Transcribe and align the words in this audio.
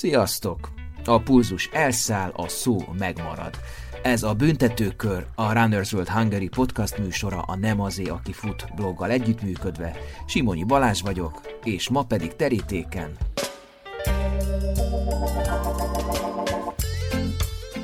Sziasztok! 0.00 0.70
A 1.04 1.18
pulzus 1.18 1.68
elszáll, 1.72 2.30
a 2.36 2.48
szó 2.48 2.78
megmarad. 2.98 3.54
Ez 4.02 4.22
a 4.22 4.34
Büntetőkör, 4.34 5.26
a 5.34 5.52
Runners 5.52 5.92
World 5.92 6.08
Hungary 6.08 6.48
podcast 6.48 6.98
műsora 6.98 7.40
a 7.40 7.56
Nem 7.56 7.80
azé, 7.80 8.04
aki 8.04 8.32
fut 8.32 8.66
bloggal 8.74 9.10
együttműködve. 9.10 9.96
Simonyi 10.26 10.64
Balázs 10.64 11.00
vagyok, 11.00 11.40
és 11.64 11.88
ma 11.88 12.02
pedig 12.02 12.36
terítéken. 12.36 13.16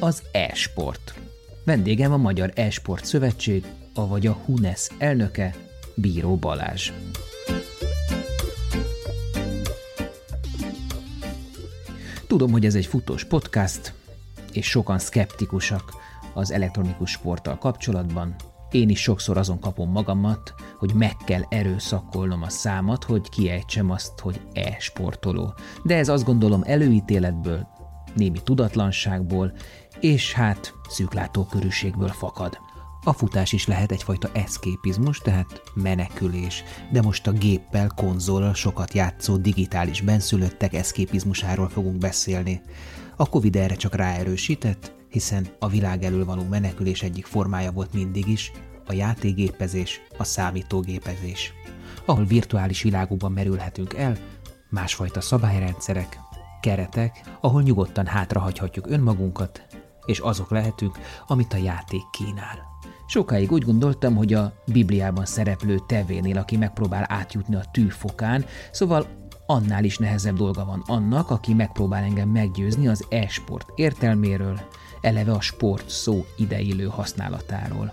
Az 0.01 0.23
e-sport. 0.33 1.15
Vendégem 1.65 2.13
a 2.13 2.17
Magyar 2.17 2.53
E-sport 2.55 3.05
Szövetség, 3.05 3.65
avagy 3.95 4.27
a 4.27 4.33
HUNES 4.33 4.89
elnöke, 4.99 5.55
Bíró 5.95 6.37
Balázs. 6.37 6.93
Tudom, 12.37 12.53
hogy 12.53 12.65
ez 12.65 12.75
egy 12.75 12.87
futós 12.87 13.25
podcast, 13.25 13.95
és 14.53 14.67
sokan 14.67 14.99
szkeptikusak 14.99 15.83
az 16.35 16.51
elektronikus 16.51 17.11
sporttal 17.11 17.59
kapcsolatban. 17.59 18.35
Én 18.71 18.89
is 18.89 19.01
sokszor 19.01 19.37
azon 19.37 19.61
kapom 19.61 19.91
magamat, 19.91 20.55
hogy 20.79 20.95
meg 20.95 21.17
kell 21.25 21.43
erőszakolnom 21.49 22.43
a 22.43 22.49
számat, 22.49 23.05
hogy 23.05 23.29
kiejtsem 23.29 23.91
azt, 23.91 24.21
hogy 24.21 24.41
e-sportoló. 24.53 25.55
De 25.83 25.97
ez 25.97 26.09
azt 26.09 26.25
gondolom 26.25 26.63
előítéletből, 26.67 27.67
némi 28.15 28.43
tudatlanságból, 28.45 29.53
és 30.01 30.33
hát 30.33 30.75
szűklátókörűségből 30.89 32.09
fakad. 32.09 32.59
A 33.07 33.13
futás 33.13 33.53
is 33.53 33.67
lehet 33.67 33.93
egyfajta 33.93 34.31
eszképizmus, 34.33 35.19
tehát 35.19 35.63
menekülés, 35.75 36.65
de 36.93 37.03
most 37.03 37.27
a 37.27 37.33
géppel, 37.33 37.93
konzollal 37.97 38.55
sokat 38.55 38.93
játszó 38.93 39.37
digitális 39.37 40.01
benszülöttek 40.01 40.75
eszképizmusáról 40.75 41.69
fogunk 41.69 41.99
beszélni. 41.99 42.61
A 43.17 43.29
Covid 43.29 43.57
erre 43.57 43.75
csak 43.75 43.95
ráerősített, 43.95 44.93
hiszen 45.09 45.47
a 45.59 45.69
világ 45.69 46.03
elől 46.03 46.25
való 46.25 46.43
menekülés 46.43 47.03
egyik 47.03 47.27
formája 47.27 47.73
volt 47.73 47.93
mindig 47.93 48.29
is, 48.29 48.53
a 48.87 48.93
játékgépezés, 48.93 50.01
a 50.19 50.25
számítógépezés. 50.25 51.53
Ahol 52.05 52.25
virtuális 52.25 52.83
világokban 52.83 53.33
merülhetünk 53.33 53.95
el, 53.95 54.17
másfajta 54.71 55.21
szabályrendszerek, 55.21 56.21
keretek, 56.61 57.37
ahol 57.41 57.63
nyugodtan 57.63 58.07
hátrahagyhatjuk 58.07 58.91
önmagunkat, 58.91 59.67
és 60.07 60.19
azok 60.19 60.51
lehetünk, 60.51 60.99
amit 61.27 61.53
a 61.53 61.57
játék 61.57 62.11
kínál. 62.11 62.76
Sokáig 63.07 63.53
úgy 63.53 63.65
gondoltam, 63.65 64.17
hogy 64.17 64.33
a 64.33 64.53
Bibliában 64.73 65.25
szereplő 65.25 65.79
tevénél, 65.87 66.39
aki 66.39 66.57
megpróbál 66.57 67.05
átjutni 67.09 67.55
a 67.55 67.65
tűfokán, 67.73 68.45
szóval 68.71 69.07
annál 69.47 69.85
is 69.85 69.99
nehezebb 69.99 70.37
dolga 70.37 70.65
van 70.65 70.83
annak, 70.87 71.31
aki 71.31 71.55
megpróbál 71.55 72.03
engem 72.03 72.29
meggyőzni 72.29 72.89
az 72.89 73.05
e-sport 73.09 73.73
értelméről, 73.75 74.61
eleve 75.01 75.33
a 75.33 75.41
sport 75.41 75.89
szó 75.91 76.25
ideillő 76.37 76.85
használatáról. 76.85 77.93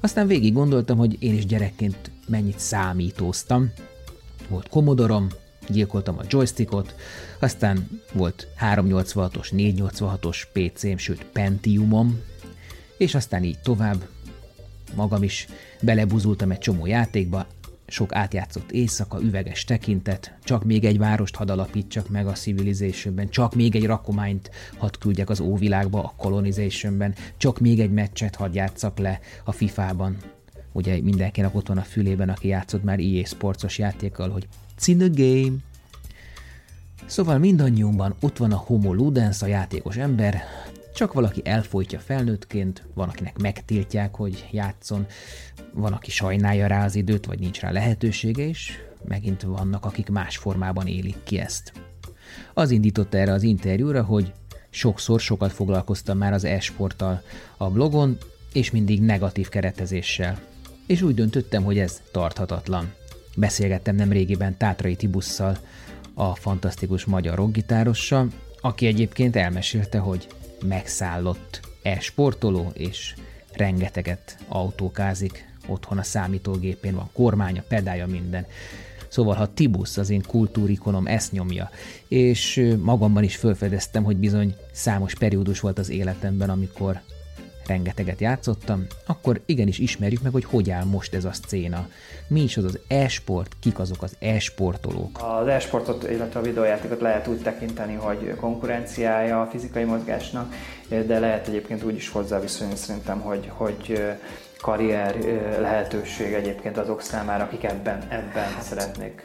Aztán 0.00 0.26
végig 0.26 0.52
gondoltam, 0.52 0.98
hogy 0.98 1.22
én 1.22 1.34
is 1.34 1.46
gyerekként 1.46 2.10
mennyit 2.26 2.58
számítóztam. 2.58 3.72
Volt 4.48 4.68
komodorom, 4.68 5.28
gyilkoltam 5.68 6.18
a 6.18 6.24
joystickot, 6.28 6.94
aztán 7.38 8.00
volt 8.12 8.48
386-os, 8.60 9.48
486-os 9.52 10.42
PC-m, 10.52 10.96
sőt 10.96 11.24
Pentiumom, 11.24 12.20
és 12.96 13.14
aztán 13.14 13.44
így 13.44 13.58
tovább. 13.58 14.04
Magam 14.94 15.22
is 15.22 15.46
belebuzultam 15.80 16.50
egy 16.50 16.58
csomó 16.58 16.86
játékba, 16.86 17.46
sok 17.86 18.14
átjátszott 18.14 18.72
éjszaka, 18.72 19.20
üveges 19.22 19.64
tekintet, 19.64 20.34
csak 20.44 20.64
még 20.64 20.84
egy 20.84 20.98
várost 20.98 21.36
hadd 21.36 21.50
alapítsak 21.50 22.08
meg 22.08 22.26
a 22.26 22.32
Civilizationben, 22.32 23.28
csak 23.28 23.54
még 23.54 23.74
egy 23.76 23.84
rakományt 23.84 24.50
hadd 24.76 24.98
küldjek 24.98 25.30
az 25.30 25.40
óvilágba 25.40 26.02
a 26.02 26.12
Colonizationben, 26.16 27.14
csak 27.36 27.60
még 27.60 27.80
egy 27.80 27.90
meccset 27.90 28.34
hadd 28.34 28.54
játszak 28.54 28.98
le 28.98 29.20
a 29.44 29.52
FIFA-ban. 29.52 30.16
Ugye 30.72 31.00
mindenkinek 31.02 31.54
ott 31.54 31.68
van 31.68 31.78
a 31.78 31.82
fülében, 31.82 32.28
aki 32.28 32.48
játszott 32.48 32.84
már 32.84 32.98
EA 32.98 33.24
Sportsos 33.24 33.78
játékkal, 33.78 34.30
hogy 34.30 34.48
It's 34.78 34.86
in 34.86 34.98
the 34.98 35.08
game. 35.14 35.56
Szóval 37.06 37.38
mindannyiunkban 37.38 38.14
ott 38.20 38.36
van 38.36 38.52
a 38.52 38.56
homo 38.56 38.92
ludens, 38.92 39.42
a 39.42 39.46
játékos 39.46 39.96
ember, 39.96 40.42
csak 40.94 41.12
valaki 41.12 41.40
elfolytja 41.44 41.98
felnőttként, 41.98 42.82
van, 42.94 43.08
akinek 43.08 43.38
megtiltják, 43.38 44.14
hogy 44.14 44.48
játszon, 44.52 45.06
van, 45.72 45.92
aki 45.92 46.10
sajnálja 46.10 46.66
rá 46.66 46.84
az 46.84 46.94
időt, 46.94 47.26
vagy 47.26 47.38
nincs 47.38 47.60
rá 47.60 47.70
lehetősége, 47.70 48.48
és 48.48 48.78
megint 49.08 49.42
vannak, 49.42 49.84
akik 49.84 50.08
más 50.08 50.36
formában 50.36 50.86
élik 50.86 51.16
ki 51.24 51.38
ezt. 51.38 51.72
Az 52.54 52.70
indította 52.70 53.18
erre 53.18 53.32
az 53.32 53.42
interjúra, 53.42 54.02
hogy 54.02 54.32
sokszor 54.70 55.20
sokat 55.20 55.52
foglalkoztam 55.52 56.18
már 56.18 56.32
az 56.32 56.44
e-sporttal 56.44 57.22
a 57.56 57.70
blogon, 57.70 58.18
és 58.52 58.70
mindig 58.70 59.00
negatív 59.00 59.48
keretezéssel. 59.48 60.40
És 60.86 61.02
úgy 61.02 61.14
döntöttem, 61.14 61.62
hogy 61.64 61.78
ez 61.78 62.02
tarthatatlan. 62.12 62.92
Beszélgettem 63.36 63.96
nem 63.96 64.12
régiben 64.12 64.56
Tátrai 64.56 64.96
Tibusszal, 64.96 65.58
a 66.14 66.34
fantasztikus 66.34 67.04
magyar 67.04 67.34
rockgitárossal, 67.34 68.28
aki 68.60 68.86
egyébként 68.86 69.36
elmesélte, 69.36 69.98
hogy 69.98 70.26
megszállott 70.68 71.60
e-sportoló, 71.82 72.70
és 72.74 73.14
rengeteget 73.52 74.36
autókázik, 74.48 75.52
otthon 75.66 75.98
a 75.98 76.02
számítógépén 76.02 76.94
van 76.94 77.10
kormánya, 77.12 77.62
pedálja, 77.68 78.06
minden. 78.06 78.46
Szóval, 79.08 79.34
ha 79.34 79.54
Tibusz, 79.54 79.96
az 79.96 80.10
én 80.10 80.22
kultúrikonom 80.26 81.06
ezt 81.06 81.32
nyomja, 81.32 81.70
és 82.08 82.74
magamban 82.80 83.22
is 83.22 83.36
felfedeztem, 83.36 84.04
hogy 84.04 84.16
bizony 84.16 84.54
számos 84.72 85.14
periódus 85.14 85.60
volt 85.60 85.78
az 85.78 85.88
életemben, 85.88 86.50
amikor 86.50 87.00
rengeteget 87.66 88.20
játszottam, 88.20 88.86
akkor 89.06 89.40
igenis 89.46 89.78
ismerjük 89.78 90.22
meg, 90.22 90.32
hogy 90.32 90.44
hogy 90.44 90.70
áll 90.70 90.84
most 90.84 91.14
ez 91.14 91.24
a 91.24 91.32
szcéna. 91.32 91.88
Mi 92.28 92.42
is 92.42 92.56
az 92.56 92.64
az 92.64 92.78
e-sport, 92.88 93.56
kik 93.60 93.78
azok 93.78 94.02
az 94.02 94.16
e-sportolók. 94.18 95.18
Az 95.40 95.46
e-sportot, 95.46 96.10
illetve 96.10 96.40
a 96.40 96.42
videójátékot 96.42 97.00
lehet 97.00 97.26
úgy 97.26 97.42
tekinteni, 97.42 97.94
hogy 97.94 98.34
konkurenciája 98.40 99.40
a 99.40 99.46
fizikai 99.46 99.84
mozgásnak, 99.84 100.54
de 100.88 101.18
lehet 101.18 101.48
egyébként 101.48 101.84
úgy 101.84 101.94
is 101.94 102.08
hozzá 102.08 102.40
viszonyulni 102.40 102.78
szerintem, 102.78 103.20
hogy, 103.20 103.50
hogy 103.54 104.00
karrier 104.64 105.16
lehetőség 105.60 106.32
egyébként 106.32 106.78
azok 106.78 107.00
számára, 107.00 107.44
akik 107.44 107.64
ebben, 107.64 108.02
ebben 108.08 108.60
szeretnék 108.60 109.24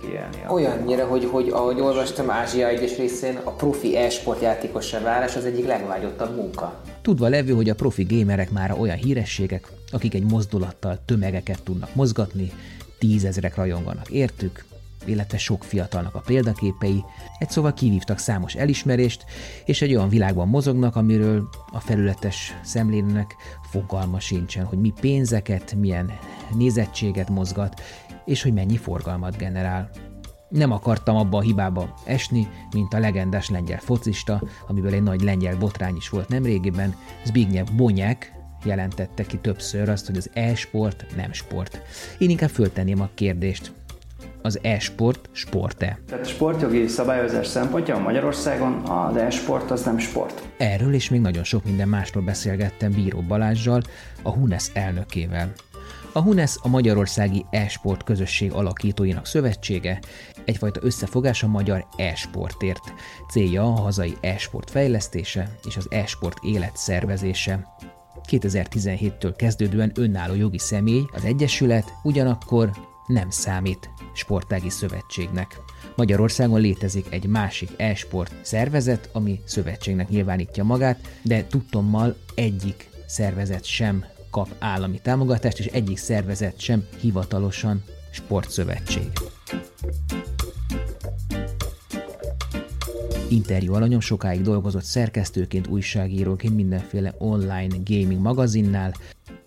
kiélni. 0.00 0.36
Olyannyira, 0.48 1.06
hogy, 1.06 1.24
hogy 1.24 1.48
ahogy 1.48 1.80
olvastam, 1.80 2.30
Ázsia 2.30 2.68
egyes 2.68 2.96
részén 2.96 3.38
a 3.44 3.50
profi 3.50 3.96
e-sport 3.96 4.42
játékossá 4.42 5.00
válás 5.00 5.36
az 5.36 5.44
egyik 5.44 5.66
legvágyottabb 5.66 6.36
munka. 6.36 6.80
Tudva 7.02 7.28
levő, 7.28 7.52
hogy 7.52 7.68
a 7.68 7.74
profi 7.74 8.02
gémerek 8.02 8.50
már 8.50 8.74
olyan 8.78 8.96
hírességek, 8.96 9.66
akik 9.90 10.14
egy 10.14 10.24
mozdulattal 10.24 10.98
tömegeket 11.04 11.62
tudnak 11.62 11.94
mozgatni, 11.94 12.52
tízezrek 12.98 13.56
rajonganak 13.56 14.10
értük, 14.10 14.64
illetve 15.08 15.38
sok 15.38 15.64
fiatalnak 15.64 16.14
a 16.14 16.22
példaképei, 16.26 17.04
egy 17.38 17.50
szóval 17.50 17.72
kivívtak 17.72 18.18
számos 18.18 18.54
elismerést, 18.54 19.24
és 19.64 19.82
egy 19.82 19.94
olyan 19.94 20.08
világban 20.08 20.48
mozognak, 20.48 20.96
amiről 20.96 21.48
a 21.72 21.80
felületes 21.80 22.58
szemlének 22.62 23.34
fogalma 23.70 24.20
sincsen, 24.20 24.64
hogy 24.64 24.78
mi 24.78 24.92
pénzeket, 25.00 25.74
milyen 25.74 26.12
nézettséget 26.54 27.28
mozgat, 27.28 27.80
és 28.24 28.42
hogy 28.42 28.52
mennyi 28.52 28.76
forgalmat 28.76 29.36
generál. 29.36 29.90
Nem 30.48 30.72
akartam 30.72 31.16
abba 31.16 31.38
a 31.38 31.42
hibába 31.42 31.94
esni, 32.04 32.48
mint 32.72 32.94
a 32.94 32.98
legendás 32.98 33.50
lengyel 33.50 33.78
focista, 33.78 34.42
amiből 34.66 34.94
egy 34.94 35.02
nagy 35.02 35.22
lengyel 35.22 35.56
botrány 35.56 35.96
is 35.96 36.08
volt 36.08 36.28
nemrégiben, 36.28 36.94
Zbigniew 37.24 37.64
Bonyek, 37.76 38.32
jelentette 38.64 39.26
ki 39.26 39.36
többször 39.36 39.88
azt, 39.88 40.06
hogy 40.06 40.16
az 40.16 40.30
e-sport 40.32 41.06
nem 41.16 41.32
sport. 41.32 41.82
Én 42.18 42.30
inkább 42.30 42.50
föltenném 42.50 43.00
a 43.00 43.10
kérdést, 43.14 43.72
az 44.42 44.58
e-sport 44.62 45.28
sport-e? 45.32 45.98
Tehát 46.06 46.24
a 46.24 46.28
sportjogi 46.28 46.86
szabályozás 46.86 47.46
szempontja 47.46 47.98
Magyarországon 47.98 48.72
az 48.72 49.16
e-sport 49.16 49.70
az 49.70 49.82
nem 49.82 49.98
sport. 49.98 50.48
Erről 50.56 50.94
és 50.94 51.10
még 51.10 51.20
nagyon 51.20 51.44
sok 51.44 51.64
minden 51.64 51.88
másról 51.88 52.24
beszélgettem 52.24 52.92
Bíró 52.92 53.20
Balázsjal, 53.20 53.82
a 54.22 54.30
HUNES 54.30 54.70
elnökével. 54.72 55.52
A 56.12 56.20
HUNES 56.20 56.56
a 56.62 56.68
Magyarországi 56.68 57.44
e-sport 57.50 58.04
közösség 58.04 58.52
alakítóinak 58.52 59.26
szövetsége, 59.26 60.00
egyfajta 60.44 60.80
összefogás 60.82 61.42
a 61.42 61.46
magyar 61.46 61.86
e-sportért. 61.96 62.92
Célja 63.30 63.62
a 63.62 63.80
hazai 63.80 64.16
e-sport 64.20 64.70
fejlesztése 64.70 65.50
és 65.66 65.76
az 65.76 65.86
e-sport 65.90 66.38
élet 66.42 66.76
szervezése. 66.76 67.76
2017-től 68.30 69.34
kezdődően 69.36 69.92
önálló 69.94 70.34
jogi 70.34 70.58
személy, 70.58 71.02
az 71.12 71.24
Egyesület 71.24 71.92
ugyanakkor 72.02 72.70
nem 73.08 73.30
számít 73.30 73.90
sportági 74.12 74.68
szövetségnek. 74.68 75.60
Magyarországon 75.96 76.60
létezik 76.60 77.06
egy 77.10 77.26
másik 77.26 77.70
e-sport 77.76 78.34
szervezet, 78.40 79.08
ami 79.12 79.40
szövetségnek 79.44 80.08
nyilvánítja 80.08 80.64
magát, 80.64 81.18
de 81.22 81.46
tudtommal 81.46 82.16
egyik 82.34 82.88
szervezet 83.06 83.64
sem 83.64 84.04
kap 84.30 84.54
állami 84.58 85.00
támogatást, 85.02 85.58
és 85.58 85.66
egyik 85.66 85.96
szervezet 85.96 86.60
sem 86.60 86.86
hivatalosan 87.00 87.82
sportszövetség. 88.10 89.10
Interjú 93.28 93.74
alanyom 93.74 94.00
sokáig 94.00 94.42
dolgozott 94.42 94.82
szerkesztőként, 94.82 95.66
újságíróként 95.66 96.54
mindenféle 96.54 97.14
online 97.18 97.76
gaming 97.84 98.20
magazinnál, 98.20 98.94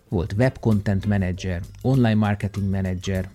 volt 0.10 0.34
web 0.38 0.60
content 0.60 1.06
manager, 1.06 1.62
online 1.81 2.16
marketing 2.16 2.69
manager, 2.69 3.30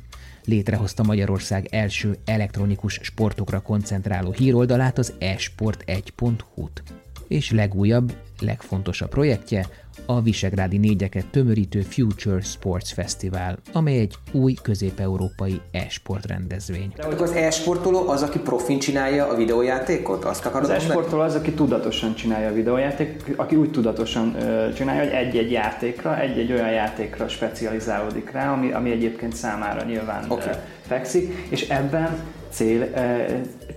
létrehozta 0.46 1.02
Magyarország 1.02 1.66
első 1.70 2.16
elektronikus 2.24 2.98
sportokra 3.02 3.60
koncentráló 3.60 4.32
híroldalát, 4.32 4.98
az 4.98 5.12
esport1.hu-t. 5.20 6.82
És 7.28 7.50
legújabb, 7.50 8.16
legfontosabb 8.40 9.08
projektje 9.08 9.66
a 10.06 10.22
Visegrádi 10.22 10.78
négyeket 10.78 11.26
tömörítő 11.26 11.80
Future 11.80 12.40
Sports 12.40 12.92
Festival, 12.92 13.58
amely 13.72 13.98
egy 13.98 14.14
új 14.32 14.54
közép-európai 14.62 15.60
e-sport 15.70 16.26
rendezvény. 16.26 16.92
De 16.96 17.06
az 17.06 17.30
e-sportoló 17.30 18.08
az, 18.08 18.22
aki 18.22 18.38
profin 18.38 18.78
csinálja 18.78 19.28
a 19.28 19.36
videójátékot? 19.36 20.24
Azt 20.24 20.46
akarod 20.46 20.70
Az 20.70 20.76
e-sportoló 20.76 21.22
az, 21.22 21.34
aki 21.34 21.52
tudatosan 21.52 22.14
csinálja 22.14 22.48
a 22.48 22.52
videójáték, 22.52 23.32
aki 23.36 23.56
úgy 23.56 23.70
tudatosan 23.70 24.36
csinálja, 24.74 25.02
hogy 25.02 25.12
egy-egy 25.12 25.50
játékra, 25.50 26.20
egy-egy 26.20 26.52
olyan 26.52 26.70
játékra 26.70 27.28
specializálódik 27.28 28.30
rá, 28.30 28.52
ami, 28.52 28.72
ami 28.72 28.90
egyébként 28.90 29.34
számára 29.34 29.84
nyilván 29.84 30.24
okay. 30.28 30.54
fekszik, 30.86 31.46
és 31.48 31.68
ebben 31.68 32.18
cél, 32.50 32.90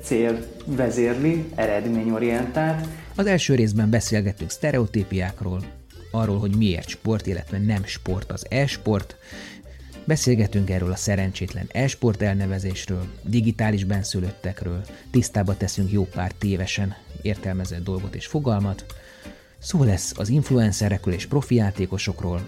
cél 0.04 0.40
vezérli, 0.66 1.46
eredményorientált. 1.56 2.86
Az 3.16 3.26
első 3.26 3.56
részben 3.56 3.90
beszélgettünk 3.90 4.50
sztereotípiákról, 4.50 5.60
arról, 6.12 6.40
hogy 6.40 6.56
miért 6.56 6.88
sport, 6.88 7.28
illetve 7.28 7.58
nem 7.58 7.86
sport 7.86 8.32
az 8.32 8.46
e-sport. 8.50 9.16
Beszélgetünk 10.06 10.70
erről 10.70 10.92
a 10.92 10.96
szerencsétlen 10.96 11.70
e-sport 11.72 12.22
elnevezésről, 12.22 13.06
digitális 13.24 13.84
benszülöttekről, 13.84 14.86
tisztába 15.12 15.58
teszünk 15.58 15.92
jó 15.92 16.04
pár 16.04 16.32
tévesen 16.32 16.96
értelmezett 17.22 17.84
dolgot 17.84 18.16
és 18.16 18.26
fogalmat. 18.26 18.86
Szó 19.58 19.84
lesz 19.84 20.14
az 20.18 20.30
influencerekről 20.30 21.14
és 21.14 21.26
profi 21.26 21.56
játékosokról, 21.56 22.48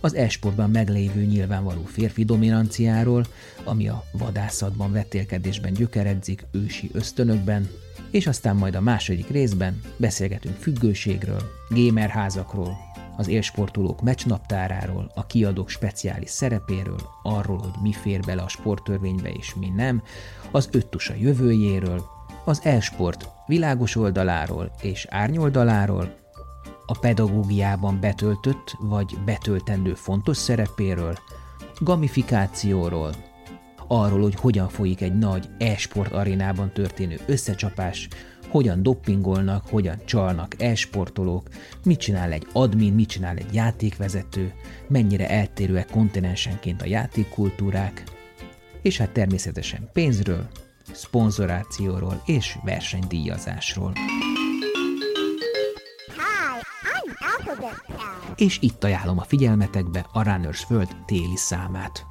az 0.00 0.14
e-sportban 0.14 0.70
meglévő 0.70 1.24
nyilvánvaló 1.24 1.84
férfi 1.84 2.24
dominanciáról, 2.24 3.26
ami 3.64 3.88
a 3.88 4.04
vadászatban, 4.12 4.92
vetélkedésben 4.92 5.72
gyökeredzik 5.72 6.46
ősi 6.50 6.90
ösztönökben, 6.92 7.68
és 8.10 8.26
aztán 8.26 8.56
majd 8.56 8.74
a 8.74 8.80
második 8.80 9.28
részben 9.28 9.80
beszélgetünk 9.96 10.56
függőségről, 10.56 11.42
gamerházakról, 11.68 12.76
az 13.16 13.28
élsportolók 13.28 14.02
meccsnaptáráról, 14.02 15.10
a 15.14 15.26
kiadók 15.26 15.68
speciális 15.68 16.30
szerepéről, 16.30 17.00
arról, 17.22 17.58
hogy 17.58 17.82
mi 17.82 17.92
fér 17.92 18.20
bele 18.20 18.42
a 18.42 18.48
sporttörvénybe 18.48 19.28
és 19.30 19.54
mi 19.54 19.68
nem, 19.68 20.02
az 20.50 20.68
öttusa 20.72 21.14
jövőjéről, 21.14 22.04
az 22.44 22.60
e-sport 22.64 23.28
világos 23.46 23.96
oldaláról 23.96 24.72
és 24.82 25.06
árnyoldaláról, 25.10 26.18
a 26.86 26.98
pedagógiában 26.98 28.00
betöltött 28.00 28.76
vagy 28.78 29.18
betöltendő 29.24 29.94
fontos 29.94 30.36
szerepéről, 30.36 31.18
gamifikációról, 31.78 33.14
arról, 33.92 34.20
hogy 34.20 34.34
hogyan 34.34 34.68
folyik 34.68 35.00
egy 35.00 35.18
nagy 35.18 35.48
e-sport 35.58 36.12
arénában 36.12 36.72
történő 36.72 37.20
összecsapás, 37.26 38.08
hogyan 38.48 38.82
doppingolnak, 38.82 39.66
hogyan 39.66 39.98
csalnak 40.04 40.62
e-sportolók, 40.62 41.48
mit 41.84 41.98
csinál 41.98 42.32
egy 42.32 42.46
admin, 42.52 42.92
mit 42.92 43.08
csinál 43.08 43.36
egy 43.36 43.54
játékvezető, 43.54 44.52
mennyire 44.88 45.28
eltérőek 45.28 45.90
kontinensenként 45.90 46.82
a 46.82 46.86
játékkultúrák, 46.86 48.04
és 48.82 48.98
hát 48.98 49.10
természetesen 49.10 49.90
pénzről, 49.92 50.48
szponzorációról 50.92 52.22
és 52.26 52.56
versenydíjazásról. 52.64 53.92
És 58.36 58.58
itt 58.60 58.84
ajánlom 58.84 59.18
a 59.18 59.24
figyelmetekbe 59.24 60.06
a 60.12 60.22
Runners 60.22 60.70
World 60.70 60.96
téli 61.06 61.36
számát. 61.36 62.06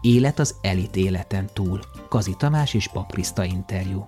Élet 0.00 0.38
az 0.38 0.54
elit 0.60 0.96
életen 0.96 1.48
túl. 1.52 1.80
Kazi 2.08 2.34
Tamás 2.38 2.74
és 2.74 2.88
Pap 2.88 3.18
interjú. 3.42 4.06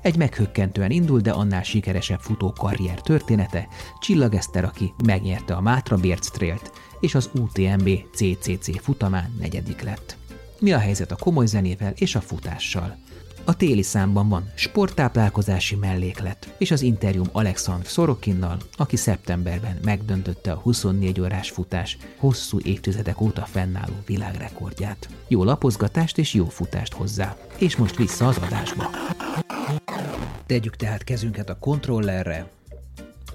Egy 0.00 0.16
meghökkentően 0.16 0.90
indul, 0.90 1.20
de 1.20 1.30
annál 1.30 1.62
sikeresebb 1.62 2.20
futó 2.20 2.52
karrier 2.52 3.00
története, 3.00 3.68
Csillag 4.00 4.34
Eszter, 4.34 4.64
aki 4.64 4.92
megnyerte 5.04 5.54
a 5.54 5.60
Mátra 5.60 5.96
Bérc 5.96 6.30
Trailt, 6.30 6.72
és 7.00 7.14
az 7.14 7.30
UTMB 7.34 7.90
CCC 8.14 8.82
futamán 8.82 9.34
negyedik 9.38 9.82
lett. 9.82 10.16
Mi 10.60 10.72
a 10.72 10.78
helyzet 10.78 11.12
a 11.12 11.16
komoly 11.16 11.46
zenével 11.46 11.92
és 11.96 12.14
a 12.14 12.20
futással? 12.20 12.98
A 13.44 13.56
téli 13.56 13.82
számban 13.82 14.28
van 14.28 14.50
sporttáplálkozási 14.54 15.74
melléklet, 15.74 16.54
és 16.58 16.70
az 16.70 16.82
interjúm 16.82 17.28
Alexandr 17.32 17.86
Szorokinnal, 17.86 18.56
aki 18.76 18.96
szeptemberben 18.96 19.78
megdöntötte 19.84 20.52
a 20.52 20.56
24 20.56 21.20
órás 21.20 21.50
futás 21.50 21.96
hosszú 22.16 22.58
évtizedek 22.64 23.20
óta 23.20 23.44
fennálló 23.44 23.94
világrekordját. 24.06 25.08
Jó 25.28 25.44
lapozgatást 25.44 26.18
és 26.18 26.34
jó 26.34 26.44
futást 26.44 26.92
hozzá. 26.92 27.36
És 27.58 27.76
most 27.76 27.96
vissza 27.96 28.26
az 28.26 28.38
adásba. 28.38 28.90
Tegyük 30.46 30.76
tehát 30.76 31.04
kezünket 31.04 31.50
a 31.50 31.58
kontrollerre, 31.58 32.50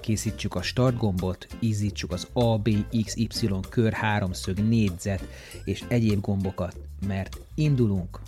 készítsük 0.00 0.54
a 0.54 0.62
start 0.62 0.96
gombot, 0.96 1.46
ízítsuk 1.60 2.12
az 2.12 2.26
A, 2.32 2.58
B, 2.58 2.70
X, 3.04 3.16
Y 3.16 3.28
kör, 3.68 3.92
háromszög, 3.92 4.58
négyzet 4.58 5.28
és 5.64 5.84
egyéb 5.88 6.20
gombokat, 6.20 6.76
mert 7.06 7.36
indulunk 7.54 8.20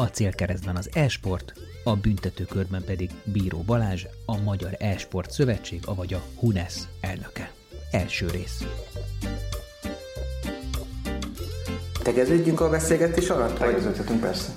a 0.00 0.10
célkeresztben 0.10 0.76
az 0.76 0.90
e-sport, 0.92 1.52
a 1.84 1.96
büntetőkörben 1.96 2.82
pedig 2.86 3.10
Bíró 3.24 3.62
Balázs, 3.66 4.04
a 4.26 4.40
Magyar 4.40 4.76
E-sport 4.78 5.30
Szövetség, 5.30 5.80
avagy 5.84 6.14
a 6.14 6.22
HUNES 6.38 6.74
elnöke. 7.00 7.50
Első 7.90 8.26
rész. 8.32 8.64
Tegeződjünk 12.02 12.60
a 12.60 12.70
beszélgetés 12.70 13.30
alatt? 13.30 13.58
Tegeződhetünk 13.58 14.20
persze. 14.20 14.50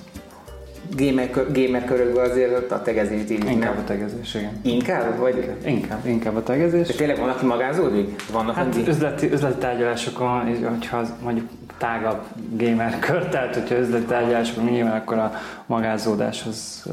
Gamer, 0.96 1.30
gamer 1.52 1.84
körökben 1.84 2.30
azért 2.30 2.70
a 2.70 2.82
tegezés 2.82 3.30
így 3.30 3.44
Inkább 3.44 3.78
a 3.78 3.84
tegezés, 3.84 4.34
igen. 4.34 4.60
Inkább? 4.62 5.18
Vagy? 5.18 5.50
Inkább, 5.64 6.06
inkább 6.06 6.36
a 6.36 6.42
tegezés. 6.42 6.86
De 6.86 6.94
tényleg 6.94 7.18
van, 7.18 7.28
aki 7.28 7.46
magázódik? 7.46 8.30
Vannak 8.32 8.54
Hát 8.54 8.76
üzleti, 8.88 9.32
üzleti 9.32 9.58
tárgyalásokon, 9.58 10.68
hogyha 10.68 10.96
az 10.96 11.12
mondjuk 11.22 11.48
tágabb 11.78 12.22
gamer 12.50 12.98
kör, 13.06 13.28
tehát 13.28 13.54
hogyha 13.54 14.04
tárgyalásokon 14.06 14.64
nyilván 14.64 14.96
akkor 14.96 15.18
a 15.18 15.32
magázódáshoz 15.66 16.86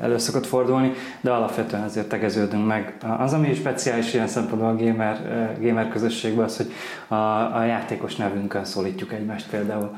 elő 0.00 0.18
szokott 0.18 0.46
fordulni, 0.46 0.92
de 1.20 1.30
alapvetően 1.30 1.82
azért 1.82 2.08
tegeződünk 2.08 2.66
meg. 2.66 2.96
Az, 3.18 3.32
ami 3.32 3.54
speciális 3.54 4.14
ilyen 4.14 4.26
szempontból 4.26 4.68
a 4.68 4.76
gamer, 4.76 5.18
gamer 5.60 5.88
közösségben 5.88 6.44
az, 6.44 6.56
hogy 6.56 6.72
a, 7.08 7.14
a 7.56 7.64
játékos 7.64 8.16
nevünkön 8.16 8.64
szólítjuk 8.64 9.12
egymást 9.12 9.48
például. 9.48 9.90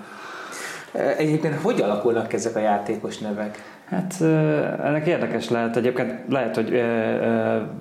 Egyébként 0.93 1.55
hogy 1.55 1.81
alakulnak 1.81 2.33
ezek 2.33 2.57
a 2.57 2.59
játékos 2.59 3.19
nevek? 3.19 3.75
Hát 3.91 4.21
ennek 4.85 5.07
érdekes 5.07 5.51
lehet. 5.51 5.77
Egyébként 5.77 6.13
lehet, 6.29 6.55
hogy 6.55 6.83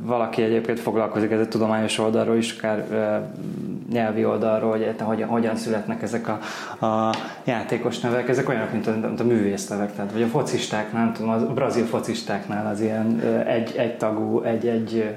valaki 0.01 0.41
egyébként 0.41 0.79
foglalkozik 0.79 1.31
ezzel 1.31 1.47
tudományos 1.47 1.99
oldalról 1.99 2.35
is, 2.35 2.57
akár 2.57 2.83
nyelvi 3.91 4.25
oldalról, 4.25 4.71
hogy 4.71 4.95
hogyan, 4.99 5.29
hogyan 5.29 5.55
születnek 5.55 6.01
ezek 6.01 6.27
a, 6.27 6.39
a 6.85 7.15
játékos 7.43 7.99
nevek. 7.99 8.29
Ezek 8.29 8.49
olyanok, 8.49 8.71
mint 8.71 8.87
a, 8.87 8.91
mint 8.91 9.19
a 9.19 9.23
művész 9.23 9.67
nevek, 9.67 9.95
tehát 9.95 10.11
vagy 10.11 10.21
a 10.21 10.27
focistáknál, 10.27 11.03
nem 11.03 11.13
tudom, 11.13 11.29
a 11.31 11.53
brazil 11.53 11.85
focistáknál 11.85 12.67
az 12.67 12.81
ilyen 12.81 13.19
egy, 13.47 13.75
egy 13.77 13.97
tagú, 13.97 14.41
egy-egy 14.41 15.15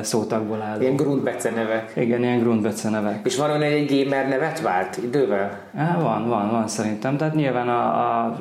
szótagból 0.00 0.62
álló. 0.62 0.80
Ilyen 0.80 0.96
Grundbece 0.96 1.50
nevek. 1.50 1.92
Igen, 1.96 2.22
ilyen 2.22 2.38
Grundbece 2.38 2.90
nevek. 2.90 3.20
És 3.24 3.36
van 3.36 3.50
olyan, 3.50 3.62
egy 3.62 4.04
gamer 4.04 4.28
nevet 4.28 4.60
vált 4.60 4.96
idővel? 4.96 5.58
Há, 5.76 5.98
van, 6.00 6.28
van, 6.28 6.50
van 6.50 6.68
szerintem. 6.84 7.16
Tehát 7.16 7.34
nyilván 7.34 7.68
a, 7.68 8.24
a 8.26 8.36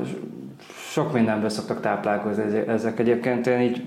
sok 0.92 1.14
mindenből 1.14 1.50
szoktak 1.50 1.82
táplálkozni 1.82 2.44
ezek 2.68 3.00
egyébként. 3.00 3.48
Én 3.48 3.60
így 3.60 3.82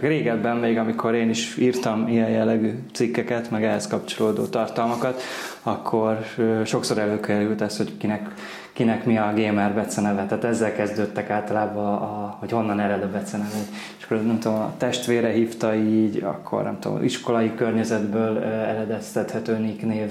régebben 0.00 0.56
még, 0.56 0.78
amikor 0.78 1.14
én 1.14 1.28
is 1.28 1.56
írtam 1.56 2.08
ilyen 2.08 2.28
jellegű 2.28 2.78
cikkeket, 2.92 3.50
meg 3.50 3.64
ehhez 3.64 3.86
kapcsolódó 3.86 4.44
tartalmakat, 4.44 5.22
akkor 5.62 6.18
sokszor 6.64 6.98
előkerült 6.98 7.60
ez, 7.60 7.76
hogy 7.76 7.96
kinek, 7.96 8.28
kinek 8.72 9.04
mi 9.04 9.18
a 9.18 9.32
gamer 9.36 9.72
beceneve. 9.74 10.24
Tehát 10.24 10.44
ezzel 10.44 10.72
kezdődtek 10.72 11.30
általában, 11.30 11.84
a, 11.84 12.02
a, 12.02 12.36
hogy 12.38 12.50
honnan 12.50 12.80
ered 12.80 13.02
a 13.02 13.10
beceneve. 13.10 13.58
És 13.98 14.04
akkor 14.04 14.22
nem 14.22 14.38
tudom, 14.38 14.58
a 14.58 14.72
testvére 14.76 15.28
hívta 15.28 15.74
így, 15.74 16.22
akkor 16.22 16.62
nem 16.62 16.78
tudom, 16.80 17.04
iskolai 17.04 17.54
környezetből 17.54 18.38
eredeztethető 18.42 19.58
nick 19.58 19.82
név 19.82 20.10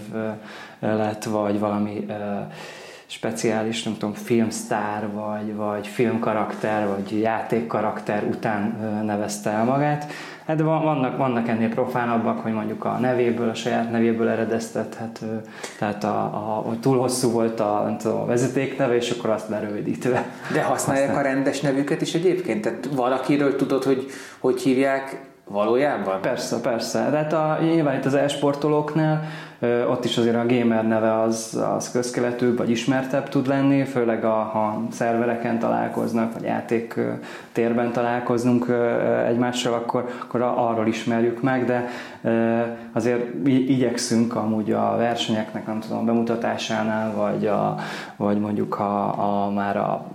lett, 0.80 1.24
vagy 1.24 1.60
valami 1.60 2.06
speciális, 3.12 3.84
nem 3.84 3.94
tudom, 3.94 4.14
filmsztár, 4.14 5.08
vagy, 5.14 5.56
vagy 5.56 5.88
filmkarakter, 5.88 6.88
vagy 6.88 7.20
játékkarakter 7.20 8.24
után 8.24 8.78
nevezte 9.06 9.50
el 9.50 9.64
magát. 9.64 10.12
Hát 10.46 10.58
de 10.58 10.64
vannak, 10.64 11.18
vannak 11.18 11.48
ennél 11.48 11.70
profánabbak, 11.70 12.40
hogy 12.40 12.52
mondjuk 12.54 12.86
a 12.86 12.98
nevéből, 12.98 13.50
a 13.50 13.54
saját 13.54 13.92
nevéből 13.92 14.30
eredeztethető, 14.30 15.42
tehát 15.80 16.04
a, 16.04 16.24
a, 16.68 16.80
túl 16.82 16.98
hosszú 16.98 17.32
volt 17.32 17.60
a, 17.60 17.82
nem 17.86 17.98
tudom, 17.98 18.20
a 18.20 18.26
vezetékneve, 18.26 18.96
és 18.96 19.10
akkor 19.10 19.30
azt 19.30 19.50
lerövidítve. 19.50 20.26
De 20.54 20.64
használják 20.64 21.10
Aztán... 21.10 21.26
a 21.26 21.28
rendes 21.28 21.62
nevüket 21.62 22.02
is 22.02 22.14
egyébként? 22.14 22.62
Tehát 22.62 22.90
valakiről 22.96 23.56
tudod, 23.56 23.84
hogy 23.84 24.06
hogy 24.40 24.62
hívják 24.62 25.22
valójában? 25.46 26.22
Persze, 26.22 26.60
persze. 26.62 27.10
De 27.10 27.18
hát 27.18 27.34
a, 27.34 27.58
nyilván 27.62 27.98
itt 27.98 28.06
az 28.06 28.14
e-sportolóknál 28.14 29.24
ott 29.90 30.06
is 30.06 30.18
azért 30.18 30.36
a 30.36 30.46
gamer 30.46 30.88
neve 30.88 31.20
az, 31.22 31.60
az 31.76 31.92
közkeletűbb, 31.92 32.58
vagy 32.58 32.70
ismertebb 32.70 33.30
tud 33.30 33.48
lenni, 33.48 33.84
főleg 33.84 34.24
a, 34.24 34.34
ha 34.34 34.82
szervereken 34.92 35.60
találkoznak, 35.60 36.34
vagy 36.34 36.44
játék 36.44 37.00
térben 37.52 37.92
találkozunk 37.92 38.66
egymással, 39.28 39.74
akkor, 39.74 40.10
akkor 40.22 40.42
arról 40.42 40.88
ismerjük 40.88 41.42
meg, 41.42 41.66
de 41.66 41.90
azért 42.92 43.48
igyekszünk 43.48 44.36
amúgy 44.36 44.72
a 44.72 44.96
versenyeknek, 44.98 45.68
nem 45.68 45.80
tudom, 45.80 46.06
bemutatásánál, 46.06 47.14
vagy, 47.16 47.48
a, 47.48 47.76
vagy 48.16 48.40
mondjuk 48.40 48.80
a, 48.80 49.46
a 49.46 49.52
már 49.52 49.78
a 49.78 50.06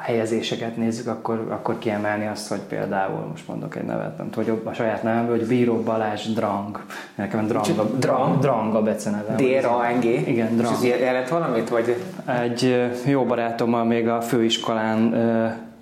helyezéseket 0.00 0.76
nézzük, 0.76 1.06
akkor, 1.06 1.46
akkor 1.48 1.78
kiemelni 1.78 2.26
azt, 2.26 2.48
hogy 2.48 2.58
például, 2.58 3.26
most 3.30 3.48
mondok 3.48 3.76
egy 3.76 3.84
nevet, 3.84 4.18
nem 4.18 4.30
tudom, 4.30 4.48
hogy 4.48 4.60
a 4.64 4.72
saját 4.72 5.02
nevemből, 5.02 5.38
hogy 5.38 5.46
Bíró 5.46 5.80
Balázs 5.80 6.26
Drang. 6.26 6.84
Nekem 7.14 7.46
Drang, 7.46 7.78
a, 7.78 7.82
Drang, 7.82 8.38
Drang 8.38 8.74
a 8.74 8.82
beceneve. 8.82 9.34
D-R-A-N-G? 9.34 10.04
Igen, 10.04 10.56
Drang. 10.56 10.76
És 10.82 10.90
ez 10.92 11.00
jelent 11.00 11.28
valamit? 11.28 11.68
Vagy? 11.68 11.96
Egy 12.42 12.90
jó 13.06 13.24
barátommal 13.24 13.84
még 13.84 14.08
a 14.08 14.20
főiskolán 14.20 15.14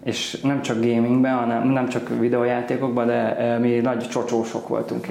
és 0.05 0.41
nem 0.43 0.63
csak 0.63 0.77
gamingben, 0.77 1.35
hanem 1.35 1.69
nem 1.69 1.89
csak 1.89 2.09
videójátékokban, 2.19 3.07
de 3.07 3.59
mi 3.61 3.81
nagy 3.81 4.09
csocsósok 4.09 4.69
voltunk, 4.69 5.07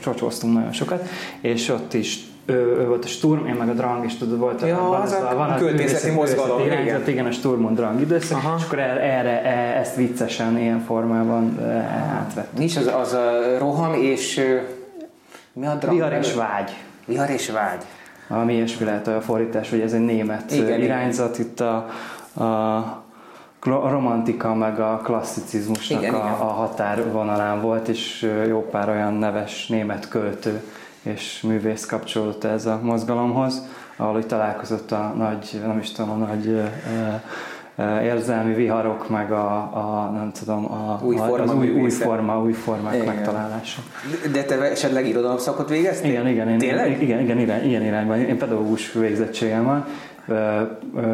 csocsóztunk 0.00 0.54
nagyon 0.54 0.72
sokat, 0.72 1.08
és 1.40 1.68
ott 1.68 1.94
is 1.94 2.29
ő, 2.50 2.76
ő 2.78 2.86
volt 2.86 3.04
a 3.04 3.08
Sturm, 3.08 3.46
én 3.46 3.54
meg 3.54 3.68
a 3.68 3.72
Drang, 3.72 4.04
és 4.04 4.16
tudod, 4.16 4.38
volt 4.38 4.60
ja, 4.60 4.78
van 4.78 5.00
az, 5.00 5.12
a, 5.12 5.34
van 5.36 5.50
a 5.50 5.56
költészeti 5.56 6.10
mozgalom. 6.14 6.60
Igen. 6.60 7.08
igen, 7.08 7.26
a 7.26 7.30
Sturmon 7.30 7.74
Drang 7.74 8.00
időszak, 8.00 8.38
Aha. 8.38 8.56
és 8.58 8.64
akkor 8.64 8.78
erre, 8.78 9.42
e, 9.42 9.78
ezt 9.78 9.96
viccesen 9.96 10.58
ilyen 10.58 10.80
formában 10.80 11.58
e, 11.60 11.64
átvett. 12.18 12.56
Nincs 12.58 12.76
az, 12.76 12.86
az 12.86 13.12
a 13.12 13.58
roham 13.58 13.94
és 13.94 14.40
mi 15.52 15.66
a 15.66 15.74
Drang? 15.74 15.96
Vihar 15.96 16.12
és 16.12 16.34
vágy. 16.34 16.70
Vihar 17.04 17.30
és 17.30 17.50
vágy. 17.50 17.82
Ami 18.28 18.54
ilyesmi 18.54 18.84
lehet 18.84 19.06
a 19.06 19.20
fordítás, 19.20 19.70
hogy 19.70 19.80
ez 19.80 19.92
egy 19.92 20.04
német 20.04 20.52
igen, 20.52 20.80
irányzat, 20.80 21.38
igen. 21.38 21.50
itt 21.50 21.60
a, 21.60 21.86
a 22.44 22.98
a 23.64 23.88
romantika 23.88 24.54
meg 24.54 24.80
a 24.80 25.00
klasszicizmusnak 25.04 26.00
igen, 26.00 26.14
a, 26.14 26.18
igen. 26.18 26.30
a 26.30 26.44
határvonalán 26.44 27.60
volt, 27.60 27.88
és 27.88 28.32
jó 28.48 28.68
pár 28.70 28.88
olyan 28.88 29.14
neves 29.14 29.66
német 29.66 30.08
költő 30.08 30.62
és 31.02 31.40
művész 31.42 31.86
kapcsolódott 31.86 32.44
ez 32.44 32.66
a 32.66 32.80
mozgalomhoz, 32.82 33.62
ahol 33.96 34.18
itt 34.18 34.26
találkozott 34.26 34.92
a 34.92 35.14
nagy, 35.16 35.60
nem 35.66 35.78
is 35.78 35.92
tudom, 35.92 36.10
a 36.10 36.26
nagy 36.26 36.62
érzelmi 38.02 38.54
viharok, 38.54 39.08
meg 39.08 39.32
a, 39.32 39.56
a 39.56 40.10
nem 40.14 40.32
tudom, 40.32 40.72
a, 40.72 41.00
új 41.02 41.16
forma, 41.16 41.52
az 41.52 41.54
új, 41.54 41.70
új 41.70 41.90
forma, 41.90 42.42
új 42.42 42.52
formák 42.52 42.94
igen. 42.94 43.06
megtalálása. 43.06 43.82
De 44.32 44.44
te 44.44 44.54
esetleg 44.54 45.06
irodalomszakot 45.06 45.68
végeztél? 45.68 46.10
Igen, 46.10 46.26
igen, 46.26 46.48
én, 46.48 46.58
Tényleg? 46.58 47.02
Igen, 47.02 47.20
igen, 47.20 47.38
igen, 47.38 47.64
ilyen 47.64 47.82
irányban. 47.82 48.18
Én 48.18 48.38
pedagógus 48.38 48.92
végzettségem 48.92 49.64
van, 49.64 49.86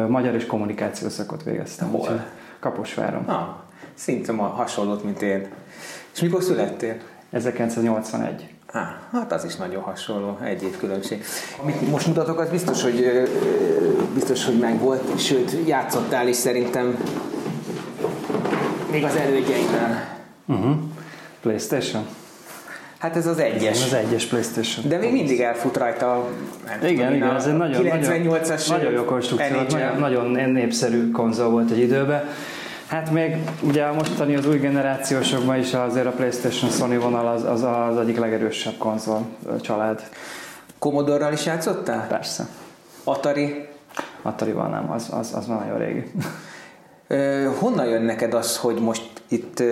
magyar 0.07 0.35
és 0.35 0.45
kommunikációs 0.45 1.11
szakot 1.11 1.43
végeztem. 1.43 1.89
Hol? 1.89 2.25
Kaposváron. 2.59 3.23
Ah, 3.23 3.47
szinte 3.93 4.33
hasonlót, 4.33 5.03
mint 5.03 5.21
én. 5.21 5.47
És 6.13 6.21
mikor 6.21 6.43
születtél? 6.43 6.95
1981. 7.31 8.56
Á, 8.71 8.99
hát 9.11 9.31
az 9.31 9.45
is 9.45 9.55
nagyon 9.55 9.81
hasonló, 9.81 10.37
egy 10.43 10.63
év 10.63 10.77
különbség. 10.77 11.23
Amit 11.61 11.89
most 11.89 12.07
mutatok, 12.07 12.39
az 12.39 12.49
biztos, 12.49 12.81
hogy 12.81 13.27
biztos, 14.13 14.45
hogy 14.45 14.57
meg 14.57 14.79
volt, 14.79 15.19
sőt, 15.19 15.51
játszottál 15.65 16.27
is 16.27 16.35
szerintem 16.35 16.97
még 18.91 19.03
az 19.03 19.15
elődjeiben. 19.15 20.03
Uh-huh. 20.45 20.75
Playstation? 21.41 22.05
Hát 22.97 23.15
ez 23.15 23.27
az 23.27 23.37
egyes. 23.37 23.85
Az 23.85 23.93
egyes 23.93 24.25
Playstation. 24.25 24.87
De 24.87 24.97
még 24.97 25.11
mindig 25.11 25.41
elfut 25.41 25.77
rajta 25.77 26.29
nem 26.65 26.89
igen, 26.89 26.95
tudom, 26.95 27.13
igen, 27.13 27.35
ez 27.35 27.45
egy 27.45 27.57
nagyon, 27.57 27.85
98-as 27.85 28.69
nagyon 28.69 28.91
jó 28.91 29.03
konstrukció, 29.03 29.55
nagyon, 29.55 29.99
nagyon 29.99 30.49
népszerű 30.51 31.11
konzol 31.11 31.49
volt 31.49 31.71
egy 31.71 31.79
időben. 31.79 32.23
Hát 32.87 33.11
még 33.11 33.37
ugye 33.61 33.83
a 33.83 33.93
mostani 33.93 34.35
az 34.35 34.47
új 34.47 34.57
generációsokban 34.57 35.57
is 35.57 35.73
azért 35.73 36.05
a 36.05 36.11
PlayStation 36.11 36.71
Sony 36.71 36.99
vonal 36.99 37.27
az, 37.27 37.43
az, 37.43 37.63
az 37.63 37.97
egyik 37.97 38.17
legerősebb 38.17 38.77
konzol 38.77 39.25
család. 39.61 40.09
Commodore-ral 40.79 41.33
is 41.33 41.45
játszottál? 41.45 42.07
Persze. 42.07 42.47
Atari? 43.03 43.67
Atari-val 44.21 44.67
nem, 44.67 44.91
az, 44.91 45.07
az, 45.11 45.33
az 45.33 45.45
már 45.45 45.59
nagyon 45.59 45.77
régi. 45.77 46.11
honnan 47.59 47.85
jön 47.85 48.01
neked 48.01 48.33
az, 48.33 48.57
hogy 48.57 48.75
most 48.75 49.09
itt 49.27 49.63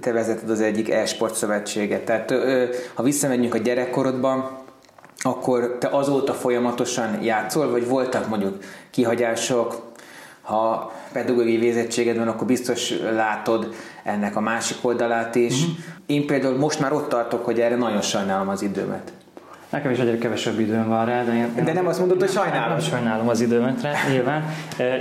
te 0.00 0.12
vezeted 0.12 0.50
az 0.50 0.60
egyik 0.60 0.90
e-sport 0.90 1.34
szövetséget? 1.34 2.04
Tehát 2.04 2.32
ha 2.94 3.02
visszamegyünk 3.02 3.54
a 3.54 3.58
gyerekkorodban, 3.58 4.58
akkor 5.18 5.76
te 5.78 5.88
azóta 5.88 6.32
folyamatosan 6.32 7.22
játszol, 7.22 7.70
vagy 7.70 7.88
voltak 7.88 8.28
mondjuk 8.28 8.62
kihagyások, 8.90 9.89
ha 10.50 10.92
pedagógiai 11.12 11.56
végzettséged 11.56 12.16
van, 12.16 12.28
akkor 12.28 12.46
biztos 12.46 12.94
látod 13.14 13.74
ennek 14.04 14.36
a 14.36 14.40
másik 14.40 14.76
oldalát 14.82 15.34
is. 15.34 15.60
Uh-huh. 15.60 15.76
Én 16.06 16.26
például 16.26 16.56
most 16.56 16.80
már 16.80 16.92
ott 16.92 17.08
tartok, 17.08 17.44
hogy 17.44 17.60
erre 17.60 17.76
nagyon 17.76 18.00
sajnálom 18.00 18.48
az 18.48 18.62
időmet. 18.62 19.12
Nekem 19.70 19.90
is 19.90 19.98
egyre 19.98 20.18
kevesebb 20.18 20.60
időm 20.60 20.88
van 20.88 21.06
rá, 21.06 21.24
de 21.24 21.34
én... 21.34 21.64
De 21.64 21.72
nem 21.72 21.86
azt 21.86 21.98
mondod, 21.98 22.20
hogy 22.20 22.30
sajnálom? 22.30 22.68
Nem 22.68 22.80
sajnálom 22.80 23.28
az 23.28 23.40
időmet 23.40 23.82
rá, 23.82 23.92
nyilván. 24.10 24.44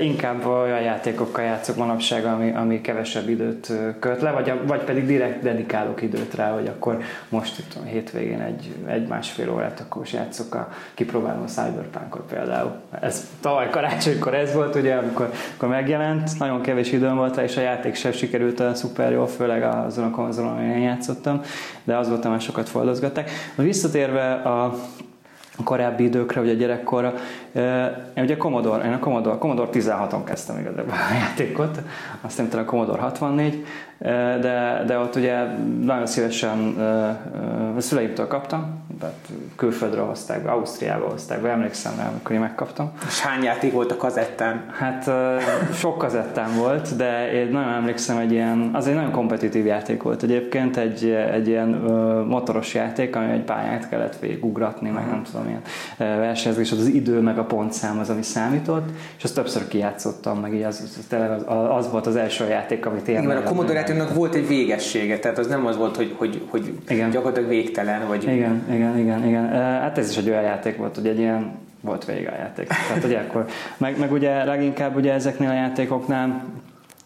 Inkább 0.01 0.45
olyan 0.45 0.81
játékokkal 0.81 1.43
játszok 1.43 1.75
manapság, 1.75 2.25
ami, 2.25 2.51
ami 2.55 2.81
kevesebb 2.81 3.29
időt 3.29 3.71
köt 3.99 4.21
le, 4.21 4.31
vagy, 4.31 4.53
vagy 4.67 4.79
pedig 4.79 5.05
direkt 5.05 5.43
dedikálok 5.43 6.01
időt 6.01 6.35
rá, 6.35 6.51
hogy 6.51 6.67
akkor 6.67 6.97
most 7.29 7.59
itt 7.59 7.77
hétvégén 7.85 8.41
egy, 8.41 8.75
egy 8.88 9.07
másfél 9.07 9.51
órát 9.51 9.79
akkor 9.79 10.01
is 10.03 10.13
játszok, 10.13 10.55
a, 10.55 10.69
kipróbálom 10.93 11.43
a 11.43 11.47
Cyberpunkot 11.47 12.25
például. 12.29 12.71
Ez 13.01 13.27
tavaly 13.41 13.69
karácsonykor 13.69 14.33
ez 14.33 14.53
volt, 14.53 14.75
ugye, 14.75 14.95
amikor, 14.95 15.31
amikor 15.49 15.69
megjelent, 15.69 16.39
nagyon 16.39 16.61
kevés 16.61 16.91
időm 16.91 17.15
volt 17.15 17.35
rá, 17.35 17.43
és 17.43 17.57
a 17.57 17.61
játék 17.61 17.95
sem 17.95 18.11
sikerült 18.11 18.59
olyan 18.59 18.75
szuper 18.75 19.11
jól, 19.11 19.27
főleg 19.27 19.63
azon 19.63 20.05
a 20.05 20.11
konzolon, 20.11 20.51
amin 20.51 20.69
én 20.69 20.81
játszottam, 20.81 21.41
de 21.83 21.97
az 21.97 22.09
volt, 22.09 22.25
hogy 22.25 22.41
sokat 22.41 22.69
foldozgatták. 22.69 23.31
Visszatérve 23.55 24.33
a 24.33 24.58
Uh, 24.59 24.77
a 25.59 25.63
korábbi 25.63 26.03
időkre, 26.03 26.39
vagy 26.39 26.49
a 26.49 26.53
gyerekkorra. 26.53 27.13
Én 28.13 28.23
ugye 28.23 28.37
Commodore, 28.37 28.85
én 28.85 28.93
a 28.93 28.99
Commodore, 28.99 29.37
Commodore 29.37 29.69
16-on 29.73 30.21
kezdtem 30.25 30.59
igazából 30.59 30.93
a 30.93 31.13
játékot, 31.13 31.79
azt 32.21 32.37
nem 32.37 32.49
tudom, 32.49 32.65
a 32.65 32.67
Commodore 32.67 33.01
64, 33.01 33.65
de, 34.41 34.83
de 34.87 34.97
ott 34.97 35.15
ugye 35.15 35.43
nagyon 35.81 36.05
szívesen 36.05 36.59
a 37.77 37.81
szüleimtől 37.81 38.27
kaptam, 38.27 38.83
tehát 38.99 39.15
külföldről 39.55 40.05
hozták 40.05 40.43
be, 40.43 40.51
Ausztriába 40.51 41.07
hozták 41.09 41.41
be, 41.41 41.49
emlékszem 41.49 41.93
rá, 41.97 42.07
amikor 42.09 42.31
én 42.31 42.39
megkaptam. 42.39 42.91
És 43.07 43.21
hány 43.21 43.43
játék 43.43 43.73
volt 43.73 43.91
a 43.91 43.97
kazettán? 43.97 44.63
Hát 44.71 45.11
sok 45.73 45.97
kazettán 45.97 46.55
volt, 46.57 46.95
de 46.95 47.31
én 47.31 47.47
nagyon 47.47 47.73
emlékszem, 47.73 48.17
egy 48.17 48.31
ilyen, 48.31 48.69
az 48.73 48.87
egy 48.87 48.95
nagyon 48.95 49.11
kompetitív 49.11 49.65
játék 49.65 50.03
volt 50.03 50.23
egyébként, 50.23 50.77
egy, 50.77 51.09
egy 51.09 51.47
ilyen 51.47 51.67
motoros 52.27 52.73
játék, 52.73 53.15
ami 53.15 53.31
egy 53.31 53.43
pályát 53.43 53.89
kellett 53.89 54.19
végigugratni, 54.19 54.89
meg 54.89 55.05
nem 55.05 55.23
tudom, 55.23 55.49
ilyen 55.50 55.62
versenyezni, 56.20 56.63
és 56.63 56.72
az, 56.72 56.79
az 56.79 56.88
idő 56.88 57.20
meg 57.20 57.38
a 57.38 57.44
pontszám 57.44 58.00
az, 58.00 58.10
ami 58.10 58.22
számított, 58.22 58.89
és 59.18 59.24
azt 59.24 59.36
többször 59.36 59.68
kijátszottam, 59.68 60.39
meg 60.39 60.53
így 60.53 60.63
az, 60.63 61.00
az, 61.10 61.15
az, 61.46 61.77
az 61.77 61.91
volt 61.91 62.08
az 62.08 62.15
első 62.15 62.48
játék, 62.48 62.86
amit 62.86 63.08
én... 63.08 63.22
Igen, 63.22 63.38
a 63.38 63.44
Commodore 63.44 64.08
volt 64.13 64.36
egy 64.36 64.48
végessége, 64.48 65.20
tehát 65.20 65.38
az 65.38 65.48
nem 65.48 65.65
az 65.65 65.77
volt, 65.77 65.96
hogy, 65.96 66.15
hogy, 66.18 66.41
hogy 66.50 66.74
igen. 66.88 67.10
gyakorlatilag 67.10 67.50
végtelen, 67.50 68.08
vagy... 68.08 68.24
Igen, 68.24 68.63
igen, 68.72 68.98
igen, 68.98 69.27
igen. 69.27 69.50
Hát 69.51 69.98
ez 69.98 70.10
is 70.10 70.18
egy 70.18 70.29
olyan 70.29 70.44
játék 70.44 70.77
volt, 70.77 70.96
hogy 70.96 71.08
egy 71.08 71.20
ilyen 71.20 71.51
volt 71.82 72.06
vége 72.06 72.29
a 72.29 72.36
játék. 72.36 72.68
Tehát 72.68 73.03
ugye 73.03 73.18
akkor, 73.18 73.46
meg, 73.77 74.00
meg 74.00 74.12
ugye 74.12 74.44
leginkább 74.44 74.96
ugye 74.96 75.13
ezeknél 75.13 75.50
a 75.50 75.53
játékoknál 75.53 76.44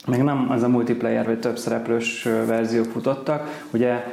még 0.08 0.22
nem 0.22 0.48
az 0.50 0.64
a 0.64 0.68
multiplayer 0.68 1.26
vagy 1.26 1.40
több 1.40 1.58
szereplős 1.58 2.24
verziók 2.24 2.86
futottak, 2.86 3.64
ugye 3.74 4.04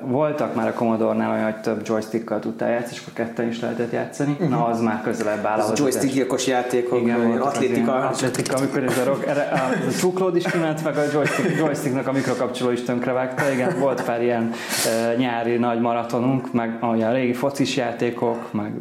voltak 0.00 0.54
már 0.54 0.68
a 0.68 0.72
Commodore-nál 0.72 1.30
olyan, 1.30 1.44
hogy 1.44 1.60
több 1.60 1.82
joystickkal 1.86 2.38
tudtál 2.38 2.70
játszani, 2.70 2.92
és 2.92 3.00
akkor 3.00 3.12
ketten 3.12 3.48
is 3.48 3.60
lehetett 3.60 3.92
játszani. 3.92 4.32
Uh-huh. 4.32 4.48
Na, 4.48 4.64
az 4.64 4.80
már 4.80 5.02
közelebb 5.02 5.44
áll. 5.44 5.58
Az 5.58 5.78
joystick-gyilkos 5.78 6.46
játékok, 6.46 7.00
Igen, 7.00 7.40
atlétika. 7.40 7.94
Atlétika, 7.94 8.56
amikor 8.56 8.82
ez 8.82 8.98
a, 8.98 9.04
rock, 9.04 9.26
a, 9.26 9.56
a 9.88 9.92
csuklód 9.98 10.36
is 10.36 10.44
kiment, 10.44 10.84
meg 10.84 10.96
a 10.96 11.02
joystick, 11.12 11.58
joysticknak 11.58 12.06
a 12.06 12.12
mikrokapcsoló 12.12 12.70
is 12.70 12.82
tönkrevágta. 12.82 13.50
Igen, 13.50 13.78
volt 13.78 14.04
pár 14.04 14.22
ilyen 14.22 14.50
e, 14.86 15.14
nyári 15.16 15.56
nagy 15.56 15.80
maratonunk, 15.80 16.52
meg 16.52 16.78
olyan 16.82 17.12
régi 17.12 17.32
focis 17.32 17.76
játékok, 17.76 18.52
meg 18.52 18.72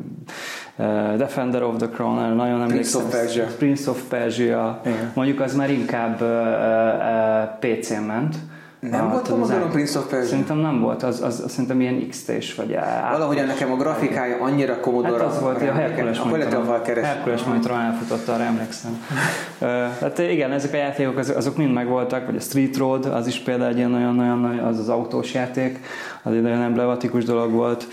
uh, 0.75 1.15
Defender 1.15 1.63
of 1.63 1.75
the 1.77 1.87
Crown, 1.87 2.35
nagyon 2.35 2.61
emlékszem. 2.61 3.01
Prince 3.01 3.17
of 3.17 3.21
Persia. 3.21 3.45
Prince 3.57 3.89
of 3.89 4.01
Persia. 4.09 4.81
Igen. 4.85 5.11
Mondjuk 5.13 5.39
az 5.39 5.55
már 5.55 5.69
inkább 5.69 6.21
uh, 6.21 6.27
uh, 6.29 7.79
PC-n 7.79 8.01
ment 8.01 8.35
Nem 8.89 9.09
volt 9.09 9.27
Commodore 9.27 9.65
Prince 9.65 9.99
of 9.99 10.05
Persia? 10.09 10.29
Szerintem 10.29 10.57
nem 10.57 10.79
volt, 10.79 11.03
az, 11.03 11.21
az, 11.21 11.41
az 11.45 11.51
szerintem 11.51 11.81
ilyen 11.81 12.07
XT-s 12.09 12.55
vagy 12.55 12.77
Valahogyan 13.11 13.45
nekem 13.45 13.71
a 13.71 13.75
grafikája 13.75 14.37
annyira 14.41 14.79
Commodore. 14.79 15.23
Hát 15.23 15.31
az 15.31 15.41
volt, 15.41 15.61
a 15.61 15.73
Herkules 15.73 16.19
monitoron, 16.19 16.81
Herkules 17.03 17.43
monitoron 17.43 17.79
elfutotta, 17.79 18.33
arra 18.33 18.43
emlékszem. 18.43 19.05
Tehát 19.99 20.19
igen, 20.19 20.51
ezek 20.51 20.73
a 20.73 20.77
játékok 20.77 21.17
azok, 21.17 21.35
azok 21.35 21.57
mind 21.57 21.73
megvoltak, 21.73 22.25
vagy 22.25 22.35
a 22.35 22.39
Street 22.39 22.77
Road, 22.77 23.05
az 23.05 23.27
is 23.27 23.39
például 23.39 23.69
egy 23.69 23.77
ilyen 23.77 23.93
olyan 23.93 24.59
az 24.59 24.79
az 24.79 24.89
autós 24.89 25.33
játék, 25.33 25.79
az 26.23 26.33
egy 26.33 26.41
nagyon 26.41 26.61
emblematikus 26.61 27.23
dolog 27.23 27.51
volt. 27.51 27.87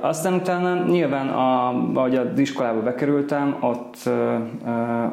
Aztán 0.00 0.34
utána 0.34 0.84
nyilván, 0.84 1.28
a, 1.28 1.68
ahogy 1.94 2.16
az 2.16 2.38
iskolába 2.38 2.82
bekerültem, 2.82 3.56
ott, 3.60 3.96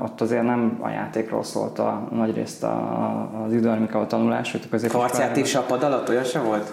ott 0.02 0.22
azért 0.22 0.44
nem 0.44 0.78
a 0.82 0.90
játékról 0.90 1.44
szólt 1.44 1.80
a 1.80 2.08
nagy 2.12 2.36
részt 2.36 2.64
a, 2.64 3.30
az 3.46 3.54
idő, 3.54 3.88
a 3.92 4.08
tanulás, 4.08 4.52
vagy 4.52 4.62
a 4.66 4.70
középiskolában. 4.70 5.44
se 5.44 5.60
a 5.60 5.62
pad 5.62 5.84
alatt, 5.84 6.10
olyan 6.10 6.24
se 6.24 6.40
volt? 6.40 6.72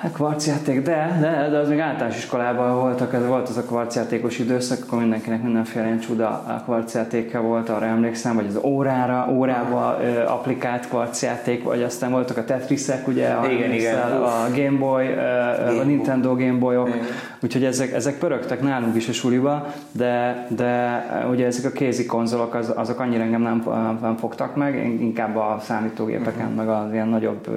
Hát 0.00 0.12
kvarcjáték, 0.12 0.82
de, 0.82 1.18
de, 1.20 1.48
de 1.50 1.58
az 1.58 1.68
még 1.68 1.78
általános 1.78 2.16
iskolában 2.16 2.80
voltak, 2.80 3.14
ez 3.14 3.26
volt 3.26 3.48
az 3.48 3.56
a 3.56 3.62
kvarcjátékos 3.62 4.38
időszak, 4.38 4.78
akkor 4.82 4.98
mindenkinek 4.98 5.42
mindenféle 5.42 5.84
ilyen 5.84 5.98
csuda 5.98 6.60
kvarcjátéka 6.64 7.40
volt, 7.40 7.68
arra 7.68 7.86
emlékszem, 7.86 8.34
vagy 8.34 8.46
az 8.46 8.58
órára, 8.62 9.28
órába 9.30 9.98
ö, 10.02 10.26
applikált 10.26 10.88
kvarcjáték, 10.88 11.64
vagy 11.64 11.82
aztán 11.82 12.10
voltak 12.10 12.36
a 12.36 12.44
Tetrisek, 12.44 13.08
ugye, 13.08 13.28
a, 13.28 13.50
igen, 13.50 13.72
igen. 13.72 13.98
a 13.98 14.46
Game 14.54 14.78
Boy, 14.78 15.06
Game 15.06 15.80
a 15.80 15.84
Nintendo 15.84 16.34
Game 16.34 16.58
Boyok, 16.58 16.88
igen. 16.88 17.04
Úgyhogy 17.42 17.64
ezek, 17.64 17.92
ezek 17.92 18.18
pörögtek 18.18 18.62
nálunk 18.62 18.96
is 18.96 19.08
a 19.08 19.12
suliba, 19.12 19.74
de, 19.92 20.46
de 20.56 21.04
ugye 21.30 21.46
ezek 21.46 21.64
a 21.64 21.74
kézi 21.74 22.06
konzolok, 22.06 22.54
az, 22.54 22.72
azok 22.76 23.00
annyira 23.00 23.22
engem 23.22 23.42
nem, 23.42 23.64
nem 24.00 24.16
fogtak 24.16 24.56
meg, 24.56 24.74
én 24.74 25.00
inkább 25.00 25.36
a 25.36 25.60
számítógépeken, 25.62 26.52
uh-huh. 26.52 26.56
meg 26.56 26.68
az 26.68 26.92
ilyen 26.92 27.08
nagyobb, 27.08 27.48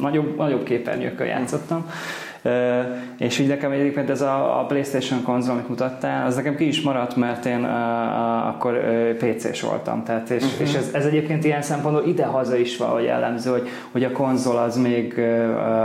nagyobb, 0.00 0.36
nagyobb 0.36 0.62
képernyőkkel 0.62 1.26
játszottam 1.26 1.78
voltam. 1.78 1.90
És 3.18 3.38
így 3.38 3.48
nekem 3.48 3.70
egyébként 3.70 4.10
ez 4.10 4.20
a, 4.20 4.60
a 4.60 4.64
PlayStation 4.64 5.22
konzol, 5.22 5.52
amit 5.52 5.68
mutattál, 5.68 6.26
az 6.26 6.34
nekem 6.34 6.56
ki 6.56 6.66
is 6.66 6.80
maradt, 6.80 7.16
mert 7.16 7.44
én 7.44 7.64
uh, 7.64 8.46
akkor 8.46 8.72
uh, 8.72 9.10
PC-s 9.10 9.60
voltam. 9.60 10.04
Tehát, 10.04 10.30
és, 10.30 10.42
uh-huh. 10.42 10.60
és 10.60 10.74
ez, 10.74 10.90
ez 10.92 11.04
egyébként 11.04 11.44
ilyen 11.44 11.62
szempontból 11.62 12.06
ide-haza 12.06 12.56
is 12.56 12.76
valahogy 12.76 13.04
jellemző, 13.04 13.50
hogy, 13.50 13.68
hogy 13.92 14.04
a 14.04 14.12
konzol 14.12 14.56
az 14.56 14.76
még 14.76 15.20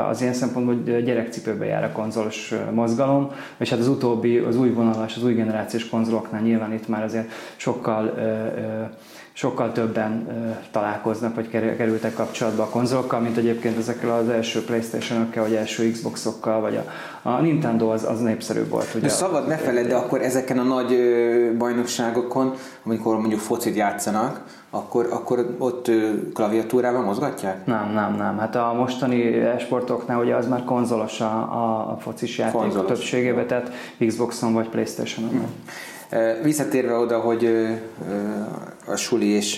az 0.09 0.21
ilyen 0.21 0.33
szempontból 0.33 0.99
gyerekcipőbe 1.01 1.65
jár 1.65 1.83
a 1.83 1.91
konzolos 1.91 2.53
mozgalom, 2.71 3.31
és 3.57 3.69
hát 3.69 3.79
az 3.79 3.87
utóbbi, 3.87 4.37
az 4.37 4.57
új 4.57 4.69
vonalas, 4.69 5.15
az 5.15 5.23
új 5.23 5.33
generációs 5.33 5.89
konzoloknál 5.89 6.41
nyilván 6.41 6.73
itt 6.73 6.87
már 6.87 7.03
azért 7.03 7.31
sokkal 7.55 8.05
uh, 8.05 8.21
uh, 8.63 8.89
sokkal 9.33 9.71
többen 9.71 10.27
találkoznak, 10.71 11.35
vagy 11.35 11.49
kerültek 11.49 12.13
kapcsolatba 12.13 12.63
a 12.63 12.69
konzolokkal, 12.69 13.19
mint 13.19 13.37
egyébként 13.37 13.77
ezekkel 13.77 14.11
az 14.11 14.29
első 14.29 14.63
Playstation-ökkel, 14.63 15.43
vagy 15.43 15.53
első 15.53 15.91
Xbox-okkal, 15.91 16.61
vagy 16.61 16.75
a, 16.75 16.83
a 17.29 17.41
Nintendo 17.41 17.89
az, 17.89 18.03
az 18.03 18.19
népszerűbb 18.19 18.69
volt. 18.69 18.87
Ugye? 18.93 19.07
De 19.07 19.09
szabad 19.09 19.47
ne 19.47 19.57
feled, 19.57 19.87
de 19.87 19.95
akkor 19.95 20.21
ezeken 20.21 20.59
a 20.59 20.63
nagy 20.63 20.97
bajnokságokon, 21.57 22.53
amikor 22.85 23.17
mondjuk 23.17 23.39
focit 23.39 23.75
játszanak, 23.75 24.41
akkor, 24.69 25.07
akkor 25.11 25.55
ott 25.57 25.91
klaviatúrával 26.33 27.01
mozgatják? 27.01 27.65
Nem, 27.65 27.91
nem, 27.93 28.15
nem. 28.15 28.37
Hát 28.37 28.55
a 28.55 28.73
mostani 28.77 29.43
sportoknál 29.59 30.19
ugye 30.19 30.35
az 30.35 30.47
már 30.47 30.63
konzolos 30.63 31.21
a, 31.21 31.35
a, 31.91 31.97
focis 31.99 32.37
játék 32.37 32.61
konzolos. 32.61 32.87
többségében, 32.87 33.47
tehát 33.47 33.71
Xboxon 34.07 34.53
vagy 34.53 34.69
Playstation-on. 34.69 35.31
Hmm. 35.31 35.53
Visszatérve 36.43 36.93
oda, 36.93 37.19
hogy 37.19 37.67
a 38.85 38.95
suli 38.95 39.27
és 39.27 39.57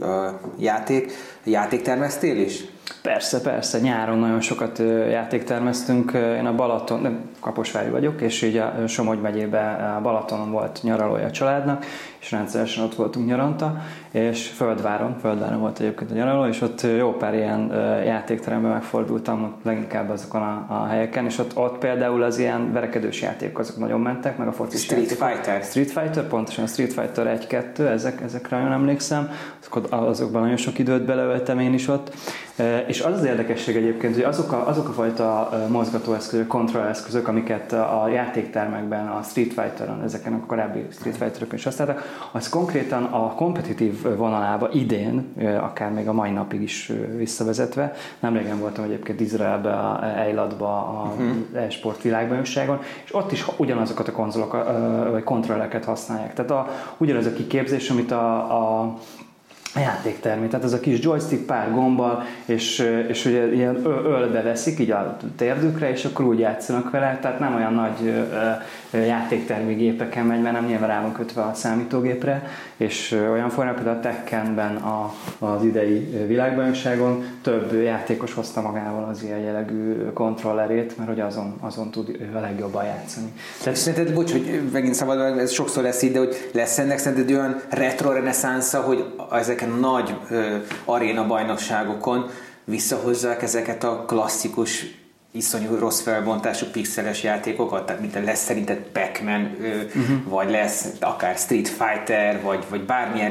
a 0.00 0.40
játék, 0.58 1.12
játéktermesztél 1.44 2.36
is? 2.36 2.64
Persze, 3.02 3.40
persze, 3.40 3.78
nyáron 3.78 4.18
nagyon 4.18 4.40
sokat 4.40 4.78
játéktermesztünk. 5.10 6.12
Én 6.12 6.46
a 6.46 6.54
Balaton, 6.54 7.00
nem, 7.00 7.30
Kaposvári 7.40 7.90
vagyok, 7.90 8.20
és 8.20 8.42
így 8.42 8.56
a 8.56 8.86
Somogy 8.86 9.20
megyében 9.20 9.94
a 9.96 10.00
Balatonon 10.00 10.50
volt 10.50 10.78
nyaralója 10.82 11.26
a 11.26 11.30
családnak, 11.30 11.84
és 12.20 12.30
rendszeresen 12.30 12.84
ott 12.84 12.94
voltunk 12.94 13.26
nyaranta, 13.26 13.80
és 14.10 14.46
Földváron, 14.48 15.16
Földváron 15.20 15.60
volt 15.60 15.80
egyébként 15.80 16.10
a 16.10 16.14
nyaraló, 16.14 16.46
és 16.46 16.60
ott 16.60 16.86
jó 16.98 17.12
pár 17.12 17.34
ilyen 17.34 17.72
játékteremben 18.04 18.70
megfordultam, 18.70 19.54
leginkább 19.62 20.10
azokon 20.10 20.42
a, 20.42 20.66
a 20.68 20.86
helyeken, 20.86 21.24
és 21.24 21.38
ott, 21.38 21.56
ott 21.56 21.78
például 21.78 22.22
az 22.22 22.38
ilyen 22.38 22.72
verekedős 22.72 23.22
játékok 23.22 23.58
azok 23.58 23.76
nagyon 23.76 24.00
mentek, 24.00 24.38
meg 24.38 24.48
a 24.48 24.52
foci 24.52 24.76
Street 24.76 25.10
játékok. 25.10 25.28
Fighter. 25.28 25.62
Street 25.62 25.90
Fighter, 25.90 26.26
pontosan 26.26 26.64
a 26.64 26.66
Street 26.66 26.92
Fighter 26.92 27.38
1-2, 27.48 27.78
ezek, 27.78 28.20
ezekre 28.20 28.56
nagyon 28.56 28.72
emlékszem, 28.72 29.30
azokban 29.90 30.42
nagyon 30.42 30.56
sok 30.56 30.78
időt 30.78 31.04
beleöltem 31.04 31.58
én 31.58 31.72
is 31.72 31.88
ott, 31.88 32.14
és 32.86 33.00
az 33.00 33.12
az 33.12 33.24
érdekesség 33.24 33.76
egyébként, 33.76 34.14
hogy 34.14 34.24
azok 34.24 34.52
a, 34.52 34.68
azok 34.68 34.88
a 34.88 34.92
fajta 34.92 35.50
mozgatóeszközök, 35.68 36.46
kontrolleszközök, 36.46 37.28
amiket 37.28 37.72
a 37.72 38.08
játéktermekben, 38.12 39.06
a 39.06 39.22
Street 39.22 39.52
Fighter-on, 39.52 40.02
ezeken 40.02 40.32
a 40.32 40.46
korábbi 40.46 40.86
Street 40.90 41.16
Fighter-ön 41.16 41.48
is 41.52 41.64
használtak, 41.64 42.09
az 42.32 42.48
konkrétan 42.48 43.04
a 43.04 43.34
kompetitív 43.34 44.16
vonalába 44.16 44.68
idén, 44.72 45.34
akár 45.60 45.92
még 45.92 46.08
a 46.08 46.12
mai 46.12 46.30
napig 46.30 46.62
is 46.62 46.92
visszavezetve, 47.16 47.92
nem 48.20 48.36
régen 48.36 48.58
voltam 48.58 48.84
egyébként 48.84 49.20
Izraelbe, 49.20 49.72
a 49.72 50.04
Eilatba, 50.16 50.76
a 50.76 51.12
uh-huh. 51.18 51.64
e-sport 51.64 52.02
világbajnokságon, 52.02 52.78
és 53.04 53.14
ott 53.14 53.32
is 53.32 53.46
ugyanazokat 53.56 54.08
a 54.08 54.12
konzolok, 54.12 54.56
vagy 55.10 55.24
kontrollereket 55.24 55.84
használják. 55.84 56.34
Tehát 56.34 56.50
a, 56.50 56.68
ugyanaz 56.98 57.26
a 57.26 57.32
kiképzés, 57.32 57.90
amit 57.90 58.10
a, 58.10 58.36
a 58.80 58.94
a 59.74 59.78
játéktermi. 59.78 60.46
Tehát 60.46 60.64
ez 60.64 60.72
a 60.72 60.80
kis 60.80 61.02
joystick 61.02 61.46
pár 61.46 61.72
gombbal, 61.72 62.24
és, 62.44 62.90
és 63.08 63.24
ugye 63.24 63.52
ilyen 63.52 63.84
ölbe 64.04 64.42
veszik 64.42 64.78
így 64.78 64.90
a 64.90 65.16
térdükre, 65.36 65.90
és 65.90 66.04
akkor 66.04 66.24
úgy 66.24 66.38
játszanak 66.38 66.90
vele, 66.90 67.18
tehát 67.20 67.38
nem 67.38 67.54
olyan 67.54 67.74
nagy 67.74 68.26
játéktermi 68.92 69.74
gépeken 69.74 70.26
megy, 70.26 70.40
mert 70.42 70.54
nem 70.54 70.66
nyilván 70.66 70.88
rá 70.88 71.00
van 71.00 71.12
kötve 71.12 71.42
a 71.42 71.54
számítógépre, 71.54 72.48
és 72.76 73.12
olyan 73.32 73.48
formában 73.48 73.82
például 73.82 73.98
a 73.98 74.00
Tekkenben 74.00 74.76
a, 74.76 75.14
az 75.38 75.64
idei 75.64 75.98
világbajnokságon 76.26 77.24
több 77.42 77.82
játékos 77.82 78.34
hozta 78.34 78.60
magával 78.60 79.08
az 79.10 79.22
ilyen 79.22 79.38
jellegű 79.38 80.10
kontrollerét, 80.12 80.96
mert 80.96 81.08
hogy 81.08 81.20
azon, 81.20 81.56
azon 81.60 81.90
tud 81.90 82.16
a 82.34 82.38
legjobban 82.38 82.84
játszani. 82.84 83.32
Tehát 83.62 83.78
szerinted, 83.78 84.14
bocs, 84.14 84.32
hogy 84.32 84.60
megint 84.72 84.94
szabad, 84.94 85.38
ez 85.38 85.50
sokszor 85.50 85.82
lesz 85.82 86.02
így, 86.02 86.12
de 86.12 86.18
hogy 86.18 86.50
lesz 86.52 86.78
ennek 86.78 86.98
szerinted 86.98 87.36
olyan 87.36 87.60
retro 87.68 88.12
reneszánsza, 88.12 88.80
hogy 88.80 89.04
ezeken 89.60 89.84
a 89.84 89.90
nagy 89.90 90.16
ö, 90.30 90.56
aréna 90.84 91.26
bajnokságokon 91.26 92.30
visszahozzák 92.64 93.42
ezeket 93.42 93.84
a 93.84 94.04
klasszikus 94.06 94.86
iszonyú 95.32 95.74
rossz 95.74 96.00
felbontású 96.00 96.66
pixeles 96.66 97.22
játékokat, 97.22 97.86
tehát 97.86 98.00
mint 98.00 98.24
lesz 98.24 98.44
szerinted 98.44 98.78
Pac-Man, 98.78 99.56
uh-huh. 99.58 100.28
vagy 100.28 100.50
lesz 100.50 100.86
akár 101.00 101.36
Street 101.36 101.68
Fighter, 101.68 102.42
vagy, 102.42 102.64
vagy 102.68 102.84
bármilyen 102.84 103.30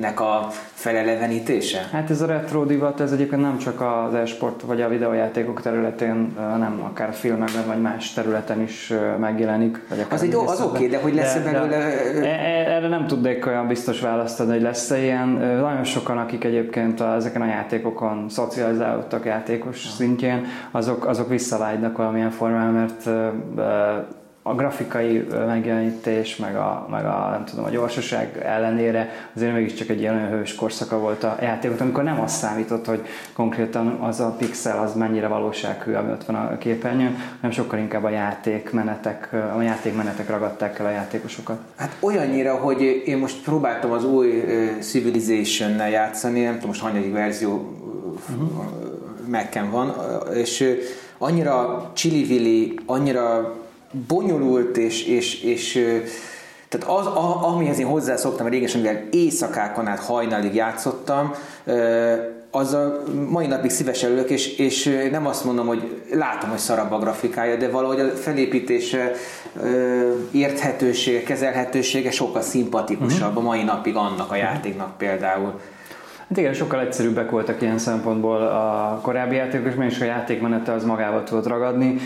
réginek 0.00 0.20
a 0.20 0.46
felelevenítése? 0.72 1.88
Hát 1.92 2.10
ez 2.10 2.20
a 2.20 2.26
retro 2.26 2.64
divat, 2.64 3.00
ez 3.00 3.12
egyébként 3.12 3.42
nem 3.42 3.58
csak 3.58 3.80
az 3.80 4.14
e-sport 4.14 4.62
vagy 4.62 4.80
a 4.80 4.88
videójátékok 4.88 5.60
területén, 5.60 6.34
nem 6.36 6.80
akár 6.90 7.12
filmekben 7.12 7.66
vagy 7.66 7.80
más 7.80 8.12
területen 8.12 8.62
is 8.62 8.92
megjelenik. 9.18 9.82
Vagy 9.88 10.06
az, 10.10 10.22
egy, 10.22 10.34
az 10.34 10.60
oké, 10.60 10.76
okay, 10.76 10.88
de 10.88 11.00
hogy 11.00 11.14
lesz 11.14 11.34
de, 11.34 11.52
belőle... 11.52 11.78
De, 12.20 12.40
e- 12.40 12.74
erre 12.74 12.88
nem 12.88 13.06
tudnék 13.06 13.46
olyan 13.46 13.66
biztos 13.66 14.00
választ 14.00 14.40
adni, 14.40 14.52
hogy 14.52 14.62
lesz-e 14.62 14.98
ilyen. 14.98 15.28
Nagyon 15.60 15.84
sokan, 15.84 16.18
akik 16.18 16.44
egyébként 16.44 17.00
a, 17.00 17.14
ezeken 17.14 17.42
a 17.42 17.46
játékokon 17.46 18.28
szocializálódtak 18.28 19.24
játékos 19.24 19.88
szintjén, 19.88 20.46
azok, 20.70 21.06
azok 21.06 21.28
visszavágynak 21.28 21.96
valamilyen 21.96 22.30
formán, 22.30 22.72
mert 22.72 23.08
a 24.50 24.54
grafikai 24.54 25.26
megjelenítés, 25.46 26.36
meg 26.36 26.56
a, 26.56 26.86
meg 26.90 27.04
a, 27.04 27.28
nem 27.30 27.44
tudom, 27.44 27.64
a 27.64 27.70
gyorsaság 27.70 28.42
ellenére 28.44 29.10
azért 29.36 29.52
mégiscsak 29.52 29.88
egy 29.88 30.00
ilyen 30.00 30.28
hős 30.28 30.54
korszaka 30.54 30.98
volt 30.98 31.24
a 31.24 31.36
játékot, 31.40 31.80
amikor 31.80 32.04
nem 32.04 32.20
azt 32.20 32.36
számított, 32.36 32.86
hogy 32.86 33.06
konkrétan 33.32 33.86
az 33.86 34.20
a 34.20 34.34
pixel 34.38 34.78
az 34.78 34.94
mennyire 34.94 35.26
valósághű, 35.26 35.92
ami 35.92 36.10
ott 36.10 36.24
van 36.24 36.36
a 36.36 36.58
képernyőn, 36.58 37.16
hanem 37.40 37.50
sokkal 37.50 37.78
inkább 37.78 38.04
a 38.04 38.10
játékmenetek, 38.10 39.28
a 39.56 39.62
játékmenetek 39.62 40.30
ragadták 40.30 40.78
el 40.78 40.86
a 40.86 40.90
játékosokat. 40.90 41.58
Hát 41.76 41.96
olyannyira, 42.00 42.54
hogy 42.54 43.02
én 43.04 43.18
most 43.18 43.42
próbáltam 43.42 43.90
az 43.90 44.04
új 44.04 44.44
Civilization-nel 44.80 45.90
játszani, 45.90 46.42
nem 46.42 46.54
tudom 46.54 46.68
most 46.68 46.82
hanyadik 46.82 47.12
verzió 47.12 47.74
uh-huh. 48.30 48.48
Mac-en 49.26 49.70
van, 49.70 49.94
és 50.34 50.78
annyira 51.18 51.90
csili 51.94 52.74
annyira 52.86 53.54
bonyolult, 54.08 54.76
és, 54.76 55.04
és, 55.04 55.42
és 55.42 55.72
tehát 56.68 56.98
az, 56.98 57.06
a, 57.06 57.48
amihez 57.48 57.78
én 57.78 57.86
hozzászoktam 57.86 58.46
régesen, 58.46 58.80
mivel 58.80 59.02
éjszakákon 59.10 59.86
át 59.86 59.98
hajnalig 59.98 60.54
játszottam, 60.54 61.34
az 62.50 62.72
a 62.72 63.02
mai 63.28 63.46
napig 63.46 63.70
szívesen 63.70 64.10
ülök, 64.10 64.30
és, 64.30 64.58
és 64.58 64.98
nem 65.10 65.26
azt 65.26 65.44
mondom, 65.44 65.66
hogy 65.66 66.02
látom, 66.12 66.50
hogy 66.50 66.58
szarabb 66.58 66.92
a 66.92 66.98
grafikája, 66.98 67.56
de 67.56 67.70
valahogy 67.70 68.00
a 68.00 68.08
felépítése, 68.08 69.12
érthetősége, 70.30 71.22
kezelhetősége 71.22 72.10
sokkal 72.10 72.42
szimpatikusabb 72.42 73.28
uh-huh. 73.28 73.44
a 73.44 73.46
mai 73.46 73.62
napig 73.62 73.96
annak 73.96 74.30
a 74.30 74.36
játéknak 74.36 74.98
például. 74.98 75.60
Hát 76.30 76.38
igen, 76.38 76.52
sokkal 76.52 76.80
egyszerűbbek 76.80 77.30
voltak 77.30 77.62
ilyen 77.62 77.78
szempontból 77.78 78.42
a 78.42 78.98
korábbi 79.02 79.34
játékok, 79.34 79.66
és 79.66 79.74
mégis 79.74 80.00
a 80.00 80.04
játékmenete 80.04 80.72
az 80.72 80.84
magával 80.84 81.22
tudott 81.22 81.46
ragadni. 81.46 81.96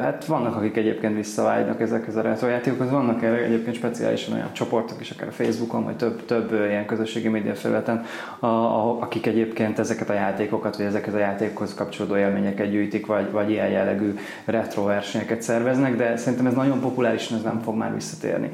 Hát 0.00 0.24
vannak, 0.24 0.56
akik 0.56 0.76
egyébként 0.76 1.14
visszavágynak 1.14 1.80
ezekhez 1.80 2.16
a 2.16 2.20
retro 2.20 2.48
játékokhoz, 2.48 2.90
vannak 2.90 3.22
egyébként 3.22 3.76
speciálisan 3.76 4.34
olyan 4.34 4.52
csoportok 4.52 5.00
is, 5.00 5.10
akár 5.10 5.28
a 5.28 5.32
Facebookon, 5.32 5.84
vagy 5.84 5.96
több, 5.96 6.24
több 6.24 6.52
ilyen 6.52 6.86
közösségi 6.86 7.28
média 7.28 7.54
felületen, 7.54 8.04
akik 9.00 9.26
egyébként 9.26 9.78
ezeket 9.78 10.10
a 10.10 10.14
játékokat, 10.14 10.76
vagy 10.76 10.86
ezeket 10.86 11.14
a 11.14 11.18
játékokhoz 11.18 11.74
kapcsolódó 11.74 12.16
élményeket 12.16 12.70
gyűjtik, 12.70 13.06
vagy, 13.06 13.30
vagy 13.30 13.50
ilyen 13.50 13.68
jellegű 13.68 14.14
retro 14.44 14.84
versenyeket 14.84 15.42
szerveznek, 15.42 15.96
de 15.96 16.16
szerintem 16.16 16.46
ez 16.46 16.54
nagyon 16.54 16.80
populáris, 16.80 17.30
ez 17.30 17.42
nem 17.42 17.60
fog 17.64 17.76
már 17.76 17.94
visszatérni. 17.94 18.50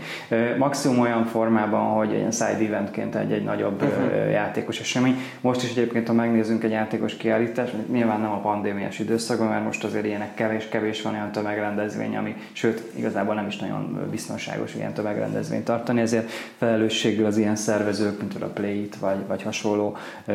Maximum 0.58 0.98
olyan 0.98 1.24
formában, 1.24 1.80
hogy 1.80 2.12
ilyen 2.12 2.30
side 2.30 2.66
eventként 2.66 3.14
egy, 3.14 3.32
egy 3.32 3.44
nagyobb 3.44 3.82
uh-huh. 3.82 4.30
játékos 4.30 4.84
esemény. 4.86 5.16
Most 5.40 5.62
is 5.62 5.70
egyébként, 5.70 6.06
ha 6.06 6.12
megnézzünk 6.12 6.64
egy 6.64 6.70
játékos 6.70 7.16
kiállítást, 7.16 7.74
nyilván 7.92 8.20
nem 8.20 8.30
a 8.30 8.40
pandémiás 8.40 8.98
időszakban, 8.98 9.48
mert 9.48 9.64
most 9.64 9.84
azért 9.84 10.04
ilyenek 10.04 10.34
kevés-kevés 10.34 11.02
van 11.02 11.14
olyan 11.14 11.32
tömegrendezvény, 11.32 12.16
ami 12.16 12.34
sőt, 12.52 12.82
igazából 12.96 13.34
nem 13.34 13.46
is 13.46 13.56
nagyon 13.56 14.08
biztonságos 14.10 14.74
ilyen 14.74 14.92
tömegrendezvényt 14.92 15.64
tartani, 15.64 16.00
ezért 16.00 16.30
felelősséggel 16.58 17.26
az 17.26 17.38
ilyen 17.38 17.56
szervezők, 17.56 18.18
mint 18.18 18.42
a 18.42 18.46
Play-it, 18.46 18.96
vagy, 18.96 19.26
vagy 19.26 19.42
hasonló 19.42 19.96
ö, 20.26 20.32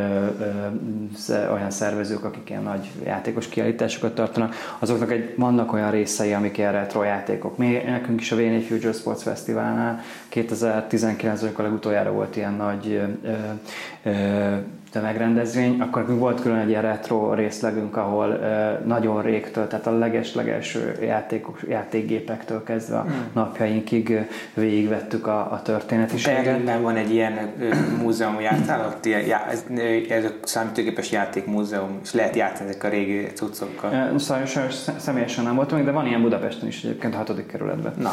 ö, 1.30 1.52
olyan 1.52 1.72
szervezők, 1.72 2.24
akik 2.24 2.50
ilyen 2.50 2.64
nagy 2.64 2.90
játékos 3.06 3.48
kiállításokat 3.48 4.16
tartanak, 4.16 4.56
azoknak 4.80 5.12
egy, 5.12 5.34
vannak 5.38 5.74
olyan 5.74 5.92
részei, 5.92 6.34
amik 6.34 6.58
ilyen 6.58 6.72
retro 6.72 7.04
játékok. 7.04 7.58
Mi, 7.58 7.82
nekünk 7.86 8.22
is 8.22 8.32
a 8.32 8.36
V4 8.36 8.64
Future 8.68 8.94
Sports 8.94 9.22
Fesztiválnál 9.22 10.02
2019 10.32 11.42
amikor 11.42 11.64
legutoljára 11.64 12.12
volt 12.12 12.36
ilyen 12.36 12.54
nagy 12.54 13.02
ö, 13.24 14.10
ö, 14.10 14.56
tömegrendezvény, 14.92 15.80
akkor 15.80 16.18
volt 16.18 16.42
külön 16.42 16.58
egy 16.58 16.70
ilyen 16.70 16.82
retro 16.82 17.34
részlegünk, 17.34 17.98
ahol 17.98 18.30
uh, 18.30 18.86
nagyon 18.86 19.22
régtől, 19.22 19.68
tehát 19.68 19.88
a 19.88 19.98
leges-legelső 19.98 20.98
játékok, 21.02 21.60
játékgépektől 21.70 22.64
kezdve 22.64 22.98
a 22.98 23.02
hmm. 23.02 23.26
napjainkig 23.34 24.28
végigvettük 24.54 25.28
a, 25.28 25.52
a 25.52 25.62
történetiséget. 25.62 26.44
Berlinben 26.44 26.82
van 26.82 26.96
egy 26.96 27.14
ilyen 27.14 27.54
múzeum, 28.02 28.40
jártál 28.40 28.88
ott? 28.88 29.06
Já, 29.06 29.48
ez, 29.50 29.66
ez 30.10 30.24
a 30.24 30.34
számítógépes 30.44 31.12
játékmúzeum, 31.12 32.00
és 32.04 32.14
lehet 32.14 32.36
játszani 32.36 32.70
ezek 32.70 32.84
a 32.84 32.90
régi 32.90 33.28
cuccokkal. 33.34 34.18
Sajnos 34.18 34.74
személyesen 34.98 35.44
nem 35.44 35.56
voltam, 35.56 35.86
de 35.86 35.92
van 35.92 36.08
ilyen 36.08 36.22
Budapesten 36.22 36.68
is 36.68 36.84
egyébként 36.84 37.14
a 37.14 37.18
hatodik 37.18 37.46
kerületben. 37.46 37.94
Na. 37.98 38.12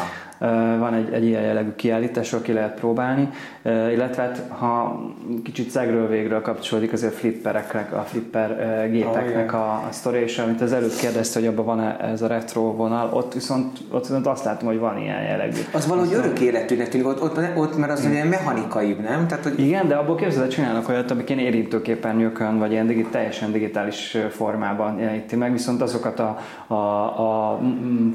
Van 0.79 0.93
egy, 0.93 1.13
egy 1.13 1.25
ilyen 1.25 1.41
jellegű 1.41 1.71
kiállítás, 1.75 2.33
aki 2.33 2.53
lehet 2.53 2.79
próbálni, 2.79 3.29
illetve 3.63 4.21
hát, 4.21 4.45
ha 4.49 5.01
kicsit 5.43 5.69
szegről 5.69 6.07
végről 6.07 6.41
kapcsolódik 6.41 6.93
azért 6.93 7.13
flippereknek, 7.13 7.93
a 7.93 8.01
flipper 8.01 8.87
gépeknek 8.91 9.53
a, 9.53 9.71
a 9.71 9.87
sztori, 9.89 10.19
és 10.19 10.37
amit 10.37 10.61
az 10.61 10.73
előtt 10.73 10.95
kérdezte, 10.95 11.39
hogy 11.39 11.47
abban 11.47 11.65
van 11.65 11.79
ez 12.01 12.21
a 12.21 12.27
retro 12.27 12.61
vonal, 12.61 13.09
ott 13.13 13.33
viszont, 13.33 13.79
ott 13.91 14.07
viszont 14.07 14.27
azt 14.27 14.45
látom, 14.45 14.67
hogy 14.67 14.79
van 14.79 14.97
ilyen 14.97 15.21
jellegű. 15.21 15.59
Az 15.73 15.87
valahogy 15.87 16.13
örök 16.13 16.39
életűnek 16.39 16.89
tűnik, 16.89 17.07
ott, 17.07 17.21
ott, 17.21 17.39
ott 17.55 17.77
mert 17.77 17.91
az 17.91 18.05
ilyen 18.05 18.27
mechanikaibb, 18.27 18.99
nem? 18.99 19.27
Tehát, 19.27 19.43
hogy... 19.43 19.59
Igen, 19.59 19.87
de 19.87 19.95
abból 19.95 20.15
képzeld, 20.15 20.47
csinálnak 20.47 20.89
olyat, 20.89 21.11
amik 21.11 21.29
ilyen 21.29 21.41
érintőképernyőkön, 21.41 22.59
vagy 22.59 22.71
ilyen 22.71 22.87
digit, 22.87 23.07
teljesen 23.07 23.51
digitális 23.51 24.17
formában 24.29 24.99
jeleníti 24.99 25.35
meg, 25.35 25.51
viszont 25.51 25.81
azokat 25.81 26.19
a, 26.19 26.37
a, 26.67 26.73
a 26.73 27.59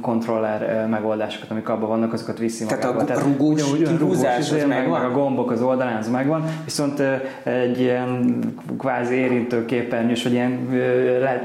kontroller 0.00 0.86
megoldásokat, 0.88 1.50
amik 1.50 1.68
abban 1.68 1.88
vannak, 1.88 2.12
azokat 2.14 2.38
viszi 2.38 2.64
Tehát 2.64 2.84
magával. 2.84 3.16
a 3.16 3.20
rugós, 3.20 3.60
Tehát, 3.60 3.98
rugós, 3.98 4.16
rugós, 4.16 4.26
az 4.38 4.64
meg, 4.68 4.88
meg 4.88 5.04
a 5.04 5.10
gombok 5.10 5.50
az 5.50 5.62
oldalán, 5.62 5.96
az 5.96 6.08
megvan, 6.08 6.44
viszont 6.64 7.02
egy 7.42 7.80
ilyen 7.80 8.38
kvázi 8.78 9.14
érintő 9.14 9.64
képernyős, 9.64 10.22
vagy 10.22 10.32
ilyen 10.32 10.68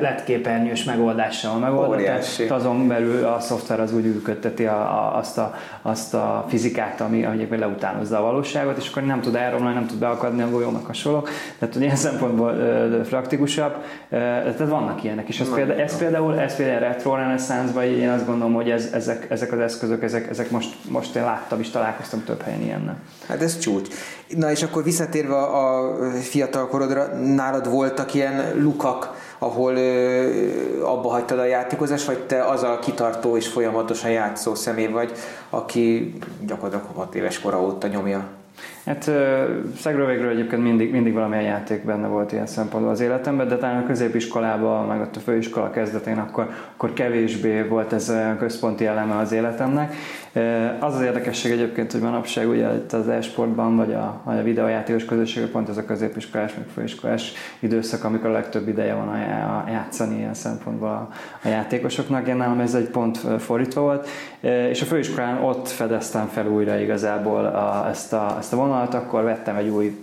LED 0.02 0.24
képernyős 0.24 0.84
megoldással 0.84 1.60
megoldott. 1.60 1.98
Tehát 1.98 2.52
azon 2.52 2.88
belül 2.88 3.26
a 3.26 3.40
szoftver 3.40 3.80
az 3.80 3.94
úgy 3.94 4.04
működteti 4.04 4.66
a, 4.66 4.80
a, 4.80 5.18
azt, 5.18 5.38
a, 5.38 5.54
azt 5.82 6.14
a 6.14 6.46
fizikát, 6.48 7.02
ami 7.02 7.26
egyébként 7.26 7.60
leutánozza 7.60 8.18
a 8.18 8.22
valóságot, 8.22 8.78
és 8.78 8.90
akkor 8.90 9.04
nem 9.04 9.22
tud 9.22 9.36
elromlani, 9.36 9.74
nem 9.74 9.86
tud 9.86 9.98
beakadni 9.98 10.42
a 10.42 10.50
golyónak 10.50 10.86
hasonlók. 10.86 11.30
Tehát, 11.60 11.74
hogy 11.74 11.84
ilyen 11.84 11.96
szempontból 11.96 12.52
ö, 12.52 13.02
praktikusabb. 13.02 13.74
Tehát 14.10 14.70
vannak 14.70 15.04
ilyenek 15.04 15.30
is. 15.30 15.40
Ez, 15.40 15.54
például, 15.54 15.80
ez 15.80 15.98
például, 15.98 16.40
ez 16.40 16.56
például 16.56 16.80
retro 16.80 17.16
reneszánszban, 17.16 17.84
én 17.84 18.10
azt 18.10 18.26
gondolom, 18.26 18.54
hogy 18.54 18.70
ez, 18.70 18.90
ezek, 18.94 19.26
ezek 19.30 19.52
az 19.52 19.60
eszközök, 19.60 20.04
ezek, 20.04 20.30
ezek 20.30 20.52
most, 20.60 20.76
most 20.90 21.16
én 21.16 21.24
láttam 21.24 21.60
és 21.60 21.70
találkoztam 21.70 22.24
több 22.24 22.42
helyen 22.42 22.62
ilyennel. 22.62 22.98
Hát 23.28 23.42
ez 23.42 23.60
csúcs. 23.60 23.88
Na 24.28 24.52
és 24.52 24.64
akkor 24.64 24.84
visszatérve 24.84 25.36
a 25.36 25.96
fiatal 26.22 26.68
korodra, 26.68 27.08
nálad 27.16 27.70
voltak 27.70 28.14
ilyen 28.14 28.62
lukak, 28.62 29.28
ahol 29.38 29.76
ö, 29.76 30.84
abba 30.84 31.10
hagytad 31.10 31.40
a 31.40 31.46
játékozást, 31.46 32.06
vagy 32.06 32.20
te 32.20 32.44
az 32.44 32.64
a 32.64 32.80
kitartó 32.80 33.38
és 33.38 33.48
folyamatosan 33.48 34.12
játszó 34.12 34.56
személy 34.56 34.88
vagy, 34.88 35.12
aki 35.50 36.14
gyakorlatilag 36.42 36.96
6 36.96 37.16
éves 37.16 37.40
kora 37.40 37.62
óta 37.62 37.88
nyomja 37.88 38.28
Hát 38.86 39.12
szegről 39.78 40.06
végről 40.06 40.30
egyébként 40.30 40.64
mindig, 40.64 40.92
mindig 40.92 41.14
valamilyen 41.14 41.44
játék 41.44 41.86
benne 41.86 42.08
volt 42.08 42.32
ilyen 42.32 42.48
szempontból 42.48 42.92
az 42.92 43.00
életemben, 43.00 43.48
de 43.48 43.58
talán 43.58 43.84
a 43.84 43.86
középiskolában, 43.86 44.88
meg 44.88 45.02
ott 45.02 45.16
a 45.16 45.20
főiskola 45.20 45.70
kezdetén 45.70 46.18
akkor, 46.18 46.50
akkor 46.76 46.94
kevésbé 46.94 47.62
volt 47.62 47.94
ez 47.94 48.10
a 48.10 48.36
központi 48.40 48.86
eleme 48.86 49.18
az 49.18 49.32
életemnek. 49.32 49.94
Az 50.80 50.96
az 50.96 51.02
érdekesség 51.02 51.52
egyébként, 51.52 51.92
hogy 51.92 52.02
manapság 52.02 52.50
ugye 52.50 52.74
itt 52.74 52.94
az 52.94 53.08
e-sportban, 53.08 53.76
vagy 53.76 53.94
a, 53.94 54.22
vagy 54.24 54.38
a 54.38 54.44
videójátékos 54.44 55.06
közösség, 55.06 55.46
pont 55.46 55.70
ez 55.70 55.78
a 55.78 55.86
középiskolás, 55.86 56.56
meg 56.56 56.66
főiskolás 56.74 57.34
időszak, 57.60 58.04
amikor 58.04 58.30
a 58.30 58.34
legtöbb 58.34 58.68
ideje 58.68 58.94
van 58.94 59.08
a, 59.08 59.14
a 59.14 59.64
játszani 59.70 60.18
ilyen 60.18 60.34
szempontból 60.34 60.90
a, 60.90 61.10
a 61.44 61.48
játékosoknak. 61.48 62.28
Én 62.28 62.36
nálam 62.36 62.60
ez 62.60 62.74
egy 62.74 62.90
pont 62.90 63.18
fordítva 63.18 63.82
volt, 63.82 64.08
és 64.70 64.82
a 64.82 64.86
főiskolán 64.86 65.44
ott 65.44 65.68
fedeztem 65.68 66.28
fel 66.28 66.48
újra 66.48 66.80
igazából 66.80 67.46
a, 67.46 67.88
ezt, 67.90 68.14
a, 68.14 68.36
ezt 68.40 68.54
a 68.54 68.56
vonalat, 68.70 68.94
akkor 68.94 69.24
vettem 69.24 69.56
egy 69.56 69.70
új 69.70 70.02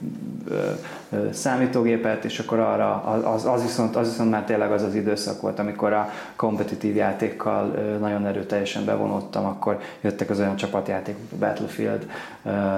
számítógépet, 1.32 2.24
és 2.24 2.38
akkor 2.38 2.58
arra 2.58 3.02
az, 3.32 3.46
az, 3.46 3.62
viszont, 3.62 3.96
az 3.96 4.08
viszont 4.08 4.30
már 4.30 4.44
tényleg 4.44 4.72
az 4.72 4.82
az 4.82 4.94
időszak 4.94 5.40
volt, 5.40 5.58
amikor 5.58 5.92
a 5.92 6.10
kompetitív 6.36 6.96
játékkal 6.96 7.74
nagyon 8.00 8.26
erőteljesen 8.26 8.84
bevonódtam, 8.84 9.44
akkor 9.44 9.80
jöttek 10.00 10.30
az 10.30 10.38
olyan 10.38 10.56
csapatjátékok, 10.56 11.20
a 11.32 11.36
Battlefield, 11.36 12.06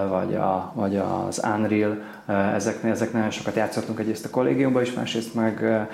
vagy, 0.08 0.34
a, 0.34 0.72
vagy 0.74 0.96
az 0.96 1.42
Unreal, 1.56 1.96
ezek, 2.54 2.84
ezek 2.84 3.12
nagyon 3.12 3.30
sokat 3.30 3.54
játszottunk 3.54 3.98
egyrészt 3.98 4.24
a 4.24 4.30
kollégiumban 4.30 4.82
is, 4.82 4.92
másrészt 4.92 5.34
meg 5.34 5.86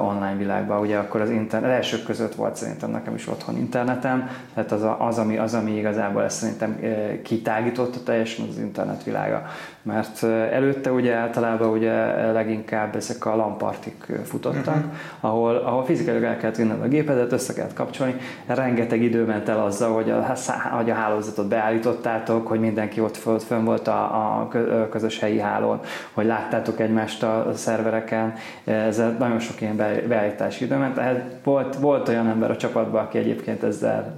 online 0.00 0.34
világban. 0.36 0.80
Ugye 0.80 0.96
akkor 0.96 1.20
az, 1.20 1.30
internet, 1.30 1.70
elsők 1.70 2.04
között 2.04 2.34
volt 2.34 2.56
szerintem 2.56 2.90
nekem 2.90 3.14
is 3.14 3.28
otthon 3.28 3.56
internetem, 3.56 4.30
tehát 4.54 4.72
az, 4.72 4.82
az, 4.98 5.18
ami, 5.18 5.38
az 5.38 5.54
ami 5.54 5.76
igazából 5.76 6.22
ezt 6.22 6.38
szerintem 6.38 6.80
kitágította 7.22 8.02
teljesen 8.02 8.46
az 8.48 8.58
internet 8.58 9.04
világa. 9.04 9.46
Mert 9.82 10.22
előtte 10.52 10.90
ugye 10.90 11.14
általában 11.14 11.68
ugye 11.68 11.92
leginkább 12.32 12.96
ezek 12.96 13.26
a 13.26 13.36
lampartik 13.36 14.06
futottak, 14.24 14.76
uh-huh. 14.76 14.92
ahol, 15.20 15.56
ahol 15.56 15.84
fizikailag 15.84 16.22
el 16.22 16.36
kellett 16.36 16.56
vinned 16.56 16.82
a 16.82 16.88
gépedet, 16.88 17.32
össze 17.32 17.52
kellett 17.52 17.74
kapcsolni, 17.74 18.14
rengeteg 18.46 19.02
idő 19.02 19.24
ment 19.24 19.48
el 19.48 19.64
azzal, 19.64 19.92
hogy 19.92 20.10
a, 20.10 20.34
hogy 20.76 20.90
a 20.90 20.94
hálózatot 20.94 21.48
beállítottátok, 21.48 22.46
hogy 22.46 22.60
mindenki 22.60 23.00
ott 23.00 23.16
föl, 23.16 23.38
fönn 23.38 23.64
volt 23.64 23.88
a, 23.88 24.02
a 24.40 24.48
közös 24.90 25.18
helyi 25.18 25.38
hálón, 25.38 25.80
hogy 26.12 26.26
láttátok 26.26 26.80
egymást 26.80 27.22
a 27.22 27.50
szervereken, 27.54 28.34
ez 28.64 29.02
nagyon 29.18 29.38
sok 29.38 29.60
ilyen 29.60 29.76
beállítási 30.08 30.64
idő 30.64 30.76
ment. 30.76 30.94
Tehát 30.94 31.24
volt, 31.44 31.76
volt 31.76 32.08
olyan 32.08 32.28
ember 32.28 32.50
a 32.50 32.56
csapatban, 32.56 33.04
aki 33.04 33.18
egyébként 33.18 33.62
ezzel 33.62 34.14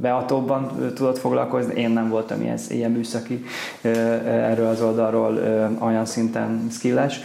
beatóbban 0.00 0.92
tudott 0.94 1.18
foglalkozni, 1.18 1.80
én 1.80 1.90
nem 1.90 2.08
voltam 2.08 2.42
ilyen, 2.42 2.58
ilyen 2.68 2.90
műszaki 2.90 3.44
erről 4.24 4.66
az 4.66 4.82
oldalról 4.82 5.38
olyan 5.78 6.04
szinten 6.04 6.66
skilles, 6.70 7.20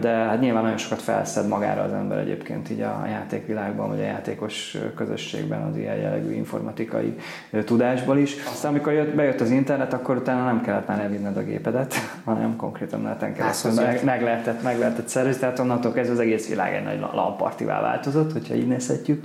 de 0.00 0.08
hát 0.08 0.40
nyilván 0.40 0.62
nagyon 0.62 0.78
sokat 0.78 1.02
felszed 1.02 1.48
magára 1.48 1.82
az 1.82 1.92
ember 1.92 2.18
egyébként 2.18 2.70
így 2.70 2.80
a 2.80 3.04
játékvilágban, 3.08 3.88
vagy 3.88 4.00
a 4.00 4.04
játékos 4.04 4.76
közösségben 4.96 5.62
az 5.62 5.76
ilyen 5.76 5.96
jellegű 5.96 6.32
informatikai 6.32 7.16
tudásból 7.64 8.18
is. 8.18 8.36
Aztán 8.52 8.70
amikor 8.70 8.92
jött, 8.92 9.14
bejött 9.14 9.40
az 9.40 9.50
internet, 9.50 9.92
akkor 9.92 10.16
utána 10.16 10.44
nem 10.44 10.60
kellett 10.60 10.86
már 10.86 11.00
elvinned 11.00 11.36
a 11.36 11.42
gépedet, 11.42 11.94
hanem 12.24 12.56
konkrétan 12.56 13.00
neten 13.00 13.34
keresztül 13.34 13.72
meg, 13.72 14.04
meg, 14.04 14.22
lehetett, 14.22 14.62
meg 14.62 14.78
lehetett 14.78 15.08
szervezni, 15.08 15.40
tehát 15.40 15.58
onnantól 15.58 15.92
kezdve 15.92 16.14
az 16.14 16.20
egész 16.20 16.48
világ 16.48 16.74
egy 16.74 16.84
nagy 16.84 17.00
lampartivá 17.14 17.80
változott, 17.80 18.32
hogyha 18.32 18.54
így 18.54 18.68
nézhetjük. 18.68 19.24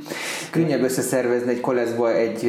Könnyebb 0.51 0.81
összeszervezni 0.81 1.51
egy 1.51 1.61
koleszba 1.61 2.13
egy, 2.13 2.45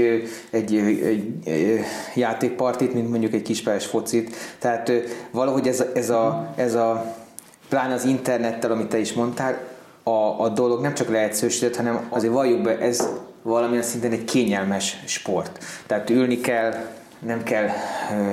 egy, 0.50 0.76
egy, 0.76 1.40
egy 1.44 1.80
játékpartit, 2.14 2.94
mint 2.94 3.10
mondjuk 3.10 3.32
egy 3.32 3.42
kispályás 3.42 3.86
focit. 3.86 4.34
Tehát 4.58 4.92
valahogy 5.30 5.66
ez 5.66 5.80
a, 5.80 5.86
ez 5.94 6.10
a, 6.10 6.52
ez 6.56 6.74
a 6.74 7.24
pláne 7.68 7.94
az 7.94 8.04
internettel, 8.04 8.70
amit 8.70 8.88
te 8.88 8.98
is 8.98 9.12
mondtál, 9.12 9.58
a, 10.02 10.40
a 10.40 10.48
dolog 10.48 10.80
nem 10.80 10.94
csak 10.94 11.08
leegyszerűsített, 11.08 11.76
hanem 11.76 12.06
azért 12.08 12.32
valljuk 12.32 12.62
be, 12.62 12.78
ez 12.78 13.08
valamilyen 13.42 13.82
szinten 13.82 14.12
egy 14.12 14.24
kényelmes 14.24 14.96
sport. 15.06 15.64
Tehát 15.86 16.10
ülni 16.10 16.40
kell, 16.40 16.74
nem 17.18 17.42
kell 17.42 17.68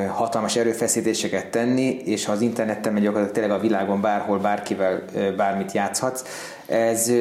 hatalmas 0.07 0.55
erőfeszítéseket 0.55 1.47
tenni, 1.47 2.01
és 2.05 2.25
ha 2.25 2.31
az 2.31 2.41
interneten 2.41 2.93
megy, 2.93 3.05
akkor 3.05 3.31
tényleg 3.31 3.51
a 3.51 3.59
világon 3.59 4.01
bárhol, 4.01 4.37
bárkivel 4.37 5.03
bármit 5.37 5.71
játszhatsz. 5.71 6.23
Ez 6.65 7.11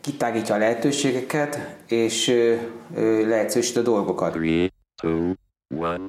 kitágítja 0.00 0.54
a 0.54 0.58
lehetőségeket, 0.58 1.58
és 1.86 2.32
leegyszerűsít 3.26 3.76
a 3.76 3.82
dolgokat. 3.82 4.32
Three, 4.32 4.68
two, 5.02 5.32
one. 5.76 6.06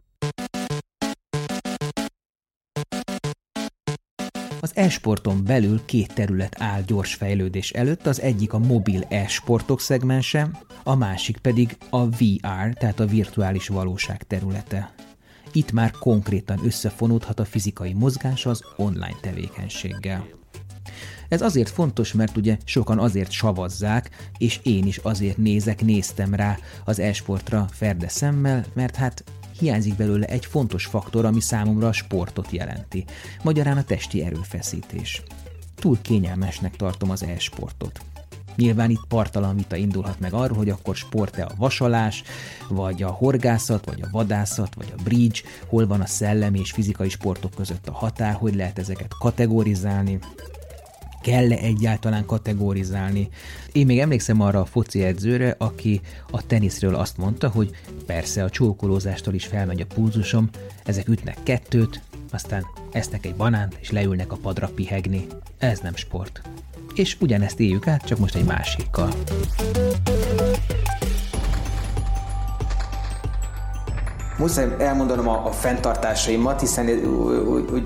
E-sporton 4.75 5.43
belül 5.43 5.81
két 5.85 6.13
terület 6.13 6.55
áll 6.59 6.81
gyors 6.81 7.13
fejlődés 7.13 7.71
előtt, 7.71 8.07
az 8.07 8.21
egyik 8.21 8.53
a 8.53 8.59
mobil 8.59 9.05
e-sportok 9.09 9.81
szegmense, 9.81 10.49
a 10.83 10.95
másik 10.95 11.37
pedig 11.37 11.77
a 11.89 12.09
VR, 12.09 12.73
tehát 12.73 12.99
a 12.99 13.05
virtuális 13.05 13.67
valóság 13.67 14.23
területe. 14.23 14.93
Itt 15.51 15.71
már 15.71 15.91
konkrétan 15.91 16.59
összefonódhat 16.65 17.39
a 17.39 17.45
fizikai 17.45 17.93
mozgás 17.93 18.45
az 18.45 18.63
online 18.75 19.17
tevékenységgel. 19.21 20.27
Ez 21.29 21.41
azért 21.41 21.69
fontos, 21.69 22.13
mert 22.13 22.37
ugye 22.37 22.57
sokan 22.63 22.99
azért 22.99 23.31
savazzák, 23.31 24.09
és 24.37 24.59
én 24.63 24.85
is 24.85 24.97
azért 24.97 25.37
nézek, 25.37 25.81
néztem 25.81 26.33
rá 26.33 26.57
az 26.85 26.99
e-sportra 26.99 27.67
ferde 27.71 28.07
szemmel, 28.07 28.65
mert 28.73 28.95
hát 28.95 29.23
hiányzik 29.59 29.95
belőle 29.95 30.25
egy 30.25 30.45
fontos 30.45 30.85
faktor, 30.85 31.25
ami 31.25 31.39
számomra 31.39 31.87
a 31.87 31.93
sportot 31.93 32.51
jelenti. 32.51 33.05
Magyarán 33.43 33.77
a 33.77 33.83
testi 33.83 34.23
erőfeszítés. 34.23 35.21
Túl 35.75 35.97
kényelmesnek 36.01 36.75
tartom 36.75 37.09
az 37.09 37.23
e-sportot. 37.23 37.99
Nyilván 38.55 38.89
itt 38.89 39.05
partalan 39.07 39.55
vita 39.55 39.75
indulhat 39.75 40.19
meg 40.19 40.33
arról, 40.33 40.57
hogy 40.57 40.69
akkor 40.69 40.95
sport-e 40.95 41.43
a 41.43 41.55
vasalás, 41.57 42.23
vagy 42.69 43.03
a 43.03 43.09
horgászat, 43.09 43.85
vagy 43.85 44.01
a 44.01 44.07
vadászat, 44.11 44.75
vagy 44.75 44.93
a 44.97 45.01
bridge, 45.03 45.39
hol 45.67 45.87
van 45.87 46.01
a 46.01 46.05
szellemi 46.05 46.59
és 46.59 46.71
fizikai 46.71 47.09
sportok 47.09 47.53
között 47.55 47.87
a 47.87 47.91
határ, 47.93 48.33
hogy 48.33 48.55
lehet 48.55 48.79
ezeket 48.79 49.13
kategorizálni 49.19 50.19
kell-e 51.25 51.57
egyáltalán 51.57 52.25
kategorizálni. 52.25 53.29
Én 53.71 53.85
még 53.85 53.99
emlékszem 53.99 54.41
arra 54.41 54.59
a 54.59 54.65
foci 54.65 55.03
edzőre, 55.03 55.55
aki 55.57 56.01
a 56.31 56.45
teniszről 56.45 56.95
azt 56.95 57.17
mondta, 57.17 57.49
hogy 57.49 57.69
persze 58.05 58.43
a 58.43 58.49
csókolózástól 58.49 59.33
is 59.33 59.45
felmegy 59.45 59.81
a 59.81 59.93
pulzusom, 59.93 60.49
ezek 60.83 61.07
ütnek 61.07 61.37
kettőt, 61.43 62.01
aztán 62.31 62.65
esznek 62.91 63.25
egy 63.25 63.35
banánt, 63.35 63.77
és 63.79 63.91
leülnek 63.91 64.31
a 64.31 64.37
padra 64.41 64.71
pihegni. 64.75 65.27
Ez 65.57 65.79
nem 65.79 65.95
sport. 65.95 66.41
És 66.95 67.17
ugyanezt 67.19 67.59
éljük 67.59 67.87
át, 67.87 68.05
csak 68.05 68.17
most 68.17 68.35
egy 68.35 68.45
másikkal. 68.45 69.13
Muszáj 74.37 74.67
elmondanom 74.77 75.27
a, 75.27 75.45
a 75.45 75.51
fenntartásaimat, 75.51 76.59
hiszen 76.59 76.89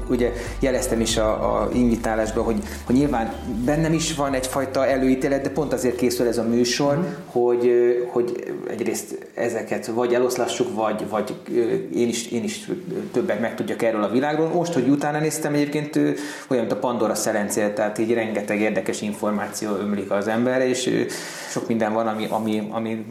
ugye 0.10 0.32
jeleztem 0.60 1.00
is 1.00 1.18
a, 1.18 1.62
a 1.62 1.70
invitálásban, 1.74 2.44
hogy, 2.44 2.64
hogy 2.86 2.96
nyilván 2.96 3.34
bennem 3.66 3.94
is 3.94 4.16
van 4.16 4.34
egyfajta 4.34 4.88
előítélet, 4.88 5.42
de 5.42 5.50
pont 5.50 5.74
azért 5.74 5.96
készül 5.96 6.28
ez 6.28 6.38
a 6.38 6.44
műsor, 6.44 6.98
mm. 6.98 7.04
hogy, 7.26 7.72
hogy 8.12 8.54
egyrészt 8.70 9.28
ezeket 9.34 9.86
vagy 9.86 10.14
eloszlassuk, 10.14 10.76
vagy, 10.76 11.10
vagy 11.10 11.36
én, 11.96 12.08
is, 12.08 12.28
én 12.28 12.44
is 12.44 12.70
többet 13.12 13.40
megtudjak 13.40 13.82
erről 13.82 14.04
a 14.04 14.10
világról. 14.10 14.48
Most, 14.48 14.74
hogy 14.74 14.90
utána 14.90 15.20
néztem, 15.20 15.54
egyébként 15.54 15.96
olyan, 16.48 16.64
mint 16.66 16.72
a 16.72 16.80
Pandora 16.80 17.16
szelencéje, 17.16 17.74
tehát 17.74 17.98
így 17.98 18.14
rengeteg 18.14 18.60
érdekes 18.60 19.02
információ 19.02 19.76
ömlik 19.76 20.12
az 20.12 20.28
emberre, 20.28 20.68
és 20.68 21.06
sok 21.50 21.68
minden 21.68 21.94
van, 21.94 22.08
ami, 22.08 22.28
ami, 22.30 22.68
ami 22.72 23.06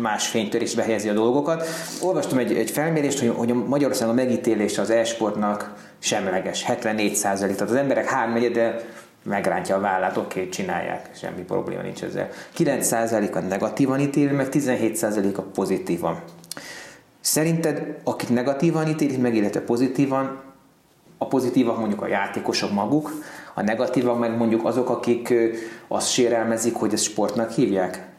más 0.00 0.28
fénytörésbe 0.28 0.82
helyezi 0.82 1.08
a 1.08 1.12
dolgokat. 1.12 1.66
Olvastam 2.02 2.38
egy, 2.38 2.52
egy 2.52 2.70
felmérést, 2.84 3.18
hogy, 3.18 3.28
hogy 3.28 3.54
Magyarországon 3.66 4.12
a 4.12 4.16
megítélése 4.16 4.80
az 4.80 4.90
e-sportnak 4.90 5.72
semleges, 5.98 6.64
74 6.64 7.14
százalék. 7.14 7.56
Tehát 7.56 7.72
az 7.72 7.78
emberek 7.78 8.08
háromnegyede 8.08 8.80
megrántja 9.22 9.76
a 9.76 9.80
vállát, 9.80 10.16
oké, 10.16 10.38
okay, 10.38 10.50
csinálják, 10.50 11.10
semmi 11.14 11.42
probléma 11.42 11.82
nincs 11.82 12.02
ezzel. 12.02 12.28
9 12.52 12.86
százalék 12.86 13.36
a 13.36 13.40
negatívan 13.40 14.00
ítél, 14.00 14.32
meg 14.32 14.48
17 14.48 14.96
százalék 14.96 15.38
a 15.38 15.42
pozitívan. 15.42 16.22
Szerinted, 17.20 17.96
akik 18.04 18.28
negatívan 18.28 18.88
ítélik 18.88 19.20
meg, 19.20 19.34
illetve 19.34 19.60
pozitívan, 19.60 20.40
a 21.18 21.26
pozitívak 21.26 21.78
mondjuk 21.78 22.02
a 22.02 22.06
játékosok 22.06 22.72
maguk, 22.72 23.10
a 23.54 23.62
negatívak 23.62 24.18
meg 24.18 24.36
mondjuk 24.36 24.64
azok, 24.64 24.88
akik 24.88 25.34
azt 25.88 26.10
sérelmezik, 26.10 26.74
hogy 26.74 26.92
ezt 26.92 27.04
sportnak 27.04 27.50
hívják? 27.50 28.12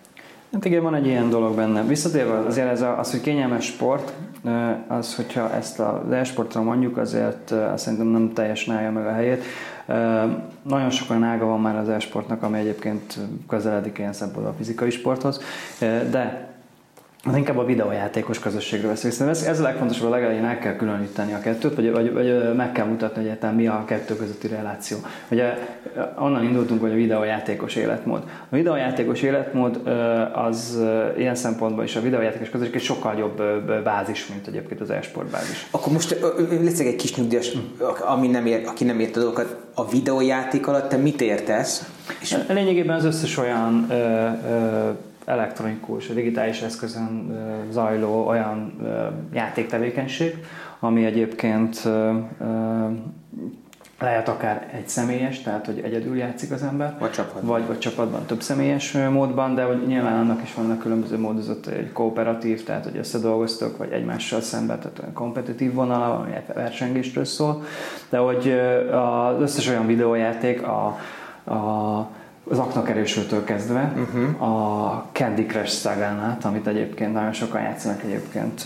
Hát 0.53 0.65
igen, 0.65 0.83
van 0.83 0.95
egy 0.95 1.05
ilyen 1.05 1.29
dolog 1.29 1.55
benne. 1.55 1.83
Visszatérve 1.83 2.37
azért 2.37 2.69
ez 2.69 2.81
az, 2.97 3.11
hogy 3.11 3.21
kényelmes 3.21 3.65
sport, 3.65 4.13
az, 4.87 5.15
hogyha 5.15 5.53
ezt 5.53 5.79
az 5.79 6.11
e-sportra 6.11 6.61
mondjuk, 6.61 6.97
azért 6.97 7.51
azt 7.51 7.83
szerintem 7.83 8.07
nem 8.07 8.33
teljesen 8.33 8.75
állja 8.75 8.91
meg 8.91 9.05
a 9.05 9.11
helyét. 9.11 9.43
Nagyon 10.61 10.89
sokan 10.89 11.23
ága 11.23 11.45
van 11.45 11.61
már 11.61 11.75
az 11.75 11.89
e-sportnak, 11.89 12.43
ami 12.43 12.59
egyébként 12.59 13.17
közeledik 13.47 13.97
ilyen 13.97 14.13
szempontból 14.13 14.51
a 14.51 14.55
fizikai 14.57 14.89
sporthoz, 14.89 15.41
de 16.11 16.44
az 17.27 17.35
inkább 17.35 17.57
a 17.57 17.65
videójátékos 17.65 18.39
közösségről 18.39 18.89
beszélünk. 18.89 19.29
Ez, 19.29 19.43
ez 19.43 19.59
a 19.59 19.63
legfontosabb, 19.63 20.07
a 20.07 20.09
legelején 20.09 20.45
el 20.45 20.59
kell 20.59 20.75
különíteni 20.75 21.33
a 21.33 21.39
kettőt, 21.39 21.75
vagy, 21.75 21.91
vagy, 21.91 22.13
vagy 22.13 22.55
meg 22.55 22.71
kell 22.71 22.85
mutatni, 22.85 23.15
hogy 23.15 23.25
egyáltalán 23.25 23.55
mi 23.55 23.67
a 23.67 23.83
kettő 23.85 24.15
közötti 24.15 24.47
reláció. 24.47 24.97
Ugye 25.29 25.53
onnan 26.19 26.43
indultunk, 26.43 26.81
hogy 26.81 26.91
a 26.91 26.95
videójátékos 26.95 27.75
életmód. 27.75 28.23
A 28.49 28.55
videójátékos 28.55 29.21
életmód 29.21 29.81
az 30.33 30.79
ilyen 31.17 31.35
szempontból 31.35 31.83
is 31.83 31.95
a 31.95 32.01
videójátékos 32.01 32.49
közösség 32.49 32.75
egy 32.75 32.81
sokkal 32.81 33.17
jobb 33.17 33.41
bázis, 33.83 34.27
mint 34.27 34.47
egyébként 34.47 34.81
az 34.81 34.89
e-sport 34.89 35.29
bázis. 35.29 35.67
Akkor 35.71 35.93
most 35.93 36.19
lesz 36.63 36.79
egy 36.79 36.95
kis 36.95 37.15
nyugdíjas, 37.15 37.51
ami 37.99 38.27
nem 38.27 38.45
ér, 38.45 38.63
aki 38.67 38.83
nem 38.83 38.99
ért 38.99 39.15
a 39.15 39.19
dolgokat. 39.19 39.55
A 39.73 39.89
videójáték 39.89 40.67
alatt 40.67 40.89
te 40.89 40.97
mit 40.97 41.21
értesz? 41.21 41.89
És... 42.21 42.37
Lényegében 42.47 42.95
az 42.95 43.05
összes 43.05 43.37
olyan 43.37 43.85
ö, 43.89 43.93
ö, 44.49 44.89
elektronikus, 45.25 46.07
digitális 46.07 46.61
eszközön 46.61 47.37
zajló 47.71 48.27
olyan 48.27 48.73
játéktevékenység, 49.33 50.45
ami 50.79 51.05
egyébként 51.05 51.87
lehet 53.99 54.27
akár 54.27 54.69
egy 54.73 54.87
személyes, 54.87 55.41
tehát 55.41 55.65
hogy 55.65 55.81
egyedül 55.83 56.17
játszik 56.17 56.51
az 56.51 56.63
ember, 56.63 56.95
vagy 56.99 57.11
csapatban, 57.11 57.45
vagy, 57.45 57.67
vagy 57.67 57.79
csapatban 57.79 58.25
több 58.25 58.41
személyes 58.41 58.91
módban, 58.91 59.55
de 59.55 59.63
hogy 59.63 59.87
nyilván 59.87 60.19
annak 60.19 60.43
is 60.43 60.53
vannak 60.53 60.79
különböző 60.79 61.19
módozat, 61.19 61.67
egy 61.67 61.91
kooperatív, 61.91 62.63
tehát 62.63 62.83
hogy 62.83 62.97
összedolgoztok, 62.97 63.77
vagy 63.77 63.91
egymással 63.91 64.41
szemben, 64.41 64.79
tehát 64.79 64.99
olyan 64.99 65.13
kompetitív 65.13 65.73
vonala, 65.73 66.19
ami 66.19 66.31
versengésről 66.53 67.25
szól, 67.25 67.63
de 68.09 68.17
hogy 68.17 68.49
az 68.91 69.41
összes 69.41 69.67
olyan 69.67 69.85
videójáték 69.85 70.61
a, 70.61 70.85
a 71.53 72.09
az 72.49 72.59
aknakerésőtől 72.59 73.43
kezdve 73.43 73.93
uh-huh. 73.97 74.41
a 74.41 75.05
Candy 75.11 75.45
Crush 75.45 75.71
szagán 75.71 76.19
át, 76.19 76.45
amit 76.45 76.67
egyébként 76.67 77.13
nagyon 77.13 77.33
sokan 77.33 77.61
játszanak 77.61 78.03
egyébként 78.03 78.65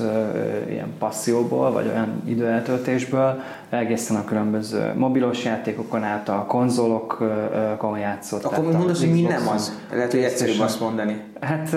ilyen 0.69 0.93
passzióból, 0.99 1.71
vagy 1.71 1.87
olyan 1.87 2.21
időeltöltésből, 2.25 3.41
egészen 3.69 4.17
a 4.17 4.23
különböző 4.23 4.93
mobilos 4.95 5.43
játékokon 5.43 6.03
át, 6.03 6.29
a 6.29 6.45
konzolokon 6.47 7.97
játszott. 7.99 8.43
Akkor 8.43 8.71
mondasz, 8.71 8.99
hogy 8.99 9.11
mi 9.11 9.21
nem 9.21 9.47
az? 9.47 9.79
Lehet, 9.91 10.11
hogy 10.11 10.23
egyszerűbb 10.23 10.59
azt 10.59 10.79
mondani. 10.79 11.21
Hát, 11.39 11.69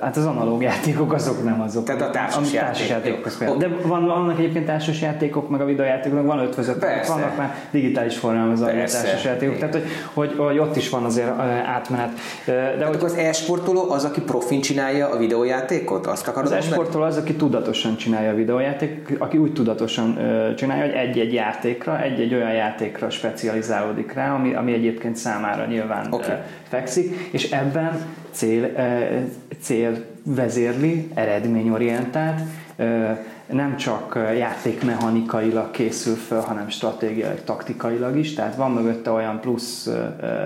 hát 0.00 0.16
az 0.16 0.26
analóg 0.26 0.62
játékok 0.62 1.12
azok 1.12 1.44
nem 1.44 1.60
azok. 1.60 1.84
Tehát 1.84 2.02
a 2.02 2.10
társas, 2.10 2.50
társas 2.50 2.88
játékok. 2.88 3.32
játékok. 3.40 3.58
De 3.58 3.68
van, 3.88 4.06
vannak 4.06 4.38
egyébként 4.38 4.66
társas 4.66 5.00
játékok, 5.00 5.48
meg 5.48 5.60
a 5.60 5.64
videójátékok, 5.64 6.26
van 6.26 6.38
ötvözött, 6.38 6.78
Persze. 6.78 7.12
vannak 7.12 7.36
már 7.36 7.54
digitális 7.70 8.16
formában 8.16 8.56
zajló 8.56 8.78
társas 8.78 9.24
játékok. 9.24 9.56
Tehát, 9.58 9.72
hogy, 9.72 9.84
hogy, 10.12 10.34
hogy, 10.36 10.58
ott 10.58 10.76
is 10.76 10.88
van 10.88 11.04
azért 11.04 11.28
átmenet. 11.66 12.10
De 12.46 12.84
hát 12.84 12.94
hogy 12.94 13.04
az 13.04 13.14
e-sportoló 13.14 13.90
az, 13.90 14.04
aki 14.04 14.20
profin 14.20 14.60
csinálja 14.60 15.08
a 15.08 15.16
videójátékot? 15.16 16.06
Azt 16.06 16.28
akarod 16.28 16.52
Az 16.52 16.56
e-sportoló 16.56 17.04
az, 17.04 17.16
aki 17.16 17.34
tudatosan 17.34 17.96
csinálja 17.96 18.30
a 18.30 18.34
videójáték, 18.34 19.16
aki 19.18 19.38
úgy 19.38 19.52
tudatosan 19.52 20.18
csinálja, 20.56 20.84
hogy 20.84 20.94
egy-egy 20.94 21.32
játékra, 21.32 22.02
egy-egy 22.02 22.34
olyan 22.34 22.52
játékra 22.52 23.10
specializálódik 23.10 24.12
rá, 24.12 24.34
ami, 24.34 24.54
ami 24.54 24.72
egyébként 24.72 25.16
számára 25.16 25.64
nyilván 25.64 26.06
okay. 26.10 26.34
fekszik, 26.68 27.28
és 27.30 27.50
ebben 27.50 28.04
cél, 28.36 28.72
cél 29.60 30.04
vezérli, 30.22 31.10
eredményorientált, 31.14 32.40
nem 33.46 33.76
csak 33.76 34.18
játékmechanikailag 34.38 35.70
készül 35.70 36.14
fel, 36.14 36.40
hanem 36.40 36.68
stratégiailag, 36.68 37.44
taktikailag 37.44 38.16
is, 38.16 38.34
tehát 38.34 38.56
van 38.56 38.72
mögötte 38.72 39.10
olyan 39.10 39.40
plusz 39.40 39.90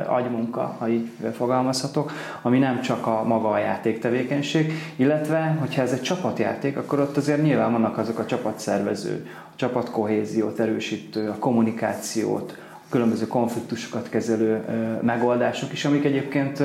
agymunka, 0.07 0.77
ha 0.79 0.89
így 0.89 1.11
fogalmazhatok, 1.37 2.13
ami 2.43 2.59
nem 2.59 2.81
csak 2.81 3.07
a 3.07 3.23
maga 3.25 3.51
a 3.51 3.59
játéktevékenység, 3.59 4.73
illetve, 4.97 5.57
hogyha 5.61 5.83
ez 5.83 5.93
egy 5.93 6.03
csapatjáték, 6.03 6.77
akkor 6.77 7.01
ott 7.01 7.17
azért 7.17 7.43
nyilván 7.43 7.73
vannak 7.73 7.99
azok 7.99 8.19
a 8.19 8.27
csapatszervező, 8.27 9.27
a 9.35 9.57
csapatkohéziót 9.57 10.59
erősítő, 10.59 11.29
a 11.29 11.39
kommunikációt, 11.39 12.57
különböző 12.91 13.27
konfliktusokat 13.27 14.09
kezelő 14.09 14.61
megoldások 15.03 15.73
is, 15.73 15.85
amik 15.85 16.05
egyébként 16.05 16.63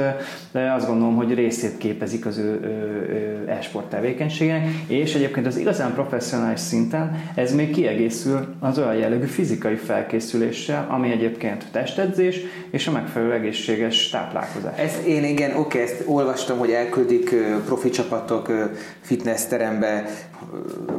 azt 0.75 0.87
gondolom, 0.87 1.15
hogy 1.15 1.33
részét 1.33 1.77
képezik 1.77 2.25
az 2.25 2.37
ő 2.37 3.45
e-sport 3.47 3.89
tevékenységének, 3.89 4.67
és 4.87 5.15
egyébként 5.15 5.45
az 5.45 5.57
igazán 5.57 5.93
professzionális 5.93 6.59
szinten 6.59 7.23
ez 7.35 7.53
még 7.53 7.71
kiegészül 7.71 8.55
az 8.59 8.77
olyan 8.77 8.95
jellegű 8.95 9.25
fizikai 9.25 9.75
felkészüléssel, 9.75 10.87
ami 10.89 11.11
egyébként 11.11 11.65
testedzés 11.71 12.39
és 12.69 12.87
a 12.87 12.91
megfelelő 12.91 13.33
egészséges 13.33 14.09
táplálkozás. 14.09 14.79
Ezt 14.79 15.05
én 15.05 15.23
igen, 15.23 15.55
oké, 15.57 15.81
ezt 15.81 16.03
olvastam, 16.05 16.57
hogy 16.57 16.71
elküldik 16.71 17.35
profi 17.65 17.89
csapatok 17.89 18.51
fitness 19.01 19.45
terembe, 19.45 20.05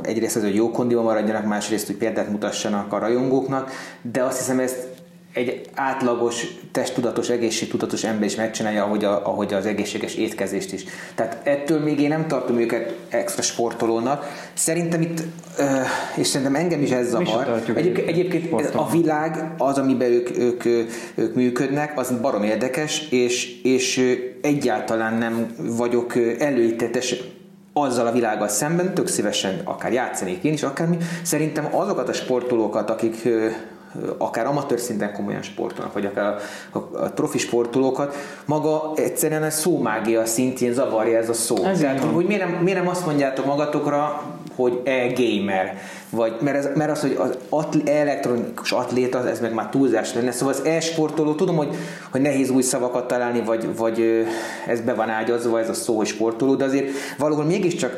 egyrészt 0.02 0.36
az, 0.36 0.42
hogy 0.42 0.54
jó 0.54 0.70
kondiban 0.70 1.04
maradjanak, 1.04 1.46
másrészt, 1.46 1.86
hogy 1.86 1.96
példát 1.96 2.30
mutassanak 2.30 2.92
a 2.92 2.98
rajongóknak, 2.98 3.70
de 4.02 4.22
azt 4.22 4.38
hiszem 4.38 4.58
ezt 4.58 4.95
egy 5.36 5.60
átlagos, 5.74 6.46
testtudatos, 6.72 7.28
egészségtudatos 7.28 8.04
ember 8.04 8.24
is 8.24 8.34
megcsinálja, 8.34 8.84
ahogy, 8.84 9.04
a, 9.04 9.26
ahogy 9.26 9.54
az 9.54 9.66
egészséges 9.66 10.14
étkezést 10.14 10.72
is. 10.72 10.84
Tehát 11.14 11.40
ettől 11.42 11.80
még 11.80 12.00
én 12.00 12.08
nem 12.08 12.26
tartom 12.26 12.58
őket 12.58 12.94
extra 13.08 13.42
sportolónak. 13.42 14.24
Szerintem 14.54 15.00
itt, 15.00 15.22
és 16.16 16.26
szerintem 16.26 16.54
engem 16.54 16.82
is 16.82 16.90
ez 16.90 17.08
zavar. 17.08 17.62
Egyébként, 17.74 18.08
egyébként 18.08 18.74
a 18.74 18.90
világ, 18.90 19.50
az, 19.58 19.78
amiben 19.78 20.10
ők, 20.10 20.38
ők, 20.38 20.64
ők 21.14 21.34
működnek, 21.34 21.98
az 21.98 22.12
barom 22.20 22.42
érdekes, 22.42 23.08
és, 23.10 23.62
és 23.62 24.16
egyáltalán 24.42 25.14
nem 25.14 25.54
vagyok 25.58 26.16
előítetes 26.38 27.14
azzal 27.72 28.06
a 28.06 28.12
világgal 28.12 28.48
szemben, 28.48 28.94
tök 28.94 29.06
szívesen 29.06 29.60
akár 29.64 29.92
játszanék 29.92 30.44
én 30.44 30.52
is, 30.52 30.62
akármi. 30.62 30.96
Szerintem 31.22 31.68
azokat 31.70 32.08
a 32.08 32.12
sportolókat, 32.12 32.90
akik 32.90 33.28
akár 34.18 34.46
amatőr 34.46 34.80
szinten 34.80 35.12
komolyan 35.12 35.42
sportolnak, 35.42 35.92
vagy 35.92 36.06
akár 36.06 36.34
a, 36.72 36.78
a, 36.78 36.88
a 36.92 37.10
profi 37.10 37.38
sportolókat, 37.38 38.14
maga 38.44 38.92
egyszerűen 38.94 39.42
a 39.42 39.50
szómágia 39.50 40.26
szintjén 40.26 40.72
zavarja 40.72 41.18
ez 41.18 41.28
a 41.28 41.32
szó. 41.32 41.64
Ez 41.64 41.78
Tehát, 41.78 42.00
hogy 42.00 42.26
miért 42.26 42.50
nem, 42.50 42.62
miért 42.62 42.78
nem 42.78 42.88
azt 42.88 43.06
mondjátok 43.06 43.46
magatokra, 43.46 44.22
hogy 44.56 44.80
e-gamer, 44.84 45.78
vagy, 46.10 46.36
mert, 46.40 46.56
ez, 46.56 46.68
mert 46.74 46.90
az, 46.90 47.00
hogy 47.00 47.16
az 47.18 47.36
atl, 47.48 47.78
elektronikus 47.88 48.72
atléta, 48.72 49.28
ez 49.28 49.40
meg 49.40 49.54
már 49.54 49.68
túlzás 49.68 50.14
lenne, 50.14 50.30
szóval 50.30 50.54
az 50.54 50.64
e-sportoló, 50.64 51.34
tudom, 51.34 51.56
hogy, 51.56 51.76
hogy 52.10 52.20
nehéz 52.20 52.50
új 52.50 52.62
szavakat 52.62 53.06
találni, 53.06 53.40
vagy, 53.40 53.76
vagy 53.76 54.26
ez 54.66 54.80
be 54.80 54.94
van 54.94 55.08
ágyazva, 55.08 55.60
ez 55.60 55.68
a 55.68 55.74
szó, 55.74 55.96
hogy 55.96 56.06
sportoló, 56.06 56.54
de 56.54 56.64
azért 56.64 56.88
valahol 57.18 57.44
mégiscsak 57.44 57.96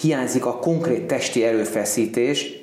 hiányzik 0.00 0.46
a 0.46 0.56
konkrét 0.56 1.06
testi 1.06 1.44
erőfeszítés, 1.44 2.61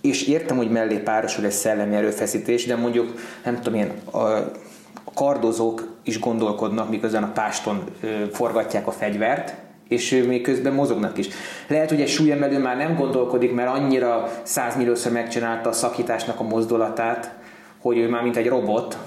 és 0.00 0.26
értem, 0.26 0.56
hogy 0.56 0.70
mellé 0.70 0.96
párosul 0.96 1.44
egy 1.44 1.50
szellemi 1.50 1.94
erőfeszítés, 1.94 2.66
de 2.66 2.76
mondjuk, 2.76 3.14
nem 3.44 3.56
tudom, 3.56 3.74
ilyen 3.74 3.92
a, 4.12 4.52
kardozók 5.14 5.96
is 6.02 6.20
gondolkodnak, 6.20 6.90
miközben 6.90 7.22
a 7.22 7.32
páston 7.32 7.84
forgatják 8.32 8.86
a 8.86 8.90
fegyvert, 8.90 9.54
és 9.88 10.24
még 10.26 10.42
közben 10.42 10.72
mozognak 10.72 11.18
is. 11.18 11.28
Lehet, 11.66 11.88
hogy 11.88 12.00
egy 12.00 12.08
súlyemelő 12.08 12.58
már 12.58 12.76
nem 12.76 12.96
gondolkodik, 12.96 13.54
mert 13.54 13.68
annyira 13.68 14.32
százmilliószor 14.42 15.12
megcsinálta 15.12 15.68
a 15.68 15.72
szakításnak 15.72 16.40
a 16.40 16.42
mozdulatát, 16.42 17.34
hogy 17.78 17.98
ő 17.98 18.08
már 18.08 18.22
mint 18.22 18.36
egy 18.36 18.48
robot 18.48 18.98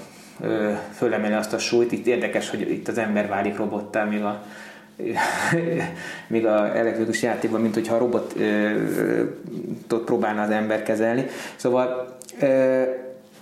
fölemeli 0.94 1.34
azt 1.34 1.52
a 1.52 1.58
súlyt. 1.58 1.92
Itt 1.92 2.06
érdekes, 2.06 2.50
hogy 2.50 2.60
itt 2.60 2.88
az 2.88 2.98
ember 2.98 3.28
válik 3.28 3.56
robottá, 3.56 4.04
míg 4.04 4.22
a 4.22 4.42
még 6.26 6.46
a 6.46 6.76
elektronikus 6.76 7.22
játékban, 7.22 7.60
mint 7.60 7.74
hogyha 7.74 7.94
a 7.94 7.98
robotot 7.98 10.04
próbálna 10.04 10.42
az 10.42 10.50
ember 10.50 10.82
kezelni. 10.82 11.26
Szóval 11.56 12.16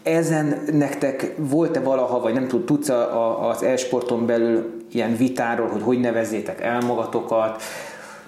ezen 0.03 0.59
nektek 0.73 1.35
volt-e 1.37 1.81
valaha, 1.81 2.21
vagy 2.21 2.35
nem 2.35 2.49
tud, 2.49 2.65
tudsz 2.65 2.89
a, 2.89 3.49
az 3.49 3.63
e-sporton 3.63 4.27
belül 4.27 4.85
ilyen 4.93 5.17
vitáról, 5.17 5.69
hogy 5.69 5.83
hogy 5.83 6.01
nevezzétek 6.01 6.61
el 6.61 6.81
magatokat, 6.81 7.63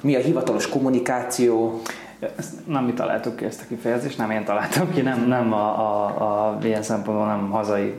mi 0.00 0.14
a 0.14 0.18
hivatalos 0.18 0.68
kommunikáció? 0.68 1.80
Ezt 2.36 2.66
nem 2.66 2.84
mi 2.84 2.92
találtuk 2.92 3.36
ki 3.36 3.44
ezt 3.44 3.60
a 3.60 3.64
kifejezést, 3.68 4.18
nem 4.18 4.30
én 4.30 4.44
találtam 4.44 4.92
ki, 4.92 5.00
nem, 5.00 5.26
nem 5.26 5.52
a, 5.52 5.78
a, 5.78 6.06
a 6.06 6.58
ilyen 6.62 6.82
szempontból 6.82 7.26
nem 7.26 7.50
hazai 7.50 7.94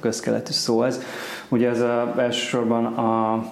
közkeletű 0.00 0.52
szó 0.52 0.82
ez. 0.82 1.00
Ugye 1.48 1.68
ez 1.68 1.80
a, 1.80 2.14
elsősorban 2.18 2.84
a 2.84 3.42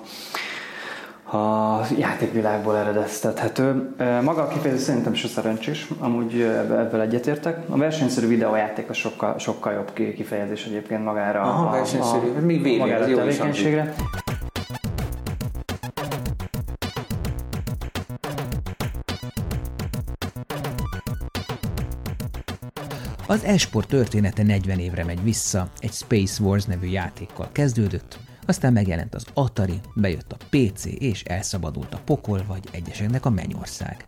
a 1.33 1.81
játékvilágból 1.99 2.77
eredeztethető. 2.77 3.95
Maga 4.23 4.43
a 4.43 4.49
kifejezés 4.49 4.83
szerintem 4.83 5.13
is 5.13 5.27
szerencsés, 5.27 5.89
amúgy 5.99 6.41
ebből 6.71 7.01
egyetértek. 7.01 7.59
A 7.69 7.77
versenyszerű 7.77 8.27
videójáték 8.27 8.89
a 8.89 8.93
sokkal, 8.93 9.39
sokkal 9.39 9.73
jobb 9.73 9.93
kifejezés 9.93 10.65
egyébként 10.65 11.05
magára 11.05 11.41
Aha, 11.41 11.67
a, 11.67 11.71
versenyszerű. 11.71 12.33
a, 12.37 12.41
Mi 12.41 12.59
véli, 12.59 12.79
magára 12.79 13.05
a 13.05 13.15
tevékenységre. 13.15 13.95
Az 23.27 23.45
esport 23.45 23.89
története 23.89 24.43
40 24.43 24.79
évre 24.79 25.05
megy 25.05 25.23
vissza, 25.23 25.69
egy 25.81 25.93
Space 25.93 26.43
Wars 26.43 26.65
nevű 26.65 26.87
játékkal 26.87 27.49
kezdődött, 27.53 28.19
aztán 28.47 28.73
megjelent 28.73 29.15
az 29.15 29.27
Atari, 29.35 29.81
bejött 29.95 30.33
a 30.33 30.45
PC, 30.51 30.85
és 30.85 31.23
elszabadult 31.23 31.95
a 31.95 32.01
pokol 32.05 32.45
vagy 32.47 32.69
egyeseknek 32.71 33.27
a 33.27 33.31
mennyország. 33.31 34.05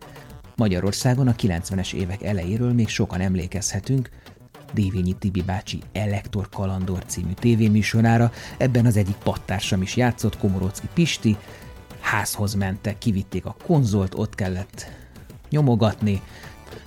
Magyarországon 0.55 1.27
a 1.27 1.35
90-es 1.35 1.93
évek 1.93 2.23
elejéről 2.23 2.73
még 2.73 2.87
sokan 2.87 3.21
emlékezhetünk, 3.21 4.09
Dévényi 4.73 5.13
Tibi 5.13 5.41
bácsi 5.41 5.81
Elektor 5.93 6.49
Kalandor 6.49 7.05
című 7.05 7.31
tévéműsorára, 7.33 8.31
ebben 8.57 8.85
az 8.85 8.97
egyik 8.97 9.15
pattársam 9.15 9.81
is 9.81 9.95
játszott, 9.95 10.37
Komorocki 10.37 10.87
Pisti, 10.93 11.37
házhoz 11.99 12.53
mentek, 12.53 12.97
kivitték 12.97 13.45
a 13.45 13.55
konzolt, 13.63 14.13
ott 14.15 14.35
kellett 14.35 14.87
nyomogatni, 15.49 16.21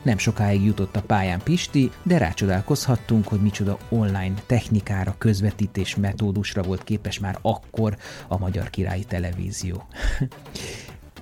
nem 0.08 0.18
sokáig 0.18 0.64
jutott 0.64 0.96
a 0.96 1.02
pályán 1.02 1.40
Pisti, 1.42 1.90
de 2.02 2.18
rácsodálkozhattunk, 2.18 3.28
hogy 3.28 3.40
micsoda 3.40 3.78
online 3.88 4.34
technikára, 4.46 5.14
közvetítés 5.18 5.96
metódusra 5.96 6.62
volt 6.62 6.84
képes 6.84 7.18
már 7.18 7.38
akkor 7.42 7.96
a 8.28 8.38
Magyar 8.38 8.70
Királyi 8.70 9.04
Televízió. 9.04 9.82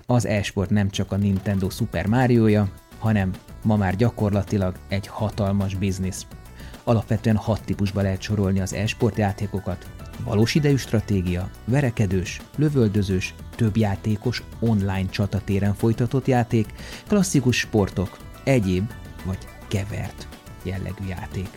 Az 0.06 0.26
e-sport 0.26 0.70
nem 0.70 0.90
csak 0.90 1.12
a 1.12 1.16
Nintendo 1.16 1.70
Super 1.70 2.06
Mario-ja, 2.06 2.68
hanem 2.98 3.30
ma 3.62 3.76
már 3.76 3.96
gyakorlatilag 3.96 4.74
egy 4.88 5.06
hatalmas 5.06 5.74
biznisz. 5.74 6.26
Alapvetően 6.84 7.36
hat 7.36 7.64
típusba 7.64 8.02
lehet 8.02 8.20
sorolni 8.20 8.60
az 8.60 8.74
e-sport 8.74 9.16
játékokat. 9.16 9.86
Valós 10.24 10.54
idejű 10.54 10.76
stratégia, 10.76 11.50
verekedős, 11.64 12.40
lövöldözős, 12.56 13.34
több 13.56 13.76
játékos, 13.76 14.42
online 14.60 15.08
csatatéren 15.10 15.74
folytatott 15.74 16.26
játék, 16.26 16.66
klasszikus 17.06 17.58
sportok, 17.58 18.16
egyéb 18.46 18.92
vagy 19.24 19.38
kevert 19.68 20.28
jellegű 20.62 21.06
játék. 21.06 21.48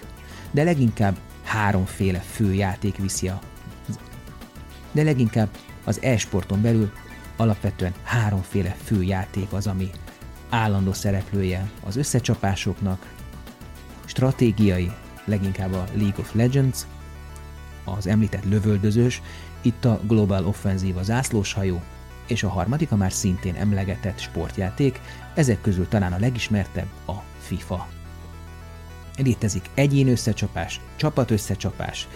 De 0.51 0.63
leginkább 0.63 1.17
háromféle 1.43 2.19
fő 2.19 2.53
játék 2.53 2.97
viszi 2.97 3.27
a... 3.27 3.39
De 4.91 5.03
leginkább 5.03 5.49
az 5.83 6.01
e-sporton 6.01 6.61
belül 6.61 6.91
alapvetően 7.37 7.93
háromféle 8.03 8.75
fő 8.83 9.03
játék 9.03 9.53
az, 9.53 9.67
ami 9.67 9.89
állandó 10.49 10.93
szereplője 10.93 11.69
az 11.85 11.95
összecsapásoknak, 11.95 13.13
stratégiai, 14.05 14.91
leginkább 15.25 15.73
a 15.73 15.83
League 15.93 16.19
of 16.19 16.33
Legends, 16.33 16.87
az 17.83 18.07
említett 18.07 18.45
lövöldözős, 18.45 19.21
itt 19.61 19.85
a 19.85 19.99
Global 20.07 20.45
Offensive 20.45 20.99
a 20.99 21.03
zászlóshajó, 21.03 21.81
és 22.29 22.43
a 22.43 22.49
harmadik 22.49 22.91
a 22.91 22.95
már 22.95 23.11
szintén 23.11 23.55
emlegetett 23.55 24.19
sportjáték, 24.19 25.01
ezek 25.35 25.61
közül 25.61 25.87
talán 25.87 26.13
a 26.13 26.19
legismertebb 26.19 26.87
a 27.07 27.13
FIFA. 27.39 27.87
Létezik 29.17 29.69
egyén 29.73 30.07
összecsapás, 30.07 30.79
csapat 30.95 31.31
összecsapás, 31.31 32.07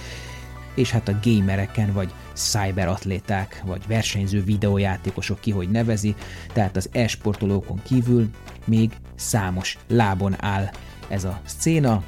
és 0.76 0.91
hát 0.91 1.08
a 1.08 1.19
gamereken, 1.23 1.93
vagy 1.93 2.13
cyberatléták, 2.34 3.62
vagy 3.65 3.88
versenyző 3.88 4.43
videójátékosok 4.43 5.39
ki, 5.39 5.52
hogy 5.52 5.69
nevezi, 5.69 6.15
tehát 6.54 6.76
az 6.76 6.89
e-sportolókon 6.91 7.82
kívül 7.84 8.30
még 8.65 8.91
számos 9.15 9.78
lábon 9.88 10.43
áll 10.43 10.69
ez 11.08 11.23
a 11.23 11.41
szcéna. 11.45 12.04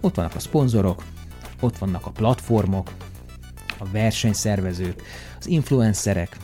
Ott 0.00 0.14
vannak 0.14 0.34
a 0.34 0.38
szponzorok, 0.38 1.04
ott 1.60 1.78
vannak 1.78 2.06
a 2.06 2.10
platformok, 2.10 2.90
a 3.78 3.84
versenyszervezők, 3.92 5.02
az 5.38 5.46
influencerek, 5.46 6.36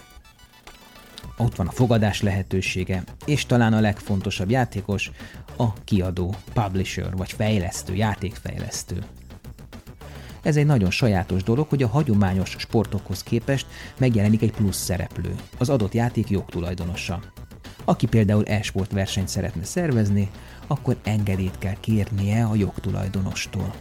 ott 1.41 1.57
van 1.57 1.67
a 1.67 1.71
fogadás 1.73 2.23
lehetősége, 2.23 3.05
és 3.25 3.47
talán 3.47 3.73
a 3.73 3.81
legfontosabb 3.81 4.51
játékos 4.51 5.11
a 5.57 5.73
kiadó, 5.85 6.35
publisher 6.53 7.17
vagy 7.17 7.33
fejlesztő, 7.33 7.95
játékfejlesztő. 7.95 9.05
Ez 10.43 10.57
egy 10.57 10.67
nagyon 10.67 10.91
sajátos 10.91 11.43
dolog, 11.43 11.69
hogy 11.69 11.83
a 11.83 11.89
hagyományos 11.89 12.57
sportokhoz 12.59 13.23
képest 13.23 13.67
megjelenik 13.99 14.43
egy 14.43 14.53
plusz 14.53 14.77
szereplő, 14.77 15.35
az 15.59 15.69
adott 15.69 15.95
játék 15.95 16.29
jogtulajdonosa. 16.29 17.21
Aki 17.85 18.07
például 18.07 18.45
e-sport 18.45 18.93
versenyt 18.93 19.29
szeretne 19.29 19.65
szervezni, 19.65 20.31
akkor 20.67 20.97
engedélyt 21.05 21.59
kell 21.59 21.77
kérnie 21.81 22.45
a 22.45 22.55
jogtulajdonostól. 22.55 23.75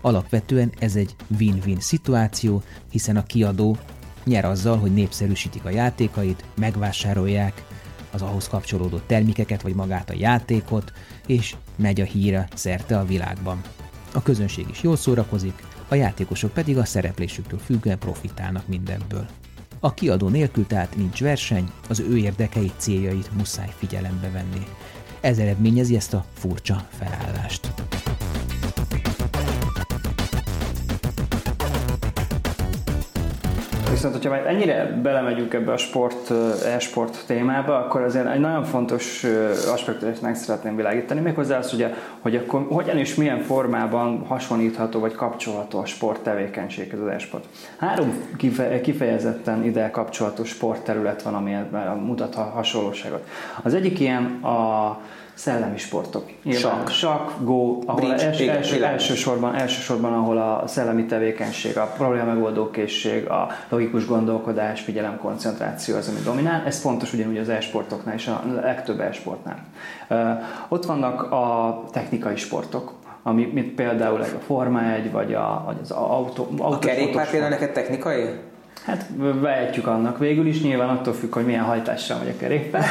Alapvetően 0.00 0.72
ez 0.78 0.96
egy 0.96 1.16
win-win 1.38 1.80
szituáció, 1.80 2.62
hiszen 2.90 3.16
a 3.16 3.22
kiadó 3.22 3.76
nyer 4.24 4.44
azzal, 4.44 4.78
hogy 4.78 4.94
népszerűsítik 4.94 5.64
a 5.64 5.70
játékait, 5.70 6.44
megvásárolják 6.54 7.64
az 8.12 8.22
ahhoz 8.22 8.48
kapcsolódó 8.48 9.00
termékeket 9.06 9.62
vagy 9.62 9.74
magát 9.74 10.10
a 10.10 10.14
játékot, 10.16 10.92
és 11.26 11.54
megy 11.76 12.00
a 12.00 12.04
híre 12.04 12.48
szerte 12.54 12.98
a 12.98 13.04
világban. 13.04 13.60
A 14.14 14.22
közönség 14.22 14.66
is 14.70 14.82
jól 14.82 14.96
szórakozik, 14.96 15.62
a 15.88 15.94
játékosok 15.94 16.52
pedig 16.52 16.78
a 16.78 16.84
szereplésüktől 16.84 17.58
függően 17.58 17.98
profitálnak 17.98 18.66
mindebből. 18.66 19.26
A 19.80 19.94
kiadó 19.94 20.28
nélkül 20.28 20.66
tehát 20.66 20.96
nincs 20.96 21.20
verseny, 21.20 21.70
az 21.88 22.00
ő 22.00 22.16
érdekeit, 22.16 22.74
céljait 22.76 23.30
muszáj 23.36 23.72
figyelembe 23.76 24.30
venni. 24.30 24.66
Ez 25.20 25.38
eredményezi 25.38 25.96
ezt 25.96 26.14
a 26.14 26.24
furcsa 26.32 26.86
felállást. 26.98 27.72
Viszont, 34.02 34.22
hogyha 34.22 34.36
már 34.36 34.54
ennyire 34.54 35.00
belemegyünk 35.02 35.54
ebbe 35.54 35.72
a 35.72 35.76
sport, 35.76 36.30
e-sport 36.64 37.24
témába, 37.26 37.78
akkor 37.78 38.02
azért 38.02 38.26
egy 38.26 38.40
nagyon 38.40 38.64
fontos 38.64 39.26
aspektus 39.72 40.20
meg 40.20 40.34
szeretném 40.34 40.76
világítani, 40.76 41.20
méghozzá 41.20 41.58
az, 41.58 41.70
hogy, 41.70 41.86
hogy 42.20 42.36
akkor 42.36 42.66
hogyan 42.70 42.98
és 42.98 43.14
milyen 43.14 43.40
formában 43.40 44.24
hasonlítható 44.26 45.00
vagy 45.00 45.14
kapcsolható 45.14 45.78
a 45.78 45.84
sport 45.84 46.20
tevékenységhez 46.22 47.00
az 47.00 47.06
e-sport. 47.06 47.44
Három 47.76 48.12
kifejezetten 48.82 49.64
ide 49.64 49.90
kapcsolatos 49.90 50.48
sportterület 50.48 51.22
van, 51.22 51.34
ami 51.34 51.56
mutat 52.04 52.34
a 52.34 52.42
hasonlóságot. 52.42 53.26
Az 53.62 53.74
egyik 53.74 54.00
ilyen 54.00 54.24
a 54.42 54.98
szellemi 55.34 55.78
sportok. 55.78 56.30
Sak, 56.50 56.88
sak 56.90 57.34
go, 57.40 57.78
ahol 57.86 57.94
Bridge, 57.94 58.26
els, 58.26 58.40
igen, 58.40 58.56
első, 58.56 58.84
elsősorban, 58.84 59.54
elsősorban, 59.54 60.12
ahol 60.12 60.38
a 60.38 60.66
szellemi 60.66 61.06
tevékenység, 61.06 61.78
a 61.78 61.86
problémamegoldó 61.86 62.70
készség, 62.70 63.28
a 63.28 63.48
logikus 63.68 64.06
gondolkodás, 64.06 64.80
figyelem, 64.80 65.18
koncentráció 65.18 65.96
az, 65.96 66.08
ami 66.08 66.18
dominál. 66.24 66.62
Ez 66.66 66.80
fontos 66.80 67.12
ugyanúgy 67.12 67.38
az 67.38 67.48
e-sportoknál 67.48 68.14
és 68.14 68.26
a 68.26 68.42
legtöbb 68.62 69.00
e-sportnál. 69.00 69.58
Ott 70.68 70.84
vannak 70.84 71.32
a 71.32 71.84
technikai 71.92 72.36
sportok, 72.36 72.92
ami, 73.22 73.50
mint 73.52 73.74
például 73.74 74.20
a 74.20 74.24
Forma 74.24 74.82
1, 74.92 75.10
vagy, 75.10 75.34
a, 75.34 75.62
vagy 75.66 75.76
az 75.82 75.90
autó. 75.90 76.48
A 76.58 76.78
kerékpár 76.78 77.30
például 77.30 77.50
neked 77.50 77.72
technikai? 77.72 78.24
Hát 78.84 79.06
vehetjük 79.40 79.86
annak 79.86 80.18
végül 80.18 80.46
is, 80.46 80.62
nyilván 80.62 80.88
attól 80.88 81.12
függ, 81.14 81.34
hogy 81.34 81.44
milyen 81.44 81.64
hajtással 81.64 82.18
megy 82.18 82.28
a 82.28 82.38
kerékpár, 82.38 82.84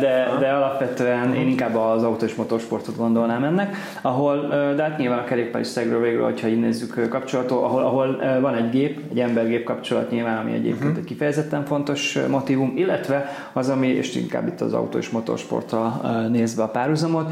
de, 0.00 0.36
de 0.38 0.48
alapvetően 0.48 1.34
én 1.34 1.48
inkább 1.48 1.76
az 1.76 2.02
autós 2.02 2.34
motorsportot 2.34 2.96
gondolnám 2.96 3.44
ennek, 3.44 3.76
ahol, 4.00 4.48
de 4.48 4.82
hát 4.82 4.98
nyilván 4.98 5.18
a 5.18 5.24
kerékpár 5.24 5.60
is 5.60 5.66
szegről 5.66 6.00
végül, 6.00 6.24
hogyha 6.24 6.48
így 6.48 6.60
nézzük 6.60 7.08
kapcsolatot, 7.08 7.62
ahol, 7.62 7.82
ahol 7.82 8.18
van 8.40 8.54
egy 8.54 8.70
gép, 8.70 9.00
egy 9.10 9.20
ember-gép 9.20 9.64
kapcsolat 9.64 10.10
nyilván, 10.10 10.38
ami 10.38 10.52
egyébként 10.52 10.82
uh-huh. 10.82 10.98
egy 10.98 11.04
kifejezetten 11.04 11.64
fontos 11.64 12.18
motivum, 12.28 12.72
illetve 12.76 13.30
az, 13.52 13.68
ami, 13.68 13.88
és 13.88 14.16
inkább 14.16 14.46
itt 14.46 14.60
az 14.60 14.72
autós 14.72 15.08
motorsporttal 15.08 16.00
nézve 16.28 16.62
a 16.62 16.68
párhuzamot, 16.68 17.30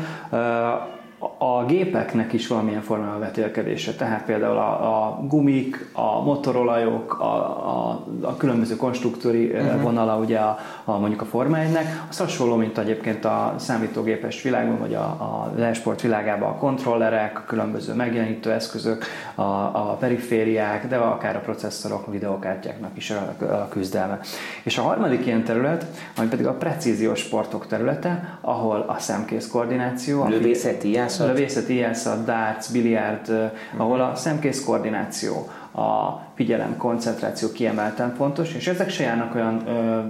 a 1.38 1.64
gépeknek 1.64 2.32
is 2.32 2.46
valamilyen 2.46 2.82
formában 2.82 3.20
vetélkedése, 3.20 3.94
tehát 3.94 4.24
például 4.24 4.56
a, 4.56 5.06
a 5.06 5.20
gumik, 5.28 5.88
a 5.92 6.22
motorolajok, 6.22 7.20
a, 7.20 7.24
a, 7.24 8.04
a 8.20 8.36
különböző 8.36 8.76
konstruktúri 8.76 9.50
uh-huh. 9.50 9.82
vonala 9.82 10.16
ugye 10.16 10.38
a, 10.38 10.58
a, 10.84 10.98
mondjuk 10.98 11.20
a 11.20 11.24
Forma 11.24 11.56
1-nek, 11.56 11.86
az 12.08 12.18
hasonló, 12.18 12.56
mint 12.56 12.78
egyébként 12.78 13.24
a 13.24 13.54
számítógépes 13.56 14.42
világban, 14.42 14.78
vagy 14.78 14.94
a, 14.94 15.04
a 15.04 15.52
e-sport 15.60 16.00
világában 16.00 16.48
a 16.48 16.56
kontrollerek, 16.56 17.38
a 17.38 17.44
különböző 17.46 17.94
megjelenítő 17.94 18.52
eszközök, 18.52 19.04
a, 19.34 19.42
a 19.42 19.96
perifériák, 20.00 20.88
de 20.88 20.96
akár 20.96 21.36
a 21.36 21.40
processzorok, 21.40 22.06
a 22.06 22.10
videokártyáknak 22.10 22.96
is 22.96 23.10
a, 23.10 23.44
a 23.44 23.68
küzdelme. 23.68 24.18
És 24.62 24.78
a 24.78 24.82
harmadik 24.82 25.26
ilyen 25.26 25.44
terület, 25.44 25.86
ami 26.16 26.28
pedig 26.28 26.46
a 26.46 26.52
precíziós 26.52 27.18
sportok 27.18 27.66
területe, 27.66 28.38
ahol 28.40 28.84
a 28.88 28.98
szemkész 28.98 29.48
koordináció, 29.48 30.28
lövészeti 30.28 30.90
ijászat, 31.18 31.36
lövészeti 31.36 31.72
ijászat, 31.72 32.24
darts, 32.24 32.72
biliárd, 32.72 33.28
uh-huh. 33.28 33.50
ahol 33.76 34.00
a 34.00 34.14
szemkész 34.14 34.64
koordináció, 34.64 35.48
a 35.74 36.20
figyelem, 36.34 36.76
koncentráció 36.76 37.52
kiemelten 37.52 38.14
fontos, 38.14 38.54
és 38.54 38.66
ezek 38.66 38.90
se 38.90 39.02
járnak 39.02 39.34
olyan 39.34 39.68
ö, 39.68 40.00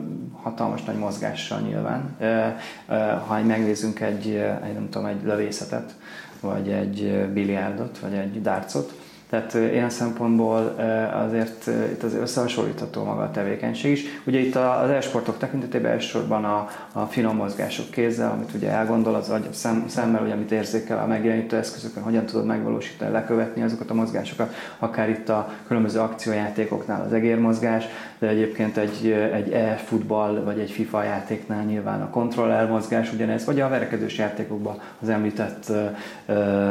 hatalmas 0.43 0.85
nagy 0.85 0.99
mozgással 0.99 1.61
nyilván. 1.61 2.17
Ö, 2.21 2.47
ö, 2.89 2.95
ha 3.27 3.43
megnézzünk 3.43 4.01
egy, 4.01 4.27
egy, 4.65 4.75
nem 4.75 4.89
tudom, 4.91 5.07
egy 5.07 5.23
lövészetet, 5.25 5.95
vagy 6.41 6.69
egy 6.69 7.29
biliárdot, 7.33 7.99
vagy 7.99 8.13
egy 8.15 8.43
dárcot, 8.43 8.93
tehát 9.31 9.55
ilyen 9.55 9.91
szempontból 9.91 10.77
azért 11.27 11.67
itt 11.93 12.03
az 12.03 12.15
összehasonlítható 12.15 13.05
maga 13.05 13.23
a 13.23 13.31
tevékenység 13.31 13.93
is. 13.93 14.05
Ugye 14.27 14.39
itt 14.39 14.55
az 14.55 14.91
e-sportok 14.91 15.39
tekintetében 15.39 15.93
elsősorban 15.93 16.45
a, 16.45 16.69
a 16.93 17.05
finom 17.05 17.37
mozgások 17.37 17.91
kézzel, 17.91 18.31
amit 18.31 18.55
ugye 18.55 18.71
elgondol 18.71 19.15
az 19.15 19.31
agy, 19.31 19.53
szem, 19.53 19.85
szemmel, 19.89 20.23
ugye, 20.23 20.33
amit 20.33 20.53
érzékel 20.53 20.99
a 20.99 21.07
megjelenítő 21.07 21.57
eszközökön, 21.57 22.03
hogyan 22.03 22.27
tudod 22.27 22.47
megvalósítani, 22.47 23.13
lekövetni 23.13 23.63
azokat 23.63 23.91
a 23.91 23.95
mozgásokat, 23.95 24.55
akár 24.79 25.09
itt 25.09 25.29
a 25.29 25.53
különböző 25.67 26.01
akciójátékoknál 26.01 27.05
az 27.07 27.13
egérmozgás, 27.13 27.85
de 28.25 28.31
egyébként 28.31 28.77
egy, 28.77 29.11
egy 29.33 29.53
e-futball 29.53 30.43
vagy 30.45 30.59
egy 30.59 30.71
FIFA 30.71 31.03
játéknál 31.03 31.65
nyilván 31.65 32.03
a 32.03 32.11
kontroller 32.11 32.69
mozgás 32.69 33.13
ugyanez, 33.13 33.45
vagy 33.45 33.61
a 33.61 33.69
verekedős 33.69 34.19
játékokban 34.19 34.81
az 35.01 35.09
említett 35.09 35.73
ö, 36.27 36.71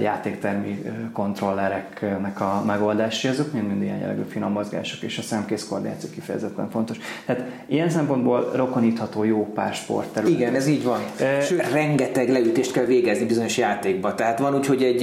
játéktermi 0.00 0.82
kontrollereknek 1.12 2.40
a 2.40 2.62
megoldási, 2.66 3.28
azok 3.28 3.52
mind-mind 3.52 3.82
ilyen 3.82 3.98
jellegű 3.98 4.22
finom 4.28 4.52
mozgások, 4.52 5.02
és 5.02 5.18
a 5.18 5.22
szemkész 5.22 5.66
koordináció 5.68 6.10
kifejezetten 6.10 6.70
fontos. 6.70 6.96
Tehát 7.26 7.44
ilyen 7.66 7.90
szempontból 7.90 8.50
rokonítható 8.54 9.24
jó 9.24 9.52
pár 9.54 9.74
sportterület. 9.74 10.32
Igen, 10.32 10.54
ez 10.54 10.66
így 10.66 10.84
van. 10.84 11.00
Sőt, 11.42 11.72
rengeteg 11.72 12.28
leütést 12.30 12.72
kell 12.72 12.84
végezni 12.84 13.26
bizonyos 13.26 13.58
játékba. 13.58 14.14
Tehát 14.14 14.38
van 14.38 14.54
úgy, 14.54 14.66
hogy 14.66 14.82
egy, 14.82 15.02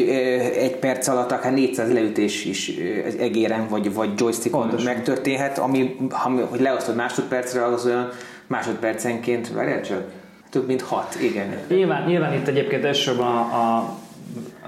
egy 0.57 0.75
perc 0.75 1.07
alatt 1.07 1.31
akár 1.31 1.53
400 1.53 1.91
leütés 1.91 2.45
is 2.45 2.71
egéren 3.19 3.67
vagy, 3.69 3.93
vagy 3.93 4.09
joystickon 4.19 4.61
Pontosan. 4.61 4.93
megtörténhet, 4.93 5.57
ami, 5.67 5.95
ami 6.23 6.41
hogy 6.41 6.59
leosztod 6.59 6.95
másodpercre, 6.95 7.65
az 7.65 7.85
olyan 7.85 8.09
másodpercenként, 8.47 9.53
várjál 9.53 9.81
csak, 9.81 10.03
több 10.49 10.67
mint 10.67 10.81
hat, 10.81 11.17
igen. 11.21 11.57
Nyilván, 11.67 12.03
nyilván 12.03 12.33
itt 12.33 12.47
egyébként 12.47 12.83
elsősorban 12.85 13.37
a, 13.37 13.75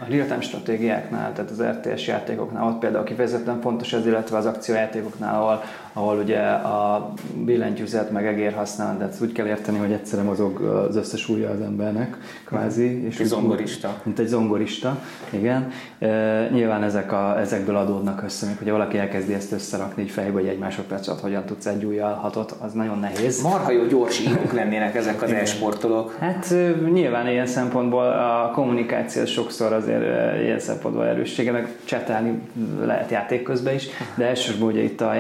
a 0.01 0.05
real-time 0.07 0.41
stratégiáknál, 0.41 1.33
tehát 1.33 1.51
az 1.51 1.63
RTS 1.63 2.07
játékoknál, 2.07 2.67
ott 2.67 2.79
például 2.79 3.03
kifejezetten 3.03 3.61
fontos 3.61 3.93
ez, 3.93 4.05
illetve 4.05 4.37
az 4.37 4.45
akciójátékoknál, 4.45 5.41
ahol, 5.41 5.63
ahol 5.93 6.17
ugye 6.17 6.39
a 6.49 7.13
billentyűzet 7.45 8.11
meg 8.11 8.25
egér 8.25 8.53
használ, 8.53 8.97
de 8.97 9.05
ezt 9.05 9.21
úgy 9.21 9.31
kell 9.31 9.47
érteni, 9.47 9.77
hogy 9.77 9.91
egyszerre 9.91 10.23
mozog 10.23 10.61
az 10.61 10.95
összes 10.95 11.29
ujja 11.29 11.49
az 11.49 11.61
embernek, 11.61 12.17
kvázi. 12.45 13.05
És 13.05 13.19
egy 13.19 13.25
zongorista. 13.25 14.01
Mint 14.03 14.19
egy 14.19 14.27
zongorista, 14.27 14.97
igen. 15.29 15.71
E, 15.99 16.49
nyilván 16.51 16.83
ezek 16.83 17.11
a, 17.11 17.39
ezekből 17.39 17.75
adódnak 17.75 18.23
össze, 18.23 18.45
még 18.45 18.57
hogyha 18.57 18.73
valaki 18.73 18.97
elkezdi 18.97 19.33
ezt 19.33 19.51
összerakni 19.51 20.01
egy 20.01 20.09
fejbe, 20.09 20.31
hogy 20.31 20.47
egy 20.47 20.57
másodperc 20.57 21.07
alatt 21.07 21.21
hogyan 21.21 21.45
tudsz 21.45 21.65
egy 21.65 21.85
ujjal 21.85 22.13
hatot, 22.13 22.55
az 22.59 22.73
nagyon 22.73 22.99
nehéz. 22.99 23.41
Marha 23.41 23.71
jó 23.71 23.85
gyors 23.85 24.19
írók 24.19 24.53
lennének 24.53 24.95
ezek 24.95 25.21
az 25.21 25.31
e-sportolók. 25.31 26.15
Hát 26.19 26.55
nyilván 26.91 27.27
ilyen 27.27 27.45
szempontból 27.45 28.03
a 28.05 28.51
kommunikáció 28.53 29.25
sokszor 29.25 29.73
azért 29.73 30.03
ilyen 30.41 30.59
szempontból 30.59 31.05
erőssége, 31.05 31.51
meg 31.51 31.75
csetelni 31.83 32.41
lehet 32.81 33.11
játék 33.11 33.43
közben 33.43 33.73
is, 33.73 33.87
de 34.15 34.25
elsősorban 34.25 34.67
ugye 34.67 34.81
itt 34.81 35.01
a 35.01 35.13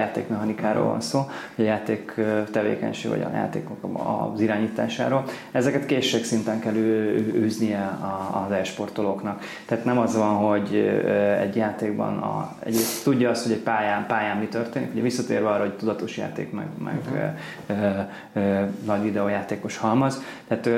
játékmechanikáról 0.69 0.85
van 0.85 1.01
szó, 1.01 1.19
a 1.57 1.61
játék 1.61 2.13
tevékenység, 2.51 3.11
vagy 3.11 3.21
a 3.21 3.29
játékok 3.33 3.77
az 4.33 4.41
irányításáról. 4.41 5.23
Ezeket 5.51 5.85
készségszinten 5.85 6.59
kell 6.59 6.73
űznie 6.73 7.97
az 8.45 8.51
e-sportolóknak. 8.51 9.43
Tehát 9.65 9.85
nem 9.85 9.97
az 9.97 10.15
van, 10.15 10.35
hogy 10.35 10.75
egy 11.39 11.55
játékban 11.55 12.17
a, 12.17 12.55
egy, 12.59 12.77
tudja 13.03 13.29
azt, 13.29 13.43
hogy 13.43 13.51
egy 13.51 13.63
pályán, 13.63 14.05
pályán 14.07 14.37
mi 14.37 14.45
történik, 14.45 14.91
ugye 14.91 15.01
visszatérve 15.01 15.49
arra, 15.49 15.61
hogy 15.61 15.73
tudatos 15.73 16.17
játék, 16.17 16.51
meg, 16.51 16.67
meg 16.83 16.97
uh-huh. 17.05 17.19
ö, 17.67 17.73
ö, 17.73 18.41
ö, 18.41 18.65
nagy 18.85 19.01
videójátékos 19.01 19.77
halmaz. 19.77 20.21
Tehát 20.47 20.69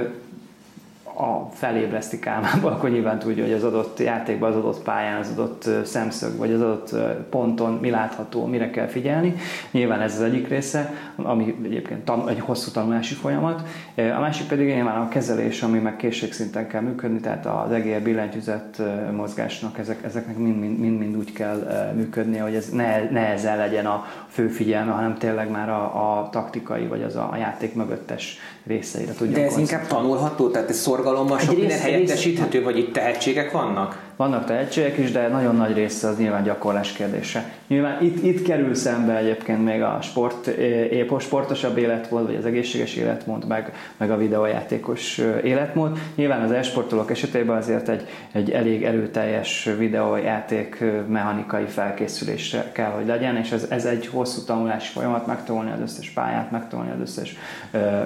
a 1.16 1.50
felébreszti 1.54 2.20
álmába, 2.26 2.72
akkor 2.72 2.90
nyilván 2.90 3.20
tudja, 3.20 3.44
hogy 3.44 3.54
az 3.54 3.64
adott 3.64 4.00
játékban, 4.00 4.50
az 4.50 4.56
adott 4.56 4.82
pályán, 4.84 5.20
az 5.20 5.32
adott 5.38 5.86
szemszög, 5.86 6.38
vagy 6.38 6.52
az 6.52 6.62
adott 6.62 6.96
ponton 7.30 7.74
mi 7.74 7.90
látható, 7.90 8.46
mire 8.46 8.70
kell 8.70 8.88
figyelni. 8.88 9.36
Nyilván 9.72 10.02
ez 10.02 10.16
az 10.16 10.22
egyik 10.22 10.48
része, 10.48 10.94
ami 11.16 11.56
egyébként 11.64 12.06
tan- 12.06 12.30
egy 12.30 12.40
hosszú 12.40 12.72
tanulási 12.72 13.14
folyamat. 13.14 13.62
A 13.96 14.20
másik 14.20 14.48
pedig 14.48 14.68
nyilván 14.68 15.02
a 15.02 15.08
kezelés, 15.08 15.62
ami 15.62 15.80
meg 15.80 15.96
készségszinten 15.96 16.68
kell 16.68 16.82
működni, 16.82 17.20
tehát 17.20 17.46
az 17.46 17.72
egér 17.72 18.02
billentyűzet 18.02 18.82
mozgásnak 19.16 19.78
ezek, 19.78 20.04
ezeknek 20.04 20.38
mind-mind 20.38 21.18
úgy 21.18 21.32
kell 21.34 21.92
működni, 21.96 22.38
hogy 22.38 22.56
ez 22.56 22.70
ne, 22.70 23.10
ne 23.10 23.28
ezzel 23.28 23.58
legyen 23.58 23.86
a 23.86 24.06
fő 24.28 24.48
figyelme, 24.48 24.92
hanem 24.92 25.18
tényleg 25.18 25.50
már 25.50 25.70
a, 25.70 26.20
a 26.20 26.30
taktikai, 26.30 26.88
vagy 26.88 27.04
az 27.04 27.16
a, 27.16 27.30
a 27.32 27.36
játék 27.36 27.76
mögöttes 27.76 28.40
részeire 28.66 29.14
tudjuk 29.14 29.36
De 29.36 29.46
ez 29.46 29.58
inkább 29.58 29.88
tanulható, 29.88 30.50
tehát 30.50 30.70
ez 30.70 30.78
szorgalommal 30.78 31.40
sok 31.40 31.58
minden 31.58 31.80
helyettesíthető, 31.80 32.64
vagy 32.64 32.78
itt 32.78 32.94
tehetségek 32.94 33.52
vannak? 33.52 34.11
Vannak 34.22 34.46
tehetségek 34.46 34.98
is, 34.98 35.12
de 35.12 35.28
nagyon 35.28 35.56
nagy 35.56 35.74
része 35.74 36.08
az 36.08 36.18
nyilván 36.18 36.44
gyakorlás 36.44 36.92
kérdése. 36.92 37.54
Nyilván 37.68 38.04
itt, 38.04 38.24
itt 38.24 38.42
kerül 38.42 38.76
szembe 38.76 39.18
egyébként 39.18 39.64
még 39.64 39.82
a 39.82 39.98
sport, 40.02 40.48
épp 40.92 41.12
a 41.12 41.20
sportosabb 41.20 41.78
életmód, 41.78 42.26
vagy 42.26 42.36
az 42.36 42.46
egészséges 42.46 42.96
életmód, 42.96 43.48
meg, 43.48 43.74
meg 43.98 44.12
a 44.12 44.18
videójátékos 44.18 45.18
életmód. 45.44 45.98
Nyilván 46.16 46.42
az 46.42 46.52
esportolók 46.52 47.12
esetében 47.12 47.58
azért 47.58 47.90
egy, 47.90 48.08
egy 48.32 48.52
elég 48.52 48.84
erőteljes 48.84 49.70
videójáték 49.78 50.84
mechanikai 51.08 51.66
felkészülésre 51.66 52.72
kell, 52.72 52.92
hogy 52.92 53.06
legyen, 53.06 53.36
és 53.36 53.52
ez, 53.52 53.66
ez 53.70 53.86
egy 53.86 54.08
hosszú 54.08 54.42
tanulási 54.46 54.92
folyamat, 54.92 55.28
megtanulni 55.28 55.72
az 55.72 55.82
összes 55.82 56.10
pályát, 56.10 56.52
megtanulni 56.52 56.92
az 56.92 57.00
összes 57.02 57.36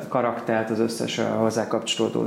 karaktert, 0.07 0.70
az 0.70 0.80
összes 0.80 1.22
hozzá 1.38 1.68
kapcsolódó 1.68 2.26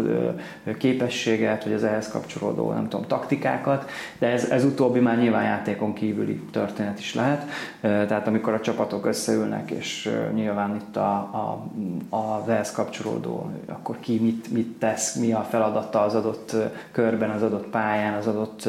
képességet, 0.78 1.64
vagy 1.64 1.72
az 1.72 1.84
ehhez 1.84 2.08
kapcsolódó, 2.08 2.72
nem 2.72 2.88
tudom, 2.88 3.06
taktikákat, 3.06 3.77
de 4.18 4.26
ez, 4.26 4.44
ez 4.50 4.64
utóbbi 4.64 5.00
már 5.00 5.18
nyilván 5.18 5.44
játékon 5.44 5.92
kívüli 5.92 6.40
történet 6.52 6.98
is 6.98 7.14
lehet. 7.14 7.44
Tehát 7.80 8.26
amikor 8.26 8.52
a 8.52 8.60
csapatok 8.60 9.06
összeülnek, 9.06 9.70
és 9.70 10.10
nyilván 10.34 10.76
itt 10.76 10.96
a, 10.96 11.10
a, 11.10 11.66
a 12.16 12.44
ehhez 12.50 12.72
kapcsolódó, 12.72 13.50
akkor 13.66 13.96
ki 14.00 14.18
mit, 14.18 14.52
mit 14.52 14.78
tesz, 14.78 15.14
mi 15.14 15.32
a 15.32 15.46
feladata 15.50 16.02
az 16.02 16.14
adott 16.14 16.56
körben, 16.92 17.30
az 17.30 17.42
adott 17.42 17.66
pályán, 17.66 18.14
az 18.14 18.26
adott 18.26 18.68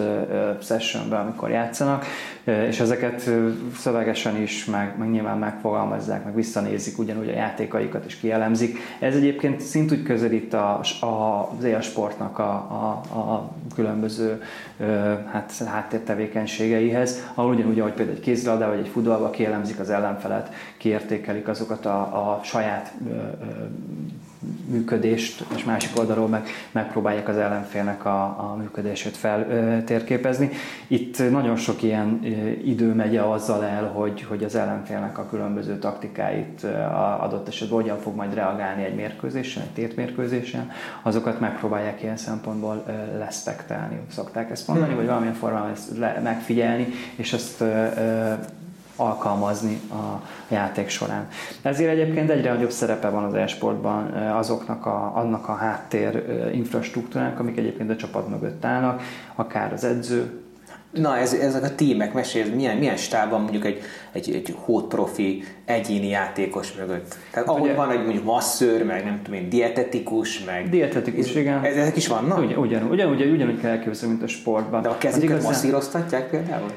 sessionben, 0.61 1.19
amikor 1.19 1.49
játszanak, 1.49 2.05
és 2.43 2.79
ezeket 2.79 3.29
szövegesen 3.75 4.41
is, 4.41 4.65
meg, 4.65 4.95
meg 4.97 5.09
nyilván 5.09 5.37
megfogalmazzák, 5.37 6.23
meg 6.23 6.35
visszanézik 6.35 6.99
ugyanúgy 6.99 7.29
a 7.29 7.33
játékaikat 7.33 8.05
is 8.05 8.15
kielemzik. 8.15 8.77
Ez 8.99 9.15
egyébként 9.15 9.61
szintúgy 9.61 10.03
közelít 10.03 10.53
a, 10.53 10.79
a, 11.01 11.05
az 11.57 11.63
élsportnak 11.63 12.39
a, 12.39 12.51
a, 12.51 13.17
a 13.19 13.51
különböző 13.75 14.41
hát, 15.31 15.53
háttértevékenységeihez, 15.65 17.31
ahol 17.33 17.53
ugyanúgy, 17.53 17.79
ahogy 17.79 17.93
például 17.93 18.17
egy 18.17 18.23
kézilabda 18.23 18.67
vagy 18.67 18.79
egy 18.79 18.87
futballba 18.87 19.29
kielemzik 19.29 19.79
az 19.79 19.89
ellenfelet, 19.89 20.53
kiértékelik 20.77 21.47
azokat 21.47 21.85
a, 21.85 21.99
a 21.99 22.39
saját 22.43 22.93
működést, 24.65 25.45
és 25.55 25.63
másik 25.63 25.97
oldalról 25.97 26.27
meg 26.27 26.47
megpróbálják 26.71 27.27
az 27.27 27.37
ellenfélnek 27.37 28.05
a, 28.05 28.23
a 28.23 28.55
működését 28.57 29.17
feltérképezni. 29.17 30.49
Itt 30.87 31.31
nagyon 31.31 31.55
sok 31.55 31.83
ilyen 31.83 32.19
idő 32.63 32.93
megy 32.93 33.17
azzal 33.17 33.63
el, 33.63 33.85
hogy, 33.85 34.21
hogy 34.21 34.43
az 34.43 34.55
ellenfélnek 34.55 35.17
a 35.17 35.25
különböző 35.25 35.77
taktikáit 35.77 36.63
a 36.63 37.23
adott 37.23 37.47
esetben 37.47 37.79
hogyan 37.79 37.97
fog 37.97 38.15
majd 38.15 38.33
reagálni 38.33 38.83
egy 38.83 38.95
mérkőzésen, 38.95 39.63
egy 39.63 39.73
tétmérkőzésen, 39.73 40.71
azokat 41.01 41.39
megpróbálják 41.39 42.01
ilyen 42.03 42.17
szempontból 42.17 42.83
leszpektelni, 43.17 43.99
szokták 44.11 44.51
ezt 44.51 44.67
mondani, 44.67 44.89
hmm. 44.89 44.97
vagy 44.97 45.07
valamilyen 45.07 45.33
formában 45.33 45.71
ezt 45.71 45.99
megfigyelni, 46.23 46.87
és 47.15 47.33
ezt 47.33 47.63
alkalmazni 48.99 49.81
a 49.91 50.21
játék 50.47 50.89
során. 50.89 51.27
Ezért 51.61 51.91
egyébként 51.91 52.29
egyre 52.29 52.53
nagyobb 52.53 52.71
szerepe 52.71 53.09
van 53.09 53.23
az 53.23 53.33
e-sportban 53.33 54.13
azoknak 54.13 54.85
a, 54.85 55.11
annak 55.15 55.47
a 55.47 55.53
háttér 55.53 56.23
infrastruktúrának, 56.53 57.39
amik 57.39 57.57
egyébként 57.57 57.89
a 57.89 57.95
csapat 57.95 58.29
mögött 58.29 58.65
állnak, 58.65 59.01
akár 59.35 59.73
az 59.73 59.83
edző, 59.83 60.41
Na, 60.91 61.17
ez, 61.17 61.33
ezek 61.33 61.63
a 61.63 61.75
tímek, 61.75 62.13
mesélj, 62.13 62.49
milyen, 62.49 62.77
milyen 62.77 62.97
stábban 62.97 63.41
mondjuk 63.41 63.65
egy, 63.65 63.81
egy, 64.11 64.33
egy 64.33 64.55
hót 64.57 64.87
profi 64.87 65.43
egyéni 65.65 66.07
játékos 66.07 66.73
mögött. 66.73 67.15
Tehát 67.31 67.47
ahol 67.47 67.61
Ugye, 67.61 67.73
van 67.73 67.91
egy 67.91 68.03
mondjuk 68.03 68.23
masszőr, 68.23 68.83
meg 68.85 69.03
nem 69.03 69.19
tudom 69.23 69.39
én, 69.39 69.49
dietetikus, 69.49 70.43
meg... 70.43 70.69
Dietetikus, 70.69 71.35
igen. 71.35 71.63
Ezek 71.63 71.95
is 71.95 72.07
vannak? 72.07 72.37
Ugyan, 72.37 72.57
ugyan, 72.57 72.83
ugyanúgy, 72.83 73.21
ugyanúgy 73.21 73.61
kell 73.61 73.71
elképzelni, 73.71 74.13
mint 74.13 74.29
a 74.29 74.31
sportban. 74.31 74.81
De 74.81 74.89
a 74.89 74.97
kezüket 74.97 75.29
igazán... 75.29 75.51
masszíroztatják 75.51 76.29
például? 76.29 76.71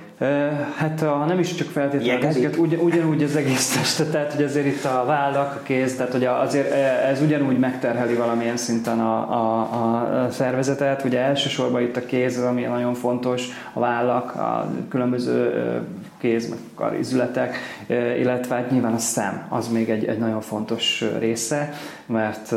Hát 0.76 1.00
ha 1.00 1.24
nem 1.24 1.38
is 1.38 1.54
csak 1.54 1.68
feltétlenül 1.68 2.22
a 2.22 2.26
kezüket, 2.26 2.56
ugy, 2.56 2.78
ugyanúgy 2.82 3.22
az 3.22 3.36
egész 3.36 3.76
testet, 3.76 4.10
tehát 4.10 4.32
hogy 4.32 4.44
azért 4.44 4.66
itt 4.66 4.84
a 4.84 5.04
vállak, 5.06 5.54
a 5.54 5.62
kéz, 5.62 5.96
tehát 5.96 6.12
hogy 6.12 6.24
azért 6.24 6.72
ez 7.10 7.22
ugyanúgy 7.22 7.58
megterheli 7.58 8.14
valamilyen 8.14 8.56
szinten 8.56 9.00
a, 9.00 9.32
a, 9.32 10.24
a 10.24 10.30
szervezetet. 10.30 11.04
Ugye 11.04 11.18
elsősorban 11.18 11.82
itt 11.82 11.96
a 11.96 12.06
kéz, 12.06 12.38
ami 12.38 12.62
nagyon 12.62 12.94
fontos, 12.94 13.48
a 13.72 13.80
vállak, 13.80 14.34
a 14.34 14.70
különböző 14.88 15.52
kéz, 16.22 16.48
meg 16.48 16.58
karizületek, 16.74 17.56
illetve 18.18 18.54
hát 18.54 18.70
nyilván 18.70 18.92
a 18.92 18.98
szem, 18.98 19.46
az 19.48 19.68
még 19.68 19.90
egy, 19.90 20.04
egy 20.04 20.18
nagyon 20.18 20.40
fontos 20.40 21.04
része, 21.18 21.72
mert 22.06 22.52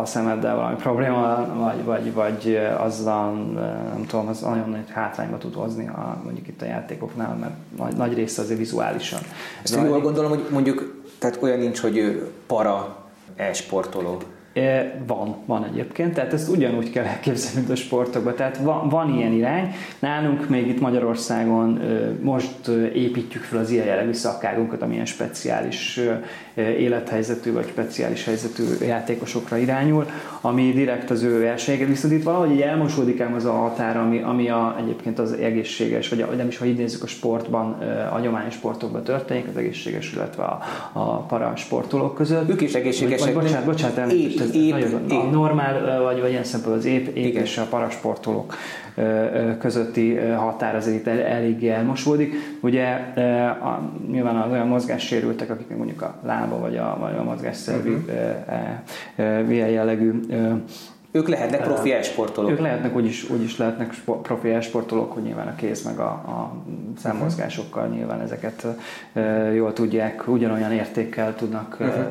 a 0.00 0.02
szemeddel 0.04 0.56
valami 0.56 0.76
probléma, 0.76 1.46
vagy, 1.58 1.84
vagy, 1.84 2.14
vagy 2.14 2.60
azzal, 2.78 3.34
nem 3.94 4.04
tudom, 4.06 4.28
az 4.28 4.40
nagyon 4.40 4.70
nagy 4.70 4.90
hátrányba 4.92 5.38
tud 5.38 5.54
hozni 5.54 5.88
a, 5.88 6.20
mondjuk 6.24 6.48
itt 6.48 6.62
a 6.62 6.64
játékoknál, 6.64 7.36
mert 7.40 7.52
nagy, 7.76 7.96
nagy 7.96 8.14
része 8.14 8.42
azért 8.42 8.58
vizuálisan. 8.58 9.20
Ezt 9.62 9.74
jól 9.74 10.00
gondolom, 10.00 10.30
hogy 10.30 10.46
mondjuk, 10.50 11.02
tehát 11.18 11.38
olyan 11.42 11.58
nincs, 11.58 11.80
hogy 11.80 11.96
ő 11.96 12.30
para 12.46 12.96
e-sportoló, 13.36 14.16
van, 15.06 15.36
van 15.46 15.64
egyébként, 15.64 16.14
tehát 16.14 16.32
ezt 16.32 16.48
ugyanúgy 16.48 16.90
kell 16.90 17.04
elképzelni, 17.04 17.58
mint 17.58 17.70
a 17.70 17.74
sportokban. 17.74 18.34
Tehát 18.34 18.56
van, 18.56 18.88
van 18.88 19.16
ilyen 19.16 19.32
irány. 19.32 19.74
Nálunk 19.98 20.48
még 20.48 20.66
itt 20.66 20.80
Magyarországon 20.80 21.80
most 22.22 22.68
építjük 22.94 23.42
fel 23.42 23.58
az 23.58 23.70
ilyen 23.70 23.86
jellegű 23.86 24.12
szakágunkat, 24.12 24.82
amilyen 24.82 25.04
speciális 25.04 26.00
élethelyzetű 26.54 27.52
vagy 27.52 27.66
speciális 27.68 28.24
helyzetű 28.24 28.62
játékosokra 28.86 29.56
irányul, 29.56 30.06
ami 30.40 30.72
direkt 30.72 31.10
az 31.10 31.22
ő 31.22 31.40
versenyeket. 31.40 31.88
Viszont 31.88 32.12
itt 32.12 32.22
valahogy 32.22 32.50
így 32.50 32.60
elmosódik 32.60 33.20
ám 33.20 33.34
az 33.34 33.44
a 33.44 33.52
határ, 33.52 33.96
ami, 33.96 34.22
ami 34.22 34.48
a, 34.48 34.76
egyébként 34.78 35.18
az 35.18 35.32
egészséges, 35.32 36.08
vagy, 36.08 36.26
vagy 36.26 36.36
nem 36.36 36.48
is, 36.48 36.58
ha 36.58 36.64
így 36.64 36.76
nézzük 36.76 37.02
a 37.02 37.06
sportban, 37.06 37.78
a 38.08 38.12
hagyományos 38.12 38.54
sportokban 38.54 39.02
történik, 39.02 39.48
az 39.48 39.56
egészséges, 39.56 40.12
illetve 40.12 40.42
a, 40.42 40.60
a 40.92 41.16
parasportolók 41.16 42.14
között. 42.14 42.50
Ők 42.50 42.60
is 42.60 42.74
egészségesek. 42.74 43.34
Vagy, 43.34 43.42
bocsánat, 43.42 43.64
bocsánat, 43.64 43.96
elnézést, 43.96 44.39
ez 44.40 44.54
épp, 44.54 44.70
nagyon, 44.70 45.04
épp. 45.10 45.10
A 45.10 45.30
normál, 45.30 46.02
vagy, 46.02 46.20
vagy 46.20 46.30
ilyen 46.30 46.44
szempontból 46.44 46.78
az 46.78 46.84
épp, 46.84 47.06
épp 47.16 47.34
és 47.34 47.58
a 47.58 47.66
parasportolók 47.70 48.54
közötti 49.58 50.16
határ 50.16 50.76
azért 50.76 50.96
itt 50.96 51.06
eléggé 51.06 51.68
elmosódik. 51.68 52.34
Ugye 52.60 52.86
a, 53.62 53.92
nyilván 54.10 54.36
az 54.36 54.50
olyan 54.50 54.66
mozgássérültek, 54.66 55.50
akik 55.50 55.76
mondjuk 55.76 56.02
a 56.02 56.20
lába 56.22 56.58
vagy 56.58 56.76
a, 56.76 56.96
vagy 57.00 57.16
a 57.18 57.22
mozgásszervi 57.22 57.90
uh-huh. 57.90 59.52
ilyen 59.52 59.68
jellegű 59.68 60.20
ők 61.12 61.28
lehetnek 61.28 61.62
profi 61.62 61.92
esportolók. 61.92 62.50
Ők 62.50 62.60
lehetnek, 62.60 62.96
úgyis, 62.96 63.30
úgyis 63.30 63.56
lehetnek 63.56 63.94
profi 64.22 64.48
esportolók, 64.48 65.12
hogy 65.12 65.22
nyilván 65.22 65.48
a 65.48 65.54
kéz 65.54 65.82
meg 65.82 65.98
a, 65.98 66.08
a 66.08 66.52
szemmozgásokkal 66.98 67.86
nyilván 67.86 68.20
ezeket 68.20 68.66
e, 69.12 69.20
jól 69.52 69.72
tudják, 69.72 70.28
ugyanolyan 70.28 70.72
értékkel 70.72 71.34
tudnak 71.34 71.76
uh-huh. 71.80 72.04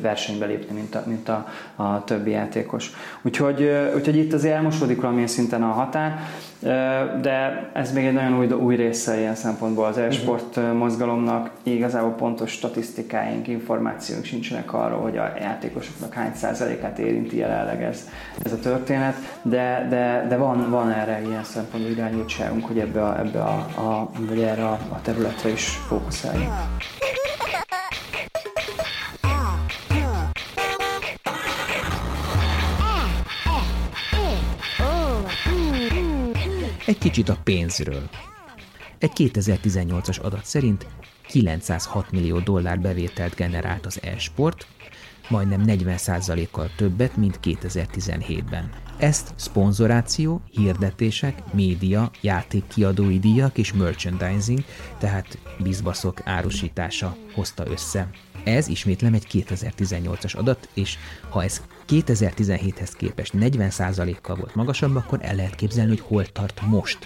versenybe 0.00 0.46
lépni, 0.46 0.74
mint 0.74 0.94
a, 0.94 1.02
mint 1.06 1.28
a, 1.28 1.46
a 1.76 2.04
többi 2.04 2.30
játékos. 2.30 2.90
Úgyhogy, 3.22 3.70
úgyhogy 3.94 4.16
itt 4.16 4.32
azért 4.32 4.54
elmosódik 4.54 5.00
valamilyen 5.00 5.28
szinten 5.28 5.62
a 5.62 5.70
határ 5.70 6.20
de 7.20 7.70
ez 7.72 7.92
még 7.92 8.06
egy 8.06 8.12
nagyon 8.12 8.38
új, 8.38 8.46
új 8.46 8.76
része 8.76 9.18
ilyen 9.18 9.34
szempontból 9.34 9.84
az 9.84 9.98
e-sport 9.98 10.56
uh-huh. 10.56 10.76
mozgalomnak. 10.76 11.50
Igazából 11.62 12.10
pontos 12.10 12.50
statisztikáink, 12.50 13.48
információink 13.48 14.24
sincsenek 14.24 14.72
arról, 14.72 15.00
hogy 15.00 15.16
a 15.16 15.32
játékosoknak 15.40 16.12
hány 16.12 16.34
százalékát 16.34 16.98
érinti 16.98 17.36
jelenleg 17.36 17.82
ez, 17.82 18.08
ez 18.44 18.52
a 18.52 18.58
történet, 18.58 19.14
de, 19.42 19.86
de, 19.90 20.26
de 20.28 20.36
van, 20.36 20.70
van 20.70 20.90
erre 20.90 21.22
ilyen 21.26 21.44
szempontból 21.44 21.92
irányultságunk, 21.92 22.66
hogy 22.66 22.78
ebbe 22.78 23.04
a, 23.04 23.18
ebbe 23.18 23.40
a, 23.40 23.56
a, 23.76 24.10
vagy 24.28 24.40
erre 24.40 24.64
a, 24.64 24.78
a 24.88 25.00
területre 25.02 25.48
is 25.48 25.66
fókuszáljunk. 25.68 26.52
Egy 36.88 36.98
kicsit 36.98 37.28
a 37.28 37.38
pénzről. 37.44 38.08
Egy 38.98 39.10
2018-as 39.14 40.20
adat 40.20 40.44
szerint 40.44 40.86
906 41.26 42.10
millió 42.10 42.38
dollár 42.38 42.80
bevételt 42.80 43.34
generált 43.34 43.86
az 43.86 44.02
e-sport, 44.02 44.66
majdnem 45.28 45.62
40%-kal 45.66 46.70
többet, 46.76 47.16
mint 47.16 47.40
2017-ben. 47.42 48.70
Ezt 48.98 49.32
szponzoráció, 49.36 50.42
hirdetések, 50.50 51.52
média, 51.52 52.10
játékkiadói 52.20 53.18
díjak 53.18 53.58
és 53.58 53.72
merchandising, 53.72 54.64
tehát 54.98 55.38
bizbaszok 55.58 56.20
árusítása 56.24 57.16
hozta 57.34 57.66
össze. 57.66 58.10
Ez 58.44 58.68
ismétlem 58.68 59.14
egy 59.14 59.26
2018-as 59.32 60.36
adat, 60.36 60.68
és 60.74 60.98
ha 61.28 61.44
ez 61.44 61.62
2017-hez 61.88 62.90
képest 62.96 63.32
40%-kal 63.36 64.36
volt 64.36 64.54
magasabb, 64.54 64.96
akkor 64.96 65.18
el 65.22 65.34
lehet 65.34 65.54
képzelni, 65.54 65.88
hogy 65.90 66.00
hol 66.00 66.26
tart 66.26 66.60
most 66.66 66.98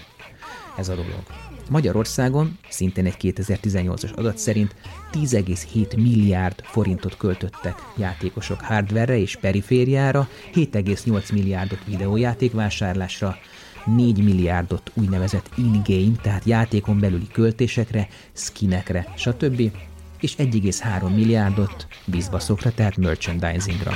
ez 0.77 0.89
a 0.89 0.95
dolog. 0.95 1.23
Magyarországon 1.69 2.57
szintén 2.69 3.05
egy 3.05 3.17
2018-as 3.21 4.13
adat 4.13 4.37
szerint 4.37 4.75
10,7 5.11 5.95
milliárd 5.95 6.61
forintot 6.63 7.17
költöttek 7.17 7.75
játékosok 7.97 8.61
hardverre 8.61 9.17
és 9.17 9.35
perifériára, 9.35 10.27
7,8 10.53 11.33
milliárdot 11.33 11.83
videójáték 11.85 12.51
vásárlásra, 12.53 13.37
4 13.85 14.23
milliárdot 14.23 14.91
úgynevezett 14.93 15.49
in-game, 15.55 16.15
tehát 16.21 16.45
játékon 16.45 16.99
belüli 16.99 17.27
költésekre, 17.31 18.07
skinekre, 18.33 19.13
stb. 19.15 19.71
és 20.19 20.35
1,3 20.35 21.15
milliárdot 21.15 21.87
bizbaszokra, 22.05 22.71
tehát 22.71 22.97
merchandisingra. 22.97 23.91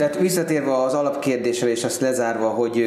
Tehát 0.00 0.18
visszatérve 0.18 0.82
az 0.82 0.94
alapkérdésre, 0.94 1.68
és 1.68 1.84
azt 1.84 2.00
lezárva, 2.00 2.48
hogy 2.48 2.84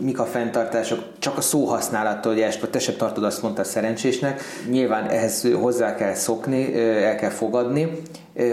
mik 0.00 0.18
a 0.18 0.24
fenntartások, 0.24 0.98
csak 1.18 1.36
a 1.36 1.40
szóhasználattól, 1.40 2.32
hogy 2.32 2.42
esport, 2.42 2.72
te 2.72 2.78
sem 2.78 2.96
tartod 2.96 3.24
azt 3.24 3.42
mondta 3.42 3.64
szerencsésnek, 3.64 4.40
nyilván 4.70 5.08
ehhez 5.08 5.48
hozzá 5.60 5.94
kell 5.94 6.14
szokni, 6.14 6.74
el 6.80 7.16
kell 7.16 7.30
fogadni, 7.30 8.02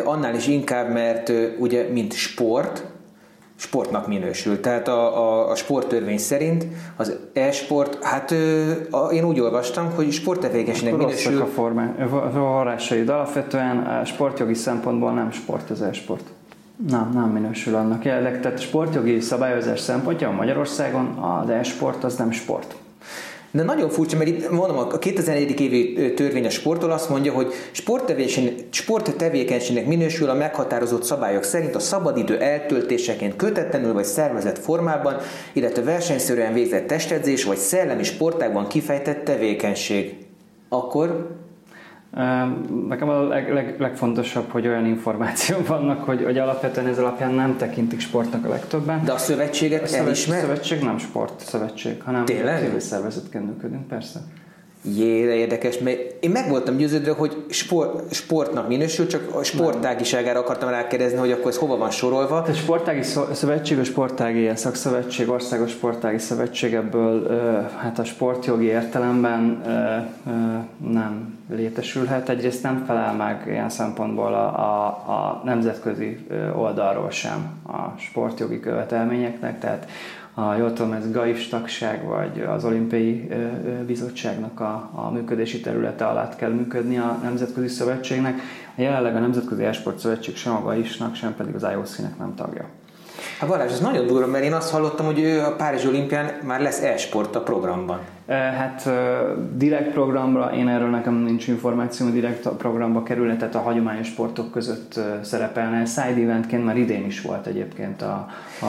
annál 0.03 0.35
is 0.35 0.47
inkább, 0.47 0.89
mert 0.89 1.31
ugye 1.59 1.87
mint 1.91 2.13
sport, 2.13 2.83
sportnak 3.55 4.07
minősül. 4.07 4.59
Tehát 4.59 4.87
a, 4.87 5.17
a, 5.17 5.49
a 5.49 5.55
sporttörvény 5.55 6.17
szerint 6.17 6.65
az 6.95 7.15
e-sport, 7.33 8.03
hát 8.03 8.33
a, 8.89 9.07
én 9.11 9.23
úgy 9.23 9.39
olvastam, 9.39 9.91
hogy 9.95 10.11
sporttevékenységnek 10.11 10.97
minősül. 10.97 11.41
a, 11.41 11.45
formá, 11.45 11.95
a 11.99 12.29
forrásaid. 12.33 13.09
Alapvetően 13.09 13.77
a 13.77 14.05
sportjogi 14.05 14.53
szempontból 14.53 15.13
nem 15.13 15.31
sport 15.31 15.69
az 15.69 15.81
e-sport. 15.81 16.34
Nem, 16.89 17.11
nem 17.13 17.29
minősül 17.29 17.75
annak. 17.75 18.05
Jelenleg, 18.05 18.41
tehát 18.41 18.59
sportjogi 18.59 19.19
szabályozás 19.19 19.79
szempontja 19.79 20.31
Magyarországon 20.31 21.05
az 21.05 21.49
e-sport 21.49 22.03
az 22.03 22.15
nem 22.15 22.31
sport. 22.31 22.75
De 23.51 23.63
nagyon 23.63 23.89
furcsa, 23.89 24.17
mert 24.17 24.29
itt 24.29 24.49
mondom, 24.49 24.77
a 24.77 24.87
2004. 24.87 25.59
évi 25.59 26.13
törvény 26.13 26.45
a 26.45 26.49
sportol 26.49 26.91
azt 26.91 27.09
mondja, 27.09 27.33
hogy 27.33 27.53
sporttevékenységnek 28.69 29.87
minősül 29.87 30.29
a 30.29 30.33
meghatározott 30.33 31.03
szabályok 31.03 31.43
szerint 31.43 31.75
a 31.75 31.79
szabadidő 31.79 32.39
eltöltéseként 32.39 33.35
kötetlenül 33.35 33.93
vagy 33.93 34.03
szervezett 34.03 34.57
formában, 34.57 35.15
illetve 35.53 35.83
versenyszerűen 35.83 36.53
végzett 36.53 36.87
testedzés 36.87 37.43
vagy 37.43 37.57
szellemi 37.57 38.03
sportágban 38.03 38.67
kifejtett 38.67 39.23
tevékenység. 39.23 40.15
Akkor 40.69 41.29
Nekem 42.87 43.09
a 43.09 43.27
leg, 43.27 43.53
leg, 43.53 43.75
legfontosabb, 43.79 44.51
hogy 44.51 44.67
olyan 44.67 44.85
információk 44.85 45.67
vannak, 45.75 46.03
hogy, 46.03 46.23
hogy 46.23 46.37
alapvetően 46.37 46.87
ez 46.87 46.99
alapján 46.99 47.33
nem 47.33 47.57
tekintik 47.57 47.99
sportnak 47.99 48.45
a 48.45 48.49
legtöbben. 48.49 49.03
De 49.05 49.11
a 49.11 49.17
szövetséget 49.17 49.83
a 49.83 49.87
szövetség, 49.87 50.07
elismer? 50.07 50.37
A 50.37 50.41
szövetség 50.41 50.81
nem 50.81 50.97
sport 50.97 51.39
szövetség, 51.39 52.01
hanem 52.01 52.25
Tényleg? 52.25 52.63
civil 52.63 52.79
szervezetként 52.79 53.45
működünk, 53.45 53.87
persze. 53.87 54.19
Jé, 54.93 55.37
érdekes, 55.37 55.77
mert 55.77 55.99
én 56.19 56.29
meg 56.29 56.49
voltam 56.49 56.77
győződve, 56.77 57.11
hogy 57.11 57.45
sport, 57.49 58.13
sportnak 58.13 58.67
minősül, 58.67 59.07
csak 59.07 59.35
a 59.35 59.43
sportágiságára 59.43 60.39
akartam 60.39 60.69
rákérdezni, 60.69 61.17
hogy 61.17 61.31
akkor 61.31 61.51
ez 61.51 61.57
hova 61.57 61.77
van 61.77 61.89
sorolva. 61.89 62.37
A 62.37 62.53
sportági 62.53 63.01
szövetség, 63.33 63.79
a 63.79 63.83
sportági 63.83 64.51
szakszövetség, 64.55 65.29
országos 65.29 65.71
sportági 65.71 66.17
szövetség 66.17 66.73
ebből 66.73 67.27
hát 67.77 67.99
a 67.99 68.03
sportjogi 68.03 68.65
értelemben 68.65 69.61
nem 70.91 71.37
létesülhet. 71.49 72.29
Egyrészt 72.29 72.63
nem 72.63 72.83
felel 72.87 73.13
meg 73.13 73.43
ilyen 73.47 73.69
szempontból 73.69 74.33
a, 74.33 74.47
a, 74.59 74.85
a 74.87 75.41
nemzetközi 75.45 76.25
oldalról 76.55 77.09
sem 77.09 77.49
a 77.67 77.99
sportjogi 77.99 78.59
követelményeknek, 78.59 79.59
tehát 79.59 79.87
a, 80.37 80.55
jól 80.55 80.73
tudom, 80.73 80.91
ez 80.91 81.11
GAIS 81.11 81.47
tagság, 81.47 82.05
vagy 82.05 82.41
az 82.41 82.65
olimpiai 82.65 83.27
bizottságnak 83.85 84.59
a, 84.59 84.89
a 84.95 85.11
működési 85.11 85.59
területe 85.59 86.05
alatt 86.05 86.35
kell 86.35 86.51
működni 86.51 86.97
a 86.97 87.19
Nemzetközi 87.23 87.67
Szövetségnek. 87.67 88.41
Jelenleg 88.75 89.15
a 89.15 89.19
Nemzetközi 89.19 89.63
Esport 89.63 89.99
Szövetség 89.99 90.35
sem 90.35 90.55
a 90.55 90.61
GAIS-nak, 90.61 91.15
sem 91.15 91.35
pedig 91.35 91.55
az 91.55 91.65
IOC-nek 91.71 92.17
nem 92.17 92.35
tagja. 92.35 92.65
Hát 93.39 93.49
Balázs, 93.49 93.71
ez 93.71 93.79
nagyon 93.79 94.07
durva, 94.07 94.27
mert 94.27 94.43
én 94.43 94.53
azt 94.53 94.71
hallottam, 94.71 95.05
hogy 95.05 95.19
ő 95.19 95.39
a 95.39 95.55
Párizsi 95.55 95.87
olimpián 95.87 96.31
már 96.43 96.61
lesz 96.61 96.81
e-sport 96.81 97.35
a 97.35 97.41
programban. 97.41 97.99
Hát 98.27 98.89
direkt 99.55 99.91
programra, 99.91 100.53
én 100.55 100.67
erről 100.67 100.89
nekem 100.89 101.13
nincs 101.13 101.47
információ, 101.47 102.09
direkt 102.09 102.47
programba 102.47 103.03
kerülne, 103.03 103.37
tehát 103.37 103.55
a 103.55 103.59
hagyományos 103.59 104.07
sportok 104.07 104.51
között 104.51 104.99
szerepelne. 105.21 105.85
Side 105.85 106.21
eventként 106.21 106.65
már 106.65 106.77
idén 106.77 107.05
is 107.05 107.21
volt 107.21 107.47
egyébként 107.47 108.01
a, 108.01 108.27
a, 108.61 108.65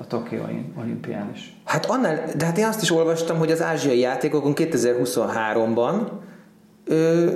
a 0.00 0.06
Tokyo 0.08 0.42
olimpián 0.80 1.30
is. 1.34 1.56
Hát 1.64 1.86
annál, 1.86 2.20
de 2.36 2.44
hát 2.44 2.58
én 2.58 2.66
azt 2.66 2.82
is 2.82 2.90
olvastam, 2.90 3.38
hogy 3.38 3.50
az 3.50 3.62
ázsiai 3.62 3.98
játékokon 3.98 4.52
2023-ban 4.56 5.94
ö, 6.84 7.30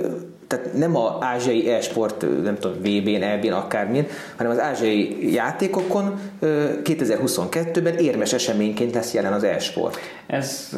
tehát 0.51 0.73
nem 0.73 0.95
az 0.95 1.11
ázsiai 1.19 1.69
e-sport, 1.69 2.25
nem 2.43 2.57
tudom, 2.59 2.77
VB-n, 2.77 3.21
EB-n, 3.21 3.51
akármilyen, 3.51 4.05
hanem 4.35 4.51
az 4.51 4.59
ázsiai 4.59 5.33
játékokon 5.33 6.19
2022-ben 6.83 7.97
érmes 7.97 8.33
eseményként 8.33 8.93
lesz 8.93 9.13
jelen 9.13 9.33
az 9.33 9.43
e-sport. 9.43 9.97
Ez 10.27 10.77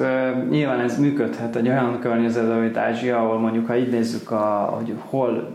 nyilván 0.49 0.79
ez 0.79 0.99
működhet 0.99 1.55
egy 1.55 1.67
olyan 1.67 1.99
környezetben, 1.99 2.57
mint 2.57 2.77
Ázsia, 2.77 3.17
ahol 3.17 3.39
mondjuk, 3.39 3.67
ha 3.67 3.75
így 3.75 3.89
nézzük, 3.89 4.31
a, 4.31 4.73
hogy 4.75 4.93
hol 5.09 5.51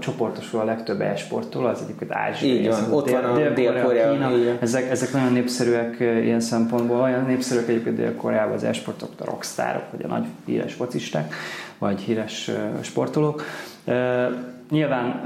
csoportosul 0.00 0.60
a 0.60 0.64
legtöbb 0.64 1.00
e-sporttól, 1.00 1.66
az 1.66 1.82
egyébként 1.82 2.12
Ázsia. 2.12 2.54
Így 2.54 2.68
van, 2.68 2.92
ott 2.92 3.10
van 3.10 3.24
a 3.24 3.50
Dél-Korea, 3.50 4.12
Kína, 4.12 4.30
ezek, 4.60 4.90
ezek 4.90 5.12
nagyon 5.12 5.32
népszerűek 5.32 5.96
ilyen 6.00 6.40
szempontból, 6.40 7.00
olyan 7.00 7.24
népszerűek 7.24 7.68
egyébként 7.68 7.96
Dél-Koreában 7.96 8.54
az 8.54 8.64
e-sportok, 8.64 9.08
a 9.18 9.24
rockstárok, 9.24 9.82
vagy 9.90 10.04
a 10.04 10.08
nagy 10.08 10.24
híres 10.44 10.74
focisták 10.74 11.34
vagy 11.78 12.00
híres 12.00 12.50
sportolók. 12.80 13.44
Nyilván 14.70 15.20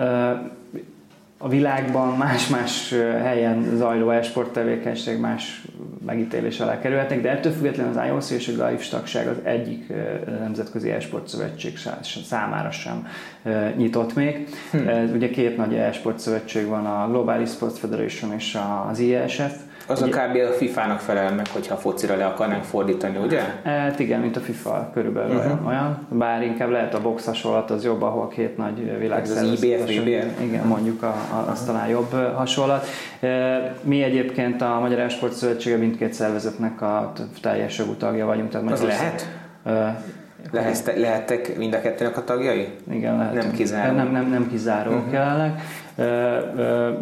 a 1.39 1.49
világban 1.49 2.17
más-más 2.17 2.91
helyen 3.23 3.77
zajló 3.77 4.11
esport 4.11 4.53
tevékenység 4.53 5.19
más 5.19 5.63
megítélés 6.07 6.61
alá 6.61 6.79
kerülhetnek, 6.79 7.21
de 7.21 7.31
ettől 7.31 7.53
függetlenül 7.53 7.99
az 7.99 8.07
IOC 8.07 8.31
és 8.31 8.49
a 8.49 8.57
GAIFS 8.57 8.89
tagság 8.89 9.29
az 9.29 9.37
egyik 9.43 9.93
nemzetközi 10.41 10.91
esport 10.91 11.29
szövetség 11.29 11.79
számára 12.25 12.71
sem 12.71 13.07
nyitott 13.77 14.15
még. 14.15 14.49
Hm. 14.71 14.79
Ugye 15.15 15.31
két 15.31 15.57
nagy 15.57 15.75
esport 15.75 16.19
szövetség 16.19 16.67
van, 16.67 16.87
a 16.87 17.09
Global 17.09 17.47
Sports 17.47 17.79
Federation 17.79 18.33
és 18.33 18.59
az 18.91 18.99
IESF, 18.99 19.55
az 19.87 20.03
ugye, 20.03 20.17
a 20.17 20.27
kb. 20.27 20.37
a 20.37 20.53
FIFA-nak 20.53 21.01
felel 21.01 21.33
meg, 21.33 21.47
hogyha 21.53 21.75
a 21.75 21.79
focira 21.79 22.17
le 22.17 22.27
akarnánk 22.27 22.65
fordítani, 22.65 23.17
ugye? 23.17 23.41
Hát 23.65 23.99
igen, 23.99 24.21
mint 24.21 24.37
a 24.37 24.41
FIFA 24.41 24.91
körülbelül 24.93 25.37
uh-huh. 25.37 25.67
olyan. 25.67 26.07
Bár 26.09 26.43
inkább 26.43 26.71
lehet 26.71 26.95
a 26.95 27.01
box 27.01 27.25
hasonlat, 27.25 27.71
az 27.71 27.85
jobb, 27.85 28.03
ahol 28.03 28.29
két 28.29 28.57
nagy 28.57 28.99
világszervezet. 28.99 29.53
Az 29.53 29.63
IBF, 29.63 29.91
IBF. 29.91 30.41
Igen, 30.43 30.67
mondjuk 30.67 31.03
a, 31.03 31.15
a, 31.31 31.51
az 31.51 31.65
talán 31.65 31.89
jobb 31.89 32.13
hasonlat. 32.35 32.87
Mi 33.83 34.03
egyébként 34.03 34.63
a 34.63 34.79
Magyar 34.81 34.99
Esport 34.99 35.33
Szövetsége 35.33 35.77
mindkét 35.77 36.13
szervezetnek 36.13 36.83
a 36.83 37.13
teljes 37.43 37.79
jogú 37.79 37.93
tagja 37.93 38.27
vagyunk. 38.27 38.51
Tehát 38.51 38.71
az 38.71 38.83
lehet? 38.83 39.29
Lehettek, 40.53 40.99
lehettek 40.99 41.57
mind 41.57 41.75
a 41.75 41.81
kettőnek 41.81 42.17
a 42.17 42.25
tagjai? 42.25 42.69
Igen, 42.91 43.17
lehet. 43.17 43.35
Nem 43.35 43.51
kizáró. 43.51 43.97
Nem, 43.97 44.11
nem, 44.11 44.29
nem 44.31 44.49
kizáró 44.51 44.91
uh-huh. 44.91 45.13
jelenleg. 45.13 45.61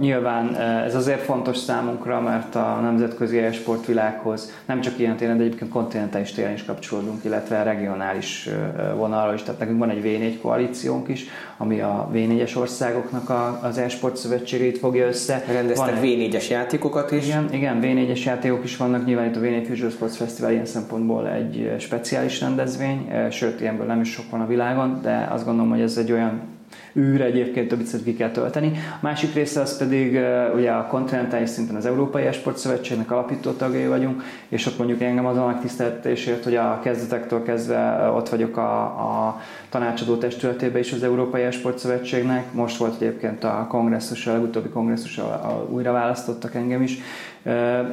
Nyilván 0.01 0.57
ez 0.57 0.95
azért 0.95 1.21
fontos 1.21 1.57
számunkra, 1.57 2.21
mert 2.21 2.55
a 2.55 2.79
nemzetközi 2.83 3.53
sportvilághoz 3.53 4.53
nem 4.67 4.81
csak 4.81 4.99
ilyen 4.99 5.17
téren, 5.17 5.37
de 5.37 5.45
egyébként 5.45 5.71
kontinentális 5.71 6.33
téren 6.33 6.53
is 6.53 6.65
kapcsolódunk, 6.65 7.25
illetve 7.25 7.63
regionális 7.63 8.49
vonalra 8.97 9.35
is. 9.35 9.43
Tehát 9.43 9.61
nekünk 9.61 9.79
van 9.79 9.91
egy 9.91 10.03
V4 10.05 10.41
koalíciónk 10.43 11.09
is, 11.09 11.27
ami 11.57 11.81
a 11.81 12.11
V4-es 12.15 12.57
országoknak 12.57 13.31
a, 13.31 13.59
az 13.63 13.79
e-sport 13.79 14.17
szövetségét 14.17 14.79
fogja 14.79 15.07
össze. 15.07 15.45
Rendeztek 15.53 15.95
V4-es 16.03 16.49
játékokat 16.51 17.11
is? 17.11 17.27
Igen, 17.27 17.49
igen, 17.53 17.79
V4-es 17.83 18.25
játékok 18.25 18.65
is 18.65 18.77
vannak. 18.77 19.05
Nyilván 19.05 19.27
itt 19.27 19.37
a 19.37 19.41
V4 19.41 19.65
Future 19.67 19.91
Sports 19.91 20.15
Festival 20.15 20.53
ilyen 20.53 20.67
szempontból 20.67 21.29
egy 21.29 21.75
speciális 21.79 22.41
rendezvény, 22.41 23.11
sőt, 23.31 23.61
ilyenből 23.61 23.87
nem 23.87 24.01
is 24.01 24.11
sok 24.11 24.31
van 24.31 24.41
a 24.41 24.47
világon, 24.47 24.99
de 25.03 25.29
azt 25.31 25.45
gondolom, 25.45 25.71
hogy 25.71 25.81
ez 25.81 25.97
egy 25.97 26.13
olyan 26.13 26.54
űr 26.97 27.21
egyébként 27.21 27.69
több 27.69 27.79
viccet 27.79 28.03
ki 28.03 28.15
kell 28.15 28.31
tölteni. 28.31 28.73
A 28.77 28.99
másik 29.01 29.35
része 29.35 29.61
az 29.61 29.77
pedig 29.77 30.19
ugye 30.55 30.71
a 30.71 30.87
kontinentális 30.87 31.49
szinten 31.49 31.77
az 31.77 31.87
Európai 31.87 32.25
Esport 32.25 32.57
Szövetségnek 32.57 33.11
alapító 33.11 33.51
tagjai 33.51 33.87
vagyunk, 33.87 34.23
és 34.49 34.67
ott 34.67 34.79
mondjuk 34.79 35.03
engem 35.03 35.27
az 35.27 35.37
a 35.37 35.47
megtiszteltetésért, 35.47 36.45
hogy 36.45 36.57
a 36.57 36.81
kezdetektől 36.83 37.43
kezdve 37.43 38.11
ott 38.15 38.29
vagyok 38.29 38.57
a, 38.57 38.83
a 38.83 39.41
tanácsadó 39.69 40.17
testületében 40.17 40.81
is 40.81 40.93
az 40.93 41.03
Európai 41.03 41.43
Esport 41.43 41.79
Szövetségnek. 41.79 42.53
Most 42.53 42.77
volt 42.77 42.95
egyébként 43.01 43.45
a 43.45 43.67
kongresszus, 43.69 44.27
a 44.27 44.33
legutóbbi 44.33 44.69
kongresszus, 44.69 45.21
újra 45.69 45.93
választottak 45.93 46.55
engem 46.55 46.83
is, 46.83 46.99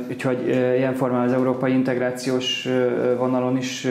Úgyhogy 0.10 0.47
ilyen 0.47 0.93
formában 0.93 1.28
az 1.28 1.34
európai 1.34 1.72
integrációs 1.72 2.68
vonalon 3.18 3.58
is 3.58 3.88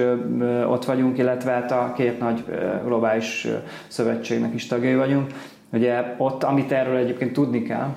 ott 0.68 0.84
vagyunk, 0.84 1.18
illetve 1.18 1.50
hát 1.50 1.72
a 1.72 1.92
két 1.96 2.18
nagy 2.18 2.44
globális 2.84 3.48
szövetségnek 3.88 4.54
is 4.54 4.66
tagjai 4.66 4.94
vagyunk. 4.94 5.30
Ugye 5.72 6.14
ott, 6.18 6.42
amit 6.42 6.72
erről 6.72 6.96
egyébként 6.96 7.32
tudni 7.32 7.62
kell, 7.62 7.88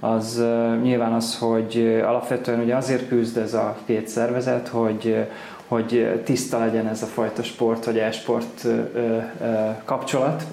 az 0.00 0.44
nyilván 0.82 1.12
az, 1.12 1.38
hogy 1.38 2.00
alapvetően 2.06 2.60
ugye 2.60 2.76
azért 2.76 3.08
küzd 3.08 3.36
ez 3.36 3.54
a 3.54 3.76
két 3.84 4.08
szervezet, 4.08 4.68
hogy, 4.68 5.26
hogy 5.66 6.20
tiszta 6.24 6.58
legyen 6.58 6.86
ez 6.86 7.02
a 7.02 7.06
fajta 7.06 7.42
sport 7.42 7.84
vagy 7.84 7.98
e-sport 7.98 8.66
kapcsolat. 9.84 10.44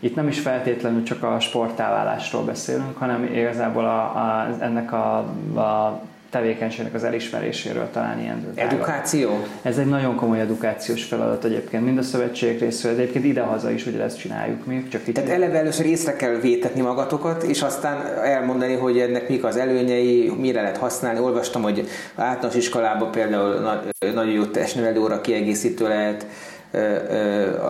Itt 0.00 0.14
nem 0.14 0.28
is 0.28 0.38
feltétlenül 0.40 1.02
csak 1.02 1.22
a 1.22 1.40
sportáválásról 1.40 2.42
beszélünk, 2.42 2.96
hanem 2.96 3.24
igazából 3.34 3.84
a, 3.84 3.98
a, 4.02 4.56
ennek 4.60 4.92
a, 4.92 5.16
a 5.60 6.00
tevékenységnek 6.30 6.94
az 6.94 7.04
elismeréséről 7.04 7.88
talán 7.92 8.20
ilyen. 8.20 8.52
Edukáció? 8.54 9.30
Ez 9.62 9.78
egy 9.78 9.86
nagyon 9.86 10.14
komoly 10.14 10.40
edukációs 10.40 11.04
feladat 11.04 11.44
egyébként, 11.44 11.84
mind 11.84 11.98
a 11.98 12.02
szövetség 12.02 12.58
részéről, 12.58 12.96
de 12.96 13.02
egyébként 13.02 13.24
idehaza 13.24 13.70
is 13.70 13.86
ugye 13.86 14.02
ezt 14.02 14.18
csináljuk 14.18 14.66
mi. 14.66 14.88
Csak 14.88 15.06
itt 15.06 15.14
Tehát 15.14 15.30
eleve 15.30 15.58
először 15.58 15.86
észre 15.86 16.16
kell 16.16 16.34
vétetni 16.34 16.80
magatokat, 16.80 17.42
és 17.42 17.62
aztán 17.62 18.06
elmondani, 18.24 18.74
hogy 18.74 18.98
ennek 18.98 19.28
mik 19.28 19.44
az 19.44 19.56
előnyei, 19.56 20.32
mire 20.38 20.60
lehet 20.60 20.76
használni. 20.76 21.20
Olvastam, 21.20 21.62
hogy 21.62 21.88
általános 22.14 22.56
iskolában 22.56 23.10
például 23.10 23.80
nagyon 24.14 24.32
jó 24.32 24.44
testnevelő 24.44 25.00
óra 25.00 25.20
kiegészítő 25.20 25.88
lehet, 25.88 26.26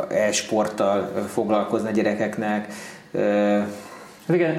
e-sporttal 0.09 1.13
foglalkozni 1.29 1.89
a 1.89 1.93
gyerekeknek, 1.93 2.69
Hát 4.27 4.37
igen, 4.37 4.59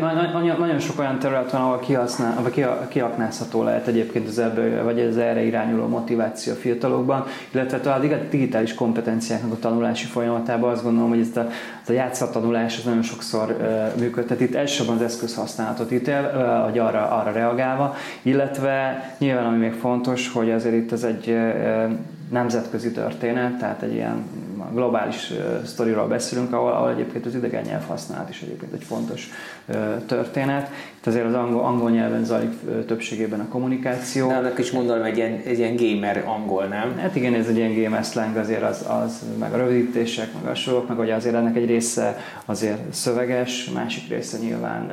nagyon 0.58 0.80
sok 0.80 1.00
olyan 1.00 1.20
terület 1.20 1.52
van, 1.52 1.62
ahol 1.62 1.80
kihasznál, 1.80 2.42
vagy 2.42 2.66
kiaknázható 2.88 3.64
lehet 3.64 3.88
egyébként 3.88 4.28
az 4.28 4.40
ebből, 4.40 4.84
vagy 4.84 5.00
az 5.00 5.18
erre 5.18 5.44
irányuló 5.44 5.88
motiváció 5.88 6.54
a 6.54 6.56
fiatalokban, 6.56 7.26
illetve 7.52 7.94
a 7.94 8.00
digitális 8.30 8.74
kompetenciáknak 8.74 9.52
a 9.52 9.60
tanulási 9.60 10.06
folyamatában 10.06 10.72
azt 10.72 10.84
gondolom, 10.84 11.10
hogy 11.10 11.20
ezt 11.20 11.38
a, 11.38 11.48
ez 11.82 11.90
a 11.90 11.94
játszattanulás 11.94 12.78
az 12.78 12.84
nagyon 12.84 13.02
sokszor 13.02 13.58
működtet. 14.00 14.42
Itt 14.42 14.56
elsősorban 14.56 14.96
az 14.96 15.02
eszköz 15.02 15.36
használatot 15.36 15.92
ítél, 15.92 16.32
uh, 16.36 16.64
vagy 16.64 16.80
arra, 16.80 17.10
arra 17.10 17.32
reagálva, 17.32 17.96
illetve 18.22 19.04
nyilván 19.18 19.46
ami 19.46 19.58
még 19.58 19.74
fontos, 19.74 20.32
hogy 20.32 20.52
azért 20.52 20.76
itt 20.76 20.92
ez 20.92 21.04
egy 21.04 21.38
nemzetközi 22.30 22.92
történet, 22.92 23.58
tehát 23.58 23.82
egy 23.82 23.94
ilyen 23.94 24.24
globális 24.74 25.34
sztoriról 25.66 26.08
beszélünk, 26.08 26.54
ahol, 26.54 26.72
ahol 26.72 26.90
egyébként 26.90 27.26
az 27.26 27.36
idegen 27.36 27.64
nyelv 27.64 27.86
használat 27.88 28.30
is 28.30 28.42
egyébként 28.42 28.74
egy 28.74 28.84
fontos 28.84 29.30
történet. 30.06 30.70
Azért 31.08 31.26
az 31.26 31.34
angol, 31.34 31.64
angol 31.64 31.90
nyelven 31.90 32.26
zajlik 32.26 32.52
többségében 32.86 33.40
a 33.40 33.48
kommunikáció. 33.48 34.28
De 34.28 34.36
annak 34.36 34.60
is 34.60 34.72
mondom, 34.72 35.02
egy 35.02 35.18
ilyen, 35.18 35.42
egy 35.46 35.58
ilyen 35.58 35.76
gamer 35.76 36.24
angol, 36.28 36.64
nem? 36.64 36.98
Hát 36.98 37.16
igen, 37.16 37.34
ez 37.34 37.48
egy 37.48 37.58
ilyen 37.58 37.84
gamer 37.84 38.04
slang, 38.04 38.38
azért 38.38 38.64
az, 38.64 38.86
az 39.04 39.22
meg 39.40 39.54
a 39.54 39.58
rövidítések, 39.58 40.28
meg 40.44 40.52
a 40.52 40.56
sorok, 40.56 40.88
meg 40.88 40.98
hogy 40.98 41.10
azért 41.10 41.36
ennek 41.36 41.56
egy 41.56 41.66
része 41.66 42.18
azért 42.46 42.94
szöveges, 42.94 43.70
másik 43.74 44.10
része 44.10 44.38
nyilván 44.38 44.92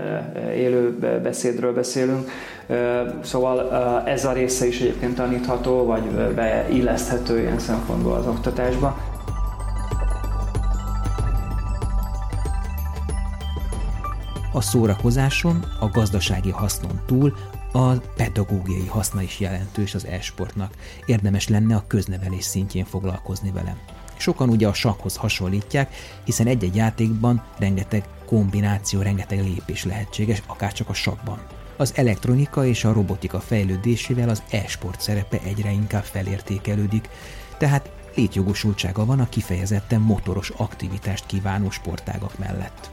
élő 0.57 0.99
beszédről 1.23 1.73
beszélünk. 1.73 2.31
Szóval 3.23 3.73
ez 4.07 4.25
a 4.25 4.33
része 4.33 4.67
is 4.67 4.81
egyébként 4.81 5.15
tanítható, 5.15 5.85
vagy 5.85 6.03
beilleszthető 6.35 7.41
ilyen 7.41 7.59
szempontból 7.59 8.15
az 8.15 8.27
oktatásba. 8.27 9.14
A 14.55 14.61
szórakozáson, 14.61 15.65
a 15.81 15.89
gazdasági 15.89 16.51
hasznon 16.51 17.01
túl 17.07 17.37
a 17.73 17.93
pedagógiai 17.93 18.87
haszna 18.87 19.23
is 19.23 19.41
jelentős 19.41 19.95
az 19.95 20.07
e-sportnak. 20.07 20.75
Érdemes 21.07 21.49
lenne 21.49 21.77
a 21.77 21.85
köznevelés 21.87 22.45
szintjén 22.45 22.85
foglalkozni 22.85 23.51
vele. 23.51 23.77
Sokan 24.17 24.49
ugye 24.49 24.69
a 24.69 24.73
sakhoz 24.73 25.17
hasonlítják, 25.17 25.95
hiszen 26.25 26.47
egy-egy 26.47 26.77
játékban 26.77 27.43
rengeteg 27.59 28.09
kombináció, 28.27 29.01
rengeteg 29.03 29.43
lépés 29.43 29.85
lehetséges, 29.85 30.43
akár 30.47 30.73
csak 30.73 30.89
a 30.89 30.95
sakban. 30.95 31.39
Az 31.77 31.93
elektronika 31.97 32.67
és 32.67 32.85
a 32.85 32.93
robotika 32.93 33.41
fejlődésével 33.41 34.29
az 34.29 34.43
e-sport 34.51 35.01
szerepe 35.01 35.41
egyre 35.45 35.71
inkább 35.71 36.05
felértékelődik, 36.05 37.09
tehát 37.59 37.91
létjogosultsága 38.15 39.05
van 39.05 39.21
a 39.21 39.29
kifejezetten 39.29 40.01
motoros 40.01 40.51
aktivitást 40.51 41.27
kívánó 41.27 41.71
sportágak 41.71 42.39
mellett. 42.39 42.91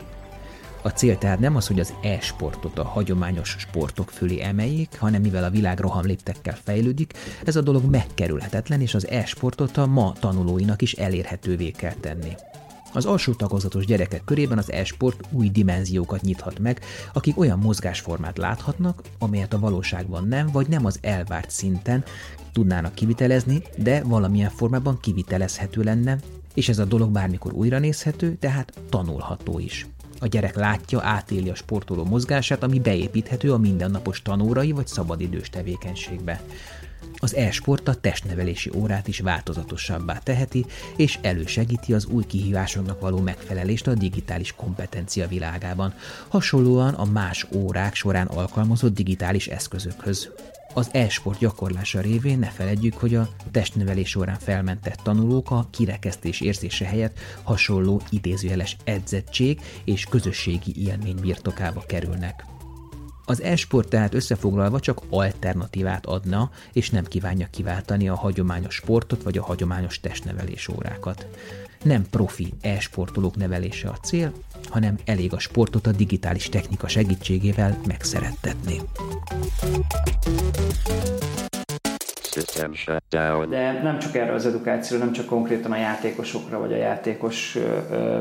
A 0.83 0.89
cél 0.89 1.17
tehát 1.17 1.39
nem 1.39 1.55
az, 1.55 1.67
hogy 1.67 1.79
az 1.79 1.93
e-sportot 2.01 2.79
a 2.79 2.83
hagyományos 2.83 3.55
sportok 3.59 4.09
fölé 4.09 4.41
emeljék, 4.41 4.99
hanem 4.99 5.21
mivel 5.21 5.43
a 5.43 5.49
világ 5.49 5.79
rohamléptekkel 5.79 6.57
fejlődik, 6.63 7.13
ez 7.45 7.55
a 7.55 7.61
dolog 7.61 7.89
megkerülhetetlen, 7.89 8.81
és 8.81 8.93
az 8.93 9.07
e-sportot 9.07 9.77
a 9.77 9.85
ma 9.85 10.13
tanulóinak 10.19 10.81
is 10.81 10.93
elérhetővé 10.93 11.71
kell 11.71 11.93
tenni. 11.93 12.35
Az 12.93 13.05
alsó 13.05 13.33
tagozatos 13.33 13.85
gyerekek 13.85 14.23
körében 14.23 14.57
az 14.57 14.71
e-sport 14.71 15.19
új 15.31 15.49
dimenziókat 15.49 16.21
nyithat 16.21 16.59
meg, 16.59 16.79
akik 17.13 17.39
olyan 17.39 17.59
mozgásformát 17.59 18.37
láthatnak, 18.37 19.01
amelyet 19.19 19.53
a 19.53 19.59
valóságban 19.59 20.27
nem, 20.27 20.47
vagy 20.51 20.67
nem 20.67 20.85
az 20.85 20.99
elvárt 21.01 21.49
szinten 21.49 22.03
tudnának 22.53 22.95
kivitelezni, 22.95 23.61
de 23.77 24.03
valamilyen 24.03 24.49
formában 24.49 24.99
kivitelezhető 24.99 25.81
lenne, 25.81 26.17
és 26.53 26.69
ez 26.69 26.79
a 26.79 26.85
dolog 26.85 27.11
bármikor 27.11 27.53
újra 27.53 27.79
nézhető, 27.79 28.35
tehát 28.39 28.73
tanulható 28.89 29.59
is. 29.59 29.87
A 30.21 30.27
gyerek 30.27 30.55
látja, 30.55 31.03
átéli 31.03 31.49
a 31.49 31.55
sportoló 31.55 32.03
mozgását, 32.03 32.63
ami 32.63 32.79
beépíthető 32.79 33.53
a 33.53 33.57
mindennapos 33.57 34.21
tanórai 34.21 34.71
vagy 34.71 34.87
szabadidős 34.87 35.49
tevékenységbe. 35.49 36.41
Az 37.17 37.35
e-sport 37.35 37.87
a 37.87 37.95
testnevelési 37.95 38.71
órát 38.75 39.07
is 39.07 39.19
változatosabbá 39.19 40.17
teheti, 40.17 40.65
és 40.95 41.19
elősegíti 41.21 41.93
az 41.93 42.05
új 42.05 42.25
kihívásoknak 42.25 42.99
való 42.99 43.19
megfelelést 43.19 43.87
a 43.87 43.93
digitális 43.93 44.53
kompetencia 44.55 45.27
világában, 45.27 45.93
hasonlóan 46.27 46.93
a 46.93 47.05
más 47.05 47.47
órák 47.55 47.95
során 47.95 48.27
alkalmazott 48.27 48.93
digitális 48.93 49.47
eszközökhöz. 49.47 50.29
Az 50.73 50.89
e-sport 50.91 51.39
gyakorlása 51.39 52.01
révén 52.01 52.39
ne 52.39 52.47
feledjük, 52.47 52.93
hogy 52.93 53.15
a 53.15 53.29
testnevelés 53.51 54.09
során 54.09 54.39
felmentett 54.39 54.99
tanulók 55.03 55.51
a 55.51 55.67
kirekesztés 55.69 56.41
érzése 56.41 56.85
helyett 56.85 57.19
hasonló 57.43 58.01
idézőjeles 58.09 58.77
edzettség 58.83 59.61
és 59.83 60.05
közösségi 60.05 60.73
élmény 60.85 61.15
birtokába 61.21 61.83
kerülnek. 61.87 62.45
Az 63.25 63.41
e-sport 63.41 63.89
tehát 63.89 64.13
összefoglalva 64.13 64.79
csak 64.79 65.01
alternatívát 65.09 66.05
adna, 66.05 66.51
és 66.73 66.89
nem 66.89 67.05
kívánja 67.05 67.47
kiváltani 67.51 68.09
a 68.09 68.15
hagyományos 68.15 68.75
sportot 68.75 69.23
vagy 69.23 69.37
a 69.37 69.43
hagyományos 69.43 69.99
testnevelés 69.99 70.67
órákat. 70.67 71.27
Nem 71.83 72.09
profi 72.09 72.53
e-sportolók 72.61 73.35
nevelése 73.35 73.89
a 73.89 73.97
cél, 73.97 74.33
hanem 74.71 74.95
elég 75.05 75.33
a 75.33 75.39
sportot 75.39 75.87
a 75.87 75.91
digitális 75.91 76.49
technika 76.49 76.87
segítségével 76.87 77.77
megszerettetni. 77.87 78.81
De 83.49 83.81
nem 83.83 83.99
csak 83.99 84.15
erre 84.15 84.33
az 84.33 84.45
edukációra, 84.45 85.03
nem 85.03 85.13
csak 85.13 85.25
konkrétan 85.25 85.71
a 85.71 85.77
játékosokra 85.77 86.59
vagy 86.59 86.73
a 86.73 86.75
játékos 86.75 87.55
ö, 87.55 88.19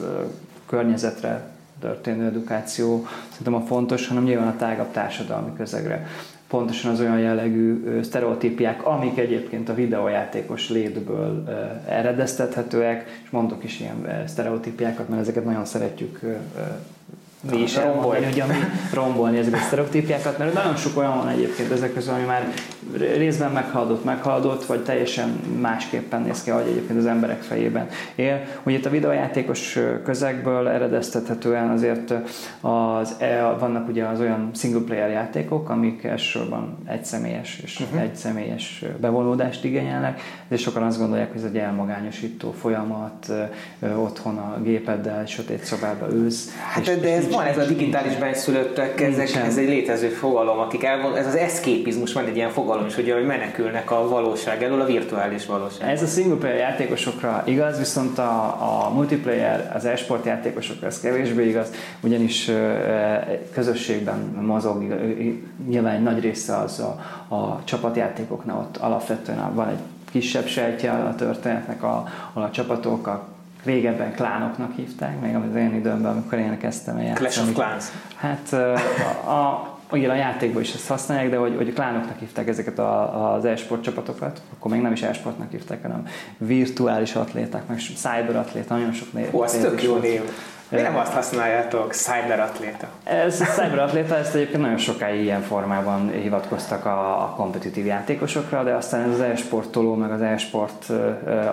ö, 0.00 0.22
környezetre 0.66 1.52
történő 1.80 2.26
edukáció 2.26 3.06
szerintem 3.30 3.54
a 3.54 3.60
fontos, 3.60 4.08
hanem 4.08 4.24
nyilván 4.24 4.48
a 4.48 4.56
tágabb 4.56 4.90
társadalmi 4.90 5.56
közegre. 5.56 6.06
Pontosan 6.54 6.90
az 6.90 7.00
olyan 7.00 7.18
jellegű 7.18 7.84
sztereotípiák, 8.02 8.86
amik 8.86 9.18
egyébként 9.18 9.68
a 9.68 9.74
videójátékos 9.74 10.68
létből 10.68 11.48
eredeztethetőek, 11.88 13.20
és 13.24 13.30
mondok 13.30 13.64
is 13.64 13.80
ilyen 13.80 14.24
sztereotípiákat, 14.26 15.08
mert 15.08 15.20
ezeket 15.20 15.44
nagyon 15.44 15.64
szeretjük 15.64 16.20
mi 17.50 17.62
is 17.62 17.76
rombolni, 17.76 18.24
hogy 18.24 18.40
ami 18.40 18.54
rombolni 18.92 19.38
ezeket 19.38 19.60
a 19.60 19.62
sztereotípiákat, 19.62 20.38
mert 20.38 20.54
nagyon 20.54 20.76
sok 20.76 20.96
olyan 20.96 21.16
van 21.16 21.28
egyébként 21.28 21.70
ezek 21.70 21.92
közül, 21.94 22.12
ami 22.12 22.24
már 22.24 22.52
részben 22.96 23.52
meghaladott, 23.52 24.04
meghaladott, 24.04 24.64
vagy 24.64 24.84
teljesen 24.84 25.28
másképpen 25.60 26.22
néz 26.22 26.42
ki, 26.42 26.50
ahogy 26.50 26.66
egyébként 26.66 26.98
az 26.98 27.06
emberek 27.06 27.42
fejében 27.42 27.88
él. 28.14 28.42
Ugye 28.62 28.76
itt 28.76 28.86
a 28.86 28.90
videójátékos 28.90 29.78
közegből 30.04 30.68
eredeztethetően 30.68 31.70
azért 31.70 32.14
az, 32.60 33.14
e, 33.18 33.42
vannak 33.58 33.88
ugye 33.88 34.04
az 34.04 34.20
olyan 34.20 34.50
single 34.54 34.80
player 34.80 35.10
játékok, 35.10 35.68
amik 35.68 36.04
elsősorban 36.04 36.78
egyszemélyes 36.86 37.60
és 37.62 37.80
uh-huh. 37.80 38.00
egyszemélyes 38.00 38.84
bevonódást 39.00 39.64
igényelnek, 39.64 40.20
és 40.48 40.60
sokan 40.60 40.82
azt 40.82 40.98
gondolják, 40.98 41.28
hogy 41.28 41.40
ez 41.40 41.46
egy 41.46 41.56
elmagányosító 41.56 42.52
folyamat, 42.52 43.32
otthon 43.96 44.38
a 44.38 44.60
gépeddel, 44.62 45.26
sötét 45.26 45.64
szobába 45.64 46.06
ülsz. 46.10 46.56
Hát 46.72 46.88
és, 46.88 46.96
de 46.96 47.14
ez 47.14 47.30
van 47.30 47.44
ez 47.44 47.58
a 47.58 47.64
digitális 47.64 48.16
benszülöttek, 48.16 49.00
ezek, 49.00 49.34
ez 49.34 49.56
egy 49.56 49.68
létező 49.68 50.08
fogalom, 50.08 50.58
akik 50.58 50.84
elvon, 50.84 51.16
ez 51.16 51.26
az 51.26 51.34
eszképizmus, 51.34 52.12
van 52.12 52.24
egy 52.24 52.36
ilyen 52.36 52.50
fogalom 52.50 52.73
is, 52.86 52.94
hogy 52.94 53.24
menekülnek 53.26 53.90
a 53.90 54.08
valóság 54.08 54.62
elől 54.62 54.80
a 54.80 54.84
virtuális 54.84 55.46
valóság. 55.46 55.88
Ez 55.88 56.02
a 56.02 56.06
single 56.06 56.36
player 56.36 56.56
játékosokra 56.56 57.42
igaz, 57.46 57.78
viszont 57.78 58.18
a, 58.18 58.44
a 58.86 58.90
multiplayer, 58.94 59.72
az 59.74 59.84
esport 59.84 60.24
játékosokra 60.24 60.86
ez 60.86 61.00
kevésbé 61.00 61.48
igaz, 61.48 61.70
ugyanis 62.00 62.50
közösségben 63.52 64.18
mozog, 64.46 64.82
nyilván 65.68 65.94
egy 65.94 66.02
nagy 66.02 66.20
része 66.20 66.56
az 66.56 66.80
a, 66.80 67.00
a 67.34 67.60
csapatjátékoknál 67.64 68.56
ott 68.56 68.76
alapvetően 68.76 69.54
van 69.54 69.68
egy 69.68 69.78
kisebb 70.10 70.46
sejtje 70.46 70.92
a 70.92 71.14
történetnek, 71.14 71.82
a, 71.82 72.08
a 72.32 72.50
csapatok, 72.50 73.06
a 73.06 73.26
régebben 73.64 74.14
klánoknak 74.14 74.74
hívták, 74.76 75.20
még 75.20 75.34
az 75.34 75.56
én 75.56 75.74
időmben, 75.74 76.12
amikor 76.12 76.38
én 76.38 76.58
kezdtem 76.58 76.96
el 76.96 77.04
játszani. 77.04 77.28
Clash 77.28 77.48
of 77.48 77.52
Clans. 77.54 77.84
Hát 78.16 78.52
a, 78.52 79.30
a 79.30 79.73
igen, 79.96 80.10
a 80.10 80.14
játékban 80.14 80.62
is 80.62 80.74
ezt 80.74 80.88
használják, 80.88 81.30
de 81.30 81.36
hogy, 81.36 81.54
hogy 81.56 81.72
klánoknak 81.72 82.18
hívták 82.18 82.48
ezeket 82.48 82.78
a, 82.78 83.34
az 83.34 83.44
e-sport 83.44 83.82
csapatokat, 83.82 84.42
akkor 84.54 84.70
még 84.70 84.80
nem 84.80 84.92
is 84.92 85.02
e-sportnak 85.02 85.50
hívták, 85.50 85.82
hanem 85.82 86.06
virtuális 86.38 87.14
atléták, 87.14 87.66
meg 87.68 87.78
cyber 87.78 88.36
atlét, 88.36 88.68
nagyon 88.68 88.92
sok 88.92 89.12
név. 89.12 89.34
Ó, 89.34 89.44
ez 89.44 89.52
tök 89.52 89.82
jó 89.82 89.96
név. 89.96 90.22
Mi 90.68 90.80
nem 90.80 90.96
azt 90.96 91.12
használjátok, 91.12 91.92
cyberatléta? 91.92 92.88
Ez 93.04 93.40
a 93.40 93.44
cyberatléta, 93.44 94.16
ezt 94.16 94.34
egyébként 94.34 94.62
nagyon 94.62 94.76
sokáig 94.76 95.22
ilyen 95.22 95.40
formában 95.40 96.10
hivatkoztak 96.10 96.84
a, 96.84 97.22
a 97.22 97.34
kompetitív 97.36 97.86
játékosokra, 97.86 98.62
de 98.62 98.74
aztán 98.74 99.08
az 99.10 99.20
e-sportoló, 99.20 99.94
meg 99.94 100.10
az 100.10 100.20
e-sport 100.20 100.92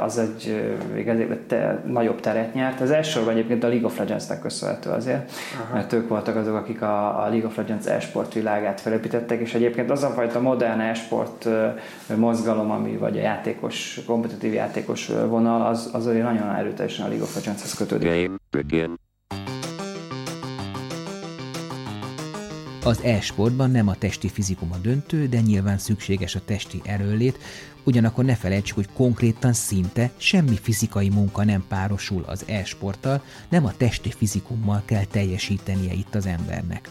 az 0.04 0.18
egy 0.18 0.74
igazi, 0.98 1.28
te, 1.48 1.82
nagyobb 1.86 2.20
teret 2.20 2.54
nyert. 2.54 2.82
Az 2.82 2.92
elsősorban 2.92 3.34
egyébként 3.34 3.64
a 3.64 3.68
League 3.68 3.86
of 3.86 3.98
Legends-nek 3.98 4.40
köszönhető 4.42 4.90
azért, 4.90 5.32
Aha. 5.62 5.74
mert 5.74 5.94
ők 5.94 6.08
voltak 6.08 6.36
azok, 6.36 6.56
akik 6.56 6.82
a, 6.82 7.24
a 7.24 7.28
League 7.30 7.48
of 7.48 7.58
Legends 7.58 7.86
e-sport 7.86 8.34
világát 8.34 8.82
felépítettek, 8.82 9.40
és 9.40 9.54
egyébként 9.54 9.92
az 9.92 10.04
a 10.04 10.10
fajta 10.10 10.40
modern 10.42 10.80
e-sport 10.80 11.48
mozgalom, 12.16 12.72
ami 12.72 12.98
vagy 12.98 13.18
a 13.18 13.22
játékos, 13.22 14.00
kompetitív 14.06 14.54
játékos 14.54 15.08
vonal, 15.28 15.66
az, 15.66 15.90
az 15.94 16.08
azért 16.08 16.24
nagyon 16.24 16.56
erőteljesen 16.56 17.06
a 17.06 17.08
League 17.08 17.26
of 17.26 17.36
Legends-hez 17.36 17.74
kötődik. 17.74 18.10
Game 18.10 18.36
begin. 18.52 19.00
Az 22.84 23.00
e-sportban 23.04 23.72
nem 23.72 23.88
a 23.88 23.96
testi 23.96 24.30
fizikum 24.30 24.72
a 24.72 24.78
döntő, 24.78 25.28
de 25.28 25.40
nyilván 25.40 25.78
szükséges 25.78 26.36
a 26.36 26.42
testi 26.46 26.82
erőlét, 26.86 27.38
ugyanakkor 27.84 28.26
ne 28.26 28.36
felejtsük, 28.36 28.76
hogy 28.76 28.90
konkrétan 28.94 29.54
szinte 29.54 30.12
semmi 30.18 30.56
fizikai 30.62 31.10
munka 31.10 31.44
nem 31.44 31.66
párosul 31.68 32.24
az 32.28 32.46
e-sporttal, 32.48 33.24
nem 33.50 33.66
a 33.66 33.74
testi 33.78 34.12
fizikummal 34.12 34.82
kell 34.86 35.04
teljesítenie 35.04 35.94
itt 35.94 36.16
az 36.16 36.26
embernek. 36.26 36.90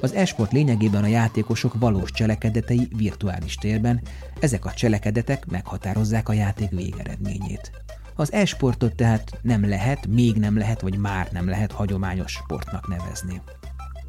Az 0.00 0.12
e-sport 0.12 0.52
lényegében 0.52 1.02
a 1.02 1.06
játékosok 1.06 1.74
valós 1.78 2.10
cselekedetei 2.10 2.88
virtuális 2.96 3.54
térben, 3.54 4.00
ezek 4.40 4.64
a 4.64 4.72
cselekedetek 4.72 5.46
meghatározzák 5.46 6.28
a 6.28 6.32
játék 6.32 6.70
végeredményét. 6.70 7.70
Az 8.14 8.32
e-sportot 8.32 8.94
tehát 8.94 9.38
nem 9.42 9.68
lehet, 9.68 10.06
még 10.06 10.36
nem 10.36 10.58
lehet, 10.58 10.80
vagy 10.80 10.96
már 10.96 11.28
nem 11.32 11.48
lehet 11.48 11.72
hagyományos 11.72 12.32
sportnak 12.32 12.88
nevezni. 12.88 13.40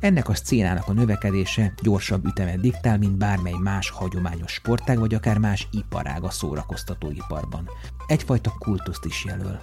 Ennek 0.01 0.29
a 0.29 0.35
szcénának 0.35 0.87
a 0.87 0.93
növekedése 0.93 1.73
gyorsabb 1.81 2.25
ütemet 2.25 2.59
diktál, 2.59 2.97
mint 2.97 3.17
bármely 3.17 3.55
más 3.63 3.89
hagyományos 3.89 4.51
sportág, 4.51 4.99
vagy 4.99 5.13
akár 5.13 5.37
más 5.37 5.67
iparág 5.71 6.23
a 6.23 6.29
szórakoztatóiparban. 6.29 7.69
Egyfajta 8.07 8.53
kultuszt 8.59 9.05
is 9.05 9.25
jelöl. 9.25 9.59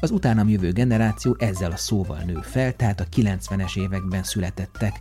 Az 0.00 0.10
utánam 0.10 0.48
jövő 0.48 0.72
generáció 0.72 1.36
ezzel 1.38 1.70
a 1.70 1.76
szóval 1.76 2.18
nő 2.18 2.38
fel, 2.42 2.76
tehát 2.76 3.00
a 3.00 3.04
90-es 3.16 3.76
években 3.78 4.22
születettek. 4.22 5.00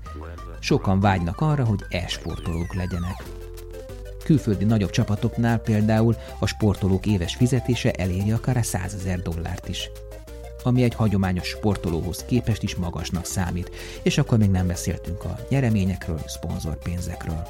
Sokan 0.60 1.00
vágynak 1.00 1.42
arra, 1.42 1.66
hogy 1.66 1.86
e-sportolók 1.90 2.74
legyenek. 2.74 3.24
Külföldi 4.24 4.66
nagyobb 4.66 4.90
csapatoknál 4.90 5.58
például 5.58 6.16
a 6.40 6.46
sportolók 6.46 7.06
éves 7.06 7.36
fizetése 7.36 7.92
eléri 7.92 8.32
akár 8.32 8.58
a 8.58 8.64
100 8.64 8.94
ezer 8.94 9.22
dollárt 9.22 9.68
is 9.68 9.90
ami 10.64 10.84
egy 10.84 10.96
hagyományos 10.96 11.48
sportolóhoz 11.48 12.26
képest 12.26 12.64
is 12.64 12.76
magasnak 12.76 13.26
számít, 13.26 13.72
és 14.02 14.18
akkor 14.18 14.38
még 14.38 14.50
nem 14.50 14.68
beszéltünk 14.68 15.24
a 15.24 15.40
nyereményekről, 15.50 16.22
szponzorpénzekről. 16.26 17.48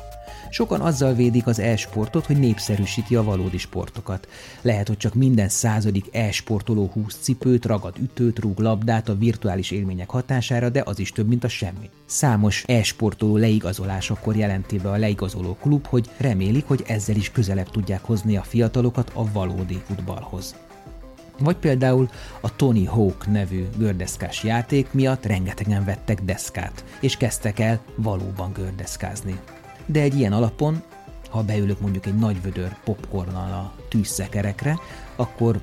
Sokan 0.50 0.82
azzal 0.82 1.14
védik 1.14 1.48
az 1.48 1.60
e-sportot, 1.60 2.26
hogy 2.26 2.40
népszerűsíti 2.40 3.16
a 3.16 3.24
valódi 3.24 3.58
sportokat. 3.58 4.28
Lehet, 4.62 4.88
hogy 4.88 4.98
csak 4.98 5.14
minden 5.14 5.50
századik 5.50 6.06
e-sportoló 6.12 6.90
húz 6.94 7.18
cipőt, 7.22 7.66
ragad 7.66 7.98
ütőt, 8.00 8.40
rúg 8.40 8.60
labdát 8.60 9.10
a 9.10 9.18
virtuális 9.18 9.72
élmények 9.72 10.10
hatására, 10.10 10.70
de 10.70 10.84
az 10.86 11.00
is 11.00 11.12
több, 11.12 11.28
mint 11.28 11.44
a 11.44 11.48
semmi. 11.48 11.90
Számos 12.06 12.64
e-sportoló 12.68 13.38
leigazolásakor 13.38 14.36
jelenti 14.36 14.78
be 14.78 14.90
a 14.90 14.98
leigazoló 14.98 15.58
klub, 15.62 15.88
hogy 15.88 16.10
remélik, 16.18 16.68
hogy 16.68 16.84
ezzel 16.88 17.16
is 17.16 17.32
közelebb 17.32 17.70
tudják 17.70 18.04
hozni 18.04 18.38
a 18.38 18.44
fiatalokat 18.44 19.12
a 19.14 19.32
valódi 19.32 19.82
futballhoz. 19.86 20.56
Vagy 21.40 21.56
például 21.56 22.10
a 22.42 22.56
Tony 22.56 22.88
Hawk 22.88 23.28
nevű 23.28 23.68
gördeszkás 23.78 24.44
játék 24.44 24.88
miatt 24.92 25.26
rengetegen 25.26 25.86
vettek 25.86 26.22
deszkát, 26.22 26.84
és 27.00 27.18
kezdtek 27.18 27.60
el 27.60 27.80
valóban 27.96 28.52
gördeszkázni. 28.54 29.40
De 29.86 30.02
egy 30.02 30.16
ilyen 30.16 30.34
alapon, 30.34 30.82
ha 31.30 31.44
beülök 31.44 31.80
mondjuk 31.80 32.06
egy 32.06 32.16
nagy 32.16 32.42
vödör 32.42 32.76
popcornnal 32.84 33.52
a 33.52 33.74
tűzszekerekre, 33.90 34.80
akkor 35.16 35.60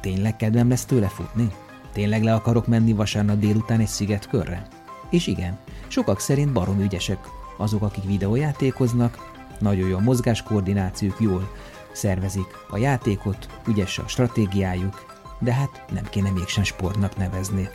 tényleg 0.00 0.36
kedvem 0.36 0.68
lesz 0.68 0.84
tőle 0.84 1.08
futni? 1.08 1.50
Tényleg 1.92 2.22
le 2.22 2.34
akarok 2.34 2.66
menni 2.66 2.92
vasárnap 2.92 3.38
délután 3.38 3.80
egy 3.80 3.86
szigetkörre? 3.86 4.66
És 5.10 5.26
igen, 5.26 5.58
sokak 5.88 6.20
szerint 6.20 6.52
barom 6.52 6.80
ügyesek 6.80 7.18
azok, 7.56 7.82
akik 7.82 8.04
videójátékoznak, 8.04 9.32
nagyon 9.58 9.88
jó 9.88 9.96
a 9.96 10.00
mozgáskoordinációk, 10.00 11.20
jól 11.20 11.50
szervezik 11.94 12.46
a 12.68 12.76
játékot, 12.76 13.60
ügyes 13.68 13.98
a 13.98 14.08
stratégiájuk, 14.08 15.22
de 15.38 15.52
hát 15.52 15.84
nem 15.92 16.04
kéne 16.10 16.30
mégsem 16.30 16.64
sportnak 16.64 17.16
nevezni. 17.16 17.68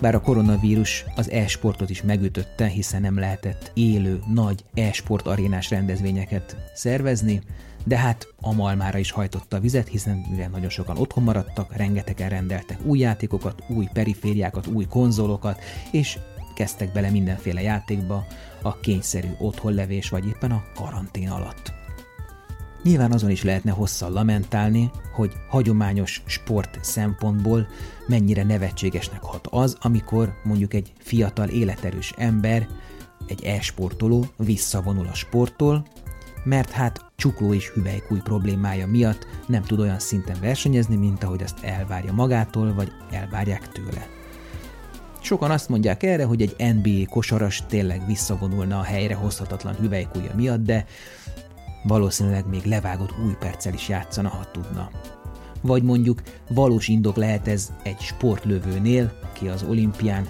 Bár 0.00 0.14
a 0.14 0.20
koronavírus 0.20 1.04
az 1.16 1.30
e-sportot 1.30 1.90
is 1.90 2.02
megütötte, 2.02 2.66
hiszen 2.66 3.00
nem 3.00 3.18
lehetett 3.18 3.70
élő, 3.74 4.20
nagy 4.32 4.64
e-sport 4.74 5.26
arénás 5.26 5.70
rendezvényeket 5.70 6.56
szervezni, 6.74 7.42
de 7.84 7.96
hát 7.96 8.28
a 8.40 8.52
malmára 8.52 8.98
is 8.98 9.10
hajtotta 9.10 9.56
a 9.56 9.60
vizet, 9.60 9.88
hiszen 9.88 10.24
mivel 10.30 10.48
nagyon 10.48 10.68
sokan 10.68 10.96
otthon 10.98 11.24
maradtak, 11.24 11.76
rengetegen 11.76 12.28
rendeltek 12.28 12.78
új 12.84 12.98
játékokat, 12.98 13.62
új 13.68 13.88
perifériákat, 13.92 14.66
új 14.66 14.84
konzolokat, 14.84 15.60
és 15.90 16.18
kezdtek 16.54 16.92
bele 16.92 17.10
mindenféle 17.10 17.62
játékba 17.62 18.26
a 18.64 18.78
kényszerű 18.80 19.28
otthonlevés 19.38 20.08
vagy 20.08 20.26
éppen 20.26 20.50
a 20.50 20.64
karantén 20.74 21.28
alatt. 21.28 21.72
Nyilván 22.82 23.12
azon 23.12 23.30
is 23.30 23.42
lehetne 23.42 23.70
hosszan 23.70 24.12
lamentálni, 24.12 24.90
hogy 25.12 25.32
hagyományos 25.48 26.22
sport 26.26 26.78
szempontból 26.84 27.66
mennyire 28.06 28.42
nevetségesnek 28.42 29.22
hat 29.22 29.46
az, 29.50 29.76
amikor 29.80 30.34
mondjuk 30.44 30.74
egy 30.74 30.92
fiatal 30.98 31.48
életerős 31.48 32.12
ember, 32.16 32.68
egy 33.26 33.44
e-sportoló 33.44 34.26
visszavonul 34.36 35.06
a 35.06 35.14
sporttól, 35.14 35.86
mert 36.44 36.70
hát 36.70 37.04
csukló 37.16 37.54
és 37.54 37.68
hüvelykúj 37.68 38.18
problémája 38.18 38.86
miatt 38.86 39.26
nem 39.46 39.62
tud 39.62 39.80
olyan 39.80 39.98
szinten 39.98 40.36
versenyezni, 40.40 40.96
mint 40.96 41.24
ahogy 41.24 41.42
azt 41.42 41.64
elvárja 41.64 42.12
magától, 42.12 42.74
vagy 42.74 42.92
elvárják 43.10 43.68
tőle. 43.68 44.21
Sokan 45.22 45.50
azt 45.50 45.68
mondják 45.68 46.02
erre, 46.02 46.24
hogy 46.24 46.42
egy 46.42 46.74
NBA 46.74 47.10
kosaras 47.10 47.62
tényleg 47.68 48.06
visszavonulna 48.06 48.78
a 48.78 48.82
helyre 48.82 49.14
hozhatatlan 49.14 49.74
hüvelykúja 49.74 50.34
miatt, 50.34 50.64
de 50.64 50.84
valószínűleg 51.82 52.48
még 52.48 52.64
levágott 52.64 53.18
új 53.24 53.36
perccel 53.38 53.74
is 53.74 53.88
játszana, 53.88 54.28
ha 54.28 54.50
tudna. 54.50 54.90
Vagy 55.60 55.82
mondjuk 55.82 56.22
valós 56.48 56.88
indok 56.88 57.16
lehet 57.16 57.48
ez 57.48 57.72
egy 57.82 58.00
sportlövőnél, 58.00 59.12
ki 59.32 59.48
az 59.48 59.62
olimpián 59.68 60.28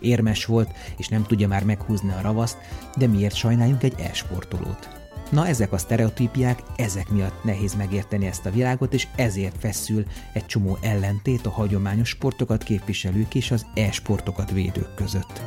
érmes 0.00 0.44
volt, 0.44 0.70
és 0.96 1.08
nem 1.08 1.22
tudja 1.22 1.48
már 1.48 1.64
meghúzni 1.64 2.10
a 2.10 2.20
ravaszt, 2.22 2.56
de 2.96 3.06
miért 3.06 3.34
sajnáljunk 3.34 3.82
egy 3.82 3.94
e-sportolót? 3.98 5.01
Na 5.32 5.46
ezek 5.46 5.72
a 5.72 5.78
sztereotípiák, 5.78 6.62
ezek 6.76 7.08
miatt 7.08 7.44
nehéz 7.44 7.74
megérteni 7.74 8.26
ezt 8.26 8.46
a 8.46 8.50
világot, 8.50 8.92
és 8.92 9.06
ezért 9.16 9.58
feszül 9.58 10.04
egy 10.32 10.46
csomó 10.46 10.78
ellentét 10.80 11.46
a 11.46 11.50
hagyományos 11.50 12.08
sportokat 12.08 12.62
képviselők 12.62 13.34
és 13.34 13.50
az 13.50 13.66
e-sportokat 13.74 14.50
védők 14.50 14.94
között. 14.94 15.42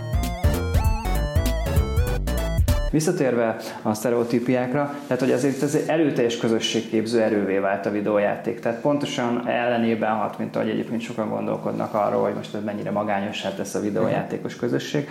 Visszatérve 2.95 3.55
a 3.81 3.93
sztereotípiákra, 3.93 4.93
tehát 5.07 5.23
hogy 5.23 5.31
azért 5.31 5.61
ez 5.61 5.75
egy 5.75 5.83
erőteljes 5.87 6.37
közösségképző 6.37 7.21
erővé 7.21 7.57
vált 7.57 7.85
a 7.85 7.91
videójáték. 7.91 8.59
Tehát 8.59 8.81
pontosan 8.81 9.47
ellenében 9.47 10.15
hat, 10.15 10.37
mint 10.37 10.55
ahogy 10.55 10.69
egyébként 10.69 11.01
sokan 11.01 11.29
gondolkodnak 11.29 11.93
arról, 11.93 12.23
hogy 12.23 12.33
most 12.33 12.55
ez 12.55 12.63
mennyire 12.63 12.91
magányossá 12.91 13.53
tesz 13.53 13.75
a 13.75 13.79
videójátékos 13.79 14.55
közösség. 14.55 15.09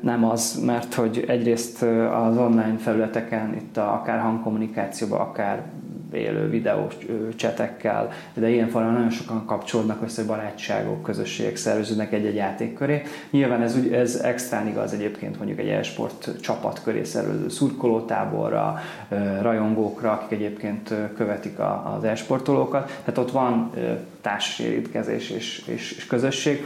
Nem 0.00 0.24
az, 0.24 0.60
mert 0.64 0.94
hogy 0.94 1.24
egyrészt 1.28 1.82
az 2.12 2.36
online 2.36 2.76
felületeken, 2.78 3.54
itt 3.54 3.76
a, 3.76 3.92
akár 3.92 4.20
hangkommunikációban, 4.20 5.20
akár 5.20 5.62
élő 6.12 6.48
videós 6.48 6.94
csetekkel, 7.36 8.12
de 8.34 8.50
ilyen 8.50 8.68
formán 8.68 8.92
nagyon 8.92 9.10
sokan 9.10 9.44
kapcsolódnak 9.46 10.02
össze 10.02 10.24
barátságok, 10.24 11.02
közösségek 11.02 11.56
szerveződnek 11.56 12.12
egy-egy 12.12 12.34
játék 12.34 12.74
köré. 12.74 13.02
Nyilván 13.30 13.62
ez, 13.62 13.76
ez 13.92 14.14
extrán 14.14 14.66
igaz 14.66 14.92
egyébként 14.92 15.36
mondjuk 15.36 15.58
egy 15.58 15.68
e-sport 15.68 16.30
csapat 16.40 16.82
köré 16.82 17.04
szervező 17.04 17.48
szurkolótáborra, 17.48 18.80
rajongókra, 19.40 20.10
akik 20.12 20.38
egyébként 20.38 20.94
követik 21.16 21.58
az 21.96 22.04
e-sportolókat. 22.04 22.86
Tehát 22.86 23.18
ott 23.18 23.30
van 23.30 23.70
társas 24.20 24.58
érintkezés 24.58 25.30
és, 25.30 25.62
és, 25.66 25.92
és 25.96 26.06
közösség, 26.06 26.64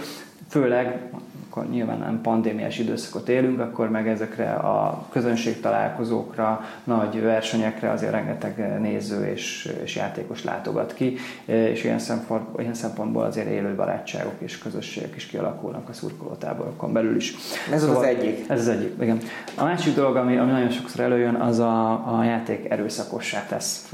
főleg 0.48 1.10
amikor 1.56 1.74
nyilván 1.74 1.98
nem 1.98 2.20
pandémiás 2.20 2.78
időszakot 2.78 3.28
élünk, 3.28 3.60
akkor 3.60 3.90
meg 3.90 4.08
ezekre 4.08 4.52
a 4.52 5.06
közönség 5.10 5.60
találkozókra, 5.60 6.64
nagy 6.84 7.22
versenyekre 7.22 7.90
azért 7.90 8.12
rengeteg 8.12 8.80
néző 8.80 9.26
és, 9.26 9.72
és 9.82 9.96
játékos 9.96 10.44
látogat 10.44 10.94
ki, 10.94 11.16
és 11.44 11.84
ilyen, 11.84 11.98
szempont, 11.98 12.60
ilyen 12.60 12.74
szempontból 12.74 13.24
azért 13.24 13.48
élő 13.48 13.74
barátságok 13.74 14.34
és 14.38 14.58
közösségek 14.58 15.16
is 15.16 15.26
kialakulnak 15.26 15.88
a 15.88 15.92
szurkolótáborokon 15.92 16.92
belül 16.92 17.16
is. 17.16 17.34
Ez 17.72 17.80
szóval, 17.80 17.96
az 17.96 18.02
egyik. 18.02 18.44
Ez 18.48 18.60
az 18.60 18.68
egyik, 18.68 18.92
igen. 19.00 19.18
A 19.54 19.64
másik 19.64 19.94
dolog, 19.94 20.16
ami, 20.16 20.36
ami 20.36 20.50
nagyon 20.50 20.70
sokszor 20.70 21.00
előjön, 21.00 21.34
az 21.34 21.58
a, 21.58 21.90
a 22.18 22.24
játék 22.24 22.70
erőszakossá 22.70 23.46
tesz 23.46 23.92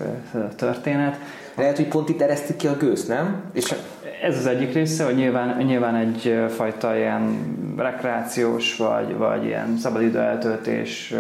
történet. 0.56 1.18
Lehet, 1.56 1.76
hogy 1.76 1.88
pont 1.88 2.08
itt 2.08 2.20
eresztik 2.20 2.56
ki 2.56 2.66
a 2.66 2.76
gőzt, 2.76 3.08
nem? 3.08 3.42
És 3.52 3.74
ez 4.22 4.38
az 4.38 4.46
egyik 4.46 4.72
része, 4.72 5.04
hogy 5.04 5.14
nyilván, 5.14 5.56
nyilván 5.56 5.94
egyfajta 5.94 6.96
ilyen 6.96 7.54
rekreációs 7.76 8.76
vagy, 8.76 9.16
vagy 9.16 9.44
ilyen 9.44 9.76
szabadidő 9.76 10.18
eltöltés 10.18 11.14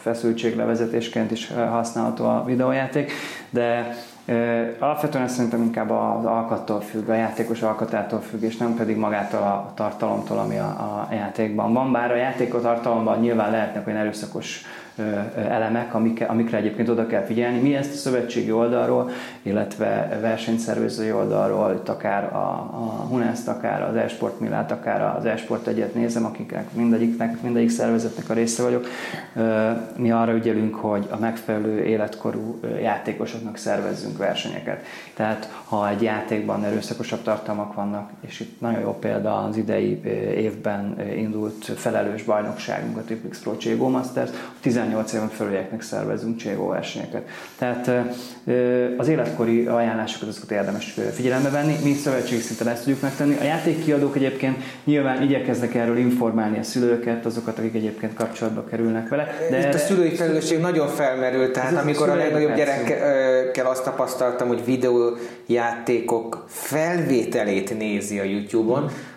feszültséglevezetésként 0.00 1.30
is 1.30 1.52
használható 1.70 2.24
a 2.24 2.44
videójáték, 2.46 3.12
de 3.50 3.96
Alapvetően 4.78 5.24
ez 5.24 5.34
szerintem 5.34 5.62
inkább 5.62 5.90
az 5.90 6.24
alkattól 6.24 6.80
függ, 6.80 7.08
a 7.08 7.14
játékos 7.14 7.62
alkatától 7.62 8.20
függ, 8.20 8.42
és 8.42 8.56
nem 8.56 8.74
pedig 8.74 8.96
magától 8.96 9.40
a 9.40 9.72
tartalomtól, 9.74 10.38
ami 10.38 10.58
a, 10.58 10.66
a 11.10 11.14
játékban 11.14 11.72
van. 11.72 11.92
Bár 11.92 12.10
a 12.10 12.16
játékot 12.16 12.62
tartalomban 12.62 13.20
nyilván 13.20 13.50
lehetnek 13.50 13.86
olyan 13.86 13.98
erőszakos 13.98 14.62
elemek, 15.36 15.94
amik, 15.94 16.24
amikre 16.28 16.56
egyébként 16.56 16.88
oda 16.88 17.06
kell 17.06 17.22
figyelni. 17.24 17.58
Mi 17.58 17.74
ezt 17.74 17.92
a 17.92 17.96
szövetségi 17.96 18.52
oldalról, 18.52 19.10
illetve 19.42 20.18
versenyszervezői 20.20 21.12
oldalról, 21.12 21.72
itt 21.72 21.88
akár 21.88 22.24
a, 22.24 22.36
a 22.72 23.06
Hunest, 23.08 23.48
akár 23.48 23.82
az 23.82 23.96
Esport 23.96 24.40
Millát, 24.40 24.70
akár 24.70 25.16
az 25.16 25.24
Esport 25.24 25.66
egyet 25.66 25.94
nézem, 25.94 26.24
akiknek 26.24 26.72
mindegyiknek, 26.72 27.42
mindegyik 27.42 27.70
szervezetnek 27.70 28.30
a 28.30 28.34
része 28.34 28.62
vagyok. 28.62 28.86
Mi 29.96 30.10
arra 30.10 30.34
ügyelünk, 30.34 30.74
hogy 30.74 31.06
a 31.10 31.18
megfelelő 31.18 31.84
életkorú 31.84 32.60
játékosoknak 32.82 33.56
szervezzünk 33.56 34.18
versenyeket. 34.18 34.82
Tehát 35.14 35.52
ha 35.64 35.88
egy 35.88 36.02
játékban 36.02 36.64
erőszakosabb 36.64 37.22
tartalmak 37.22 37.74
vannak, 37.74 38.10
és 38.20 38.40
itt 38.40 38.60
nagyon 38.60 38.80
jó 38.80 38.98
példa 38.98 39.36
az 39.36 39.56
idei 39.56 40.00
évben 40.36 40.96
indult 41.16 41.64
felelős 41.64 42.22
bajnokságunk, 42.22 42.96
a 42.96 43.00
Triplex 43.00 43.40
Pro 43.40 43.56
Cségó 43.56 43.88
Masters, 43.88 44.30
18 44.88 45.12
éven 45.12 45.28
fölülieknek 45.28 45.82
szervezünk 45.82 46.36
Cségó 46.36 46.68
versenyeket. 46.68 47.28
Tehát 47.58 47.90
az 48.96 49.08
életkori 49.08 49.66
ajánlásokat 49.66 50.28
azokat 50.28 50.50
érdemes 50.50 50.94
figyelembe 51.14 51.50
venni. 51.50 51.76
Mi 51.82 51.92
szövetségi 51.92 52.40
szinten 52.40 52.68
ezt 52.68 52.82
tudjuk 52.82 53.02
megtenni. 53.02 53.36
A 53.40 53.44
játékkiadók 53.44 54.16
egyébként 54.16 54.56
nyilván 54.84 55.22
igyekeznek 55.22 55.74
erről 55.74 55.96
informálni 55.96 56.58
a 56.58 56.62
szülőket, 56.62 57.26
azokat, 57.26 57.58
akik 57.58 57.74
egyébként 57.74 58.14
kapcsolatba 58.14 58.64
kerülnek 58.64 59.08
vele. 59.08 59.28
De 59.50 59.58
Itt 59.58 59.74
a 59.74 59.78
szülői 59.78 60.14
felelősség 60.14 60.58
nagyon 60.58 60.88
felmerült, 60.88 61.52
tehát 61.52 61.82
amikor 61.82 62.08
a, 62.08 62.12
a 62.12 62.16
legnagyobb 62.16 62.54
gyerekkel 62.54 63.66
azt 63.66 63.84
tapasztaltam, 63.84 64.48
hogy 64.48 64.64
videójátékok 64.64 66.44
felvételét 66.48 67.78
nézi 67.78 68.18
a 68.18 68.24
YouTube-on, 68.24 68.82
mm 68.82 69.16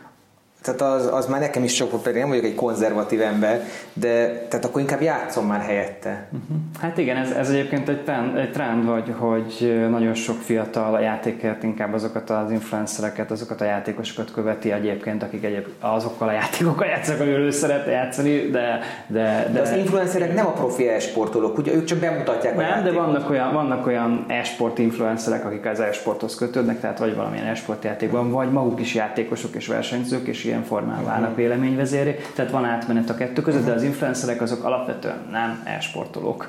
tehát 0.61 0.81
az, 0.81 1.09
az 1.13 1.25
már 1.25 1.39
nekem 1.39 1.63
is 1.63 1.75
sok, 1.75 2.01
pedig 2.03 2.19
nem 2.19 2.29
vagyok 2.29 2.43
egy 2.43 2.55
konzervatív 2.55 3.21
ember, 3.21 3.63
de 3.93 4.45
tehát 4.49 4.65
akkor 4.65 4.81
inkább 4.81 5.01
játszom 5.01 5.45
már 5.45 5.61
helyette. 5.61 6.27
Uh-huh. 6.31 6.57
Hát 6.79 6.97
igen, 6.97 7.17
ez, 7.17 7.31
ez 7.31 7.49
egyébként 7.49 7.89
egy 7.89 8.03
trend, 8.03 8.37
egy 8.37 8.51
trend 8.51 8.85
vagy, 8.85 9.13
hogy 9.17 9.77
nagyon 9.89 10.13
sok 10.13 10.41
fiatal 10.41 10.93
a 10.93 10.99
játékért 10.99 11.63
inkább 11.63 11.93
azokat 11.93 12.29
az 12.29 12.51
influencereket, 12.51 13.31
azokat 13.31 13.61
a 13.61 13.65
játékosokat 13.65 14.31
követi 14.31 14.71
egyébként, 14.71 15.23
akik 15.23 15.43
egyéb, 15.43 15.67
azokkal 15.79 16.27
a 16.27 16.31
játékokkal 16.31 16.87
játszanak, 16.87 17.21
amiről 17.21 17.45
ő 17.45 17.51
szeret 17.51 17.87
játszani, 17.87 18.39
de, 18.39 18.79
de, 19.07 19.47
de, 19.47 19.49
de 19.53 19.61
az 19.61 19.71
influencerek 19.71 20.33
nem 20.33 20.45
a 20.45 20.51
profi 20.51 20.87
e-sportolók, 20.87 21.57
ugye 21.57 21.73
ők 21.73 21.83
csak 21.83 21.97
bemutatják 21.97 22.55
nem, 22.55 22.65
a 22.65 22.67
játékot. 22.67 22.91
de 22.91 22.99
vannak 22.99 23.29
olyan, 23.29 23.53
vannak 23.53 23.87
olyan 23.87 24.25
e-sport 24.27 24.79
influencerek, 24.79 25.45
akik 25.45 25.65
az 25.65 25.79
e-sporthoz 25.79 26.35
kötődnek, 26.35 26.79
tehát 26.79 26.99
vagy 26.99 27.15
valamilyen 27.15 27.45
e-sport 27.45 27.83
játékban, 27.83 28.31
vagy 28.31 28.51
maguk 28.51 28.79
is 28.79 28.95
játékosok 28.95 29.55
és 29.55 29.67
versenyzők, 29.67 30.27
és 30.27 30.43
ilyen 30.51 30.63
formán 30.63 31.05
válnak 31.05 31.35
véleményvezéré, 31.35 32.19
tehát 32.35 32.51
van 32.51 32.65
átmenet 32.65 33.09
a 33.09 33.15
kettő 33.15 33.41
között, 33.41 33.65
de 33.65 33.71
az 33.71 33.83
influencerek 33.83 34.41
azok 34.41 34.63
alapvetően 34.63 35.17
nem 35.31 35.61
e-sportolók 35.63 36.47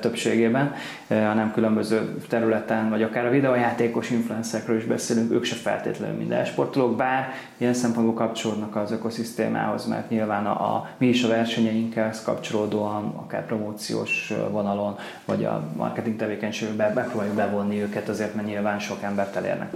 többségében, 0.00 0.74
hanem 1.08 1.52
különböző 1.52 2.16
területen, 2.28 2.90
vagy 2.90 3.02
akár 3.02 3.26
a 3.26 3.30
videójátékos 3.30 4.10
influencerekről 4.10 4.76
is 4.76 4.84
beszélünk, 4.84 5.32
ők 5.32 5.44
se 5.44 5.54
feltétlenül 5.54 6.16
mind 6.16 6.32
e-sportolók, 6.32 6.96
bár 6.96 7.28
ilyen 7.56 7.74
szempontból 7.74 8.14
kapcsolódnak 8.14 8.76
az 8.76 8.92
ökoszisztémához, 8.92 9.86
mert 9.86 10.10
nyilván 10.10 10.46
a, 10.46 10.74
a, 10.74 10.88
mi 10.96 11.06
is 11.06 11.22
a 11.22 11.28
versenyeinkhez 11.28 12.22
kapcsolódóan, 12.22 13.12
akár 13.16 13.46
promóciós 13.46 14.32
vonalon, 14.50 14.96
vagy 15.24 15.44
a 15.44 15.62
marketing 15.76 16.16
tevékenységben 16.16 16.92
megpróbáljuk 16.92 17.34
bevonni 17.34 17.82
őket 17.82 18.08
azért, 18.08 18.34
mert 18.34 18.46
nyilván 18.46 18.78
sok 18.78 19.02
embert 19.02 19.36
elérnek. 19.36 19.72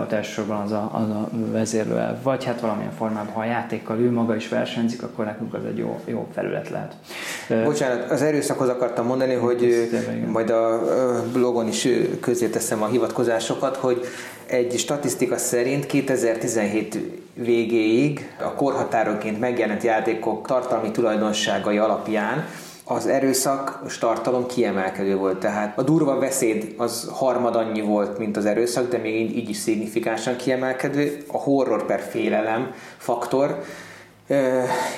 Ott 0.00 0.12
elsősorban 0.12 0.60
az 0.60 0.72
a, 0.72 0.90
az 0.92 1.08
a 1.08 1.28
vezérlő 1.32 2.18
Vagy 2.22 2.44
hát 2.44 2.60
valamilyen 2.72 2.96
formában, 2.96 3.32
ha 3.32 3.40
a 3.40 3.44
játékkal 3.44 3.98
ő 3.98 4.10
maga 4.10 4.36
is 4.36 4.48
versenyzik, 4.48 5.02
akkor 5.02 5.24
nekünk 5.24 5.54
az 5.54 5.64
egy 5.64 5.78
jó, 5.78 6.00
jó 6.04 6.28
felület 6.34 6.68
lehet. 6.70 6.94
Bocsánat, 7.64 8.10
az 8.10 8.22
erőszakhoz 8.22 8.68
akartam 8.68 9.06
mondani, 9.06 9.34
hogy 9.34 9.90
majd 10.26 10.50
a 10.50 10.82
blogon 11.32 11.68
is 11.68 11.88
közé 12.20 12.48
teszem 12.48 12.82
a 12.82 12.86
hivatkozásokat, 12.86 13.76
hogy 13.76 14.04
egy 14.46 14.78
statisztika 14.78 15.36
szerint 15.36 15.86
2017 15.86 16.98
végéig 17.34 18.34
a 18.40 18.54
korhatároként 18.54 19.40
megjelent 19.40 19.82
játékok 19.82 20.46
tartalmi 20.46 20.90
tulajdonságai 20.90 21.78
alapján 21.78 22.44
az 22.84 23.06
erőszak 23.06 23.82
tartalom 24.00 24.46
kiemelkedő 24.46 25.16
volt. 25.16 25.38
Tehát 25.38 25.78
a 25.78 25.82
durva 25.82 26.18
beszéd 26.18 26.74
az 26.76 27.08
harmad 27.12 27.56
annyi 27.56 27.80
volt, 27.80 28.18
mint 28.18 28.36
az 28.36 28.46
erőszak, 28.46 28.90
de 28.90 28.98
még 28.98 29.14
így, 29.14 29.36
így 29.36 29.48
is 29.48 29.56
szignifikánsan 29.56 30.36
kiemelkedő. 30.36 31.24
A 31.26 31.36
horror 31.36 31.86
per 31.86 32.00
félelem 32.00 32.74
faktor. 32.96 33.62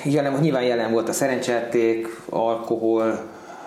Jelen, 0.03 0.39
nyilván 0.41 0.63
jelen 0.63 0.91
volt 0.91 1.09
a 1.09 1.13
szerencsejáték, 1.13 2.07
alkohol, 2.29 3.19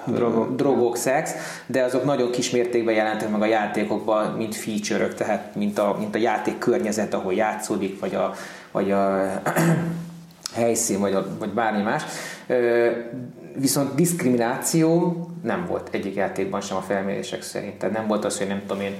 drogok, 0.05 0.57
drogok, 0.57 0.97
szex, 0.97 1.33
de 1.67 1.83
azok 1.83 2.05
nagyon 2.05 2.31
kis 2.31 2.51
mértékben 2.51 2.95
jelentek 2.95 3.31
meg 3.31 3.43
a 3.43 3.47
játékokban, 3.47 4.33
mint 4.33 4.55
feature 4.55 5.09
tehát 5.09 5.55
mint 5.55 5.79
a, 5.79 5.97
mint 5.99 6.15
a 6.15 6.19
játék 6.19 6.59
környezet, 6.59 7.15
ahol 7.15 7.35
játszódik, 7.35 8.01
vagy 8.01 8.15
a, 8.15 8.35
vagy 8.73 8.91
a 8.91 9.33
helyszín, 10.55 11.01
vagy, 11.01 11.15
a, 11.15 11.27
vagy 11.39 11.51
bármi 11.51 11.83
más. 11.83 12.03
Viszont 13.59 13.95
diszkrimináció 13.95 15.17
nem 15.43 15.67
volt 15.69 15.89
egyik 15.91 16.15
játékban 16.15 16.61
sem 16.61 16.77
a 16.77 16.81
felmérések 16.81 17.43
szerint. 17.43 17.75
Tehát 17.75 17.95
nem 17.95 18.07
volt 18.07 18.25
az, 18.25 18.39
hogy 18.39 18.47
nem 18.47 18.63
tudom 18.67 18.83
én, 18.83 18.95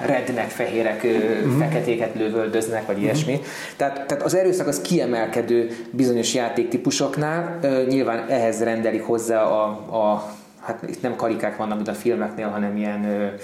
rednek, 0.00 0.48
fehérek, 0.48 1.04
uh-huh. 1.04 1.58
feketéket 1.58 2.14
lövöldöznek, 2.14 2.86
vagy 2.86 2.96
uh-huh. 2.96 3.02
ilyesmi. 3.02 3.40
Tehát, 3.76 4.06
tehát 4.06 4.24
az 4.24 4.34
erőszak 4.34 4.66
az 4.66 4.80
kiemelkedő 4.80 5.76
bizonyos 5.90 6.34
játéktípusoknál. 6.34 7.58
Nyilván 7.88 8.28
ehhez 8.28 8.62
rendelik 8.62 9.02
hozzá 9.02 9.42
a, 9.42 9.64
a 9.90 10.32
hát 10.60 10.82
itt 10.88 11.02
nem 11.02 11.16
karikák 11.16 11.56
vannak, 11.56 11.76
mint 11.76 11.88
a 11.88 11.94
filmeknél, 11.94 12.48
hanem 12.48 12.76
ilyen 12.76 13.34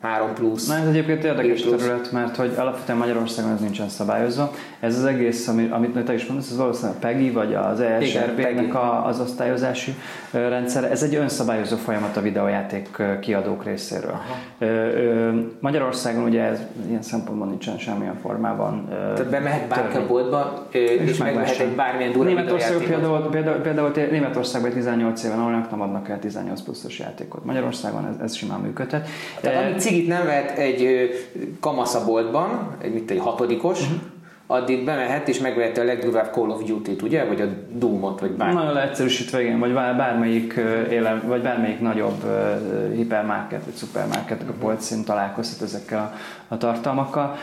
3 0.00 0.34
plusz. 0.34 0.66
Na 0.66 0.76
ez 0.76 0.86
egyébként 0.88 1.24
érdekes 1.24 1.62
terület, 1.62 2.12
mert 2.12 2.36
hogy 2.36 2.52
alapvetően 2.56 2.98
Magyarországon 2.98 3.52
ez 3.52 3.60
nincsen 3.60 3.88
szabályozva. 3.88 4.52
Ez 4.80 4.98
az 4.98 5.04
egész, 5.04 5.48
amit, 5.48 5.72
amit 5.72 6.04
te 6.04 6.14
is 6.14 6.26
mondasz, 6.26 6.50
ez 6.50 6.56
valószínűleg 6.56 6.96
a 6.96 6.98
PEGI 7.00 7.30
vagy 7.30 7.54
az 7.54 7.80
ESRB-nek 7.80 8.74
az 9.04 9.20
osztályozási 9.20 9.94
rendszer. 10.30 10.84
Ez 10.84 11.02
egy 11.02 11.14
önszabályozó 11.14 11.76
folyamat 11.76 12.16
a 12.16 12.20
videójáték 12.20 13.02
kiadók 13.20 13.64
részéről. 13.64 14.10
Aha. 14.10 14.66
Magyarországon 15.60 16.24
ugye 16.24 16.42
ez 16.42 16.60
ilyen 16.88 17.02
szempontból 17.02 17.46
nincsen 17.46 17.78
semmilyen 17.78 18.18
formában. 18.22 18.88
Tehát 18.88 19.30
bemehet 19.30 19.68
bárki 19.68 19.96
a 19.96 20.06
boltba, 20.06 20.66
és 20.70 21.16
megvehet 21.16 21.58
egy 21.58 21.74
bármilyen 21.74 22.12
durva 22.12 22.28
Németország 22.28 22.76
például, 22.76 23.28
például, 23.30 23.56
például 23.56 23.92
Németországban 24.10 24.70
18 24.70 25.24
éven 25.24 25.38
alulnak 25.38 25.70
nem 25.70 25.80
adnak 25.80 26.08
el 26.08 26.18
18 26.18 26.60
pluszos 26.60 26.98
játékot. 26.98 27.44
Magyarországon 27.44 28.06
ez, 28.06 28.14
ez 28.22 28.34
simán 28.34 28.60
működhet. 28.60 29.08
Tehát 29.40 29.78
cigit 29.96 30.08
nem 30.08 30.26
vehet 30.26 30.58
egy 30.58 31.10
kamaszaboltban, 31.60 32.76
egy, 32.82 32.92
mint 32.92 33.10
egy 33.10 33.18
hatodikos, 33.18 33.80
uh-huh 33.80 34.14
addig 34.46 34.84
bemehet 34.84 35.28
és 35.28 35.38
megveheti 35.38 35.80
a 35.80 35.84
legdurvább 35.84 36.32
Call 36.32 36.50
of 36.50 36.62
Duty-t, 36.64 37.02
ugye? 37.02 37.24
Vagy 37.24 37.40
a 37.40 37.46
Doom-ot, 37.72 38.20
vagy 38.20 38.30
bármi. 38.30 38.54
Nagyon 38.54 38.72
leegyszerűsítve, 38.72 39.42
igen, 39.42 39.58
vagy 39.58 39.72
bármelyik, 39.72 40.60
élem, 40.90 41.22
vagy 41.26 41.42
bármelyik 41.42 41.80
nagyobb 41.80 42.24
hipermarket, 42.94 43.64
vagy 43.64 43.74
szupermarket 43.74 44.42
a 44.48 44.52
polcin 44.60 45.04
találkozhat 45.04 45.62
ezekkel 45.62 45.98
a, 45.98 46.16
a 46.54 46.56
tartalmakkal. 46.56 47.36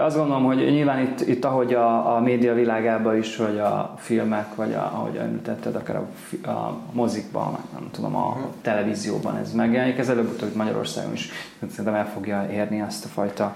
Azt 0.00 0.16
gondolom, 0.16 0.44
hogy 0.44 0.56
nyilván 0.56 1.00
itt, 1.00 1.20
itt 1.20 1.44
ahogy 1.44 1.74
a, 1.74 2.16
a 2.16 2.20
média 2.20 2.54
világában 2.54 3.16
is, 3.16 3.36
vagy 3.36 3.58
a 3.58 3.94
filmek, 3.98 4.54
vagy 4.54 4.72
a, 4.72 4.90
ahogy 4.94 5.16
említetted, 5.16 5.74
akár 5.74 5.96
a, 5.96 6.06
a 6.48 6.76
mozikban, 6.92 7.58
nem 7.72 7.88
tudom, 7.92 8.16
a 8.16 8.26
uh-huh. 8.26 8.42
televízióban 8.62 9.36
ez 9.36 9.52
megjelenik, 9.52 9.98
ez 9.98 10.08
előbb-utóbb 10.08 10.54
Magyarországon 10.54 11.12
is 11.12 11.30
szerintem 11.70 11.94
el 11.94 12.06
fogja 12.14 12.46
érni 12.52 12.80
azt 12.80 13.04
a 13.04 13.08
fajta 13.08 13.54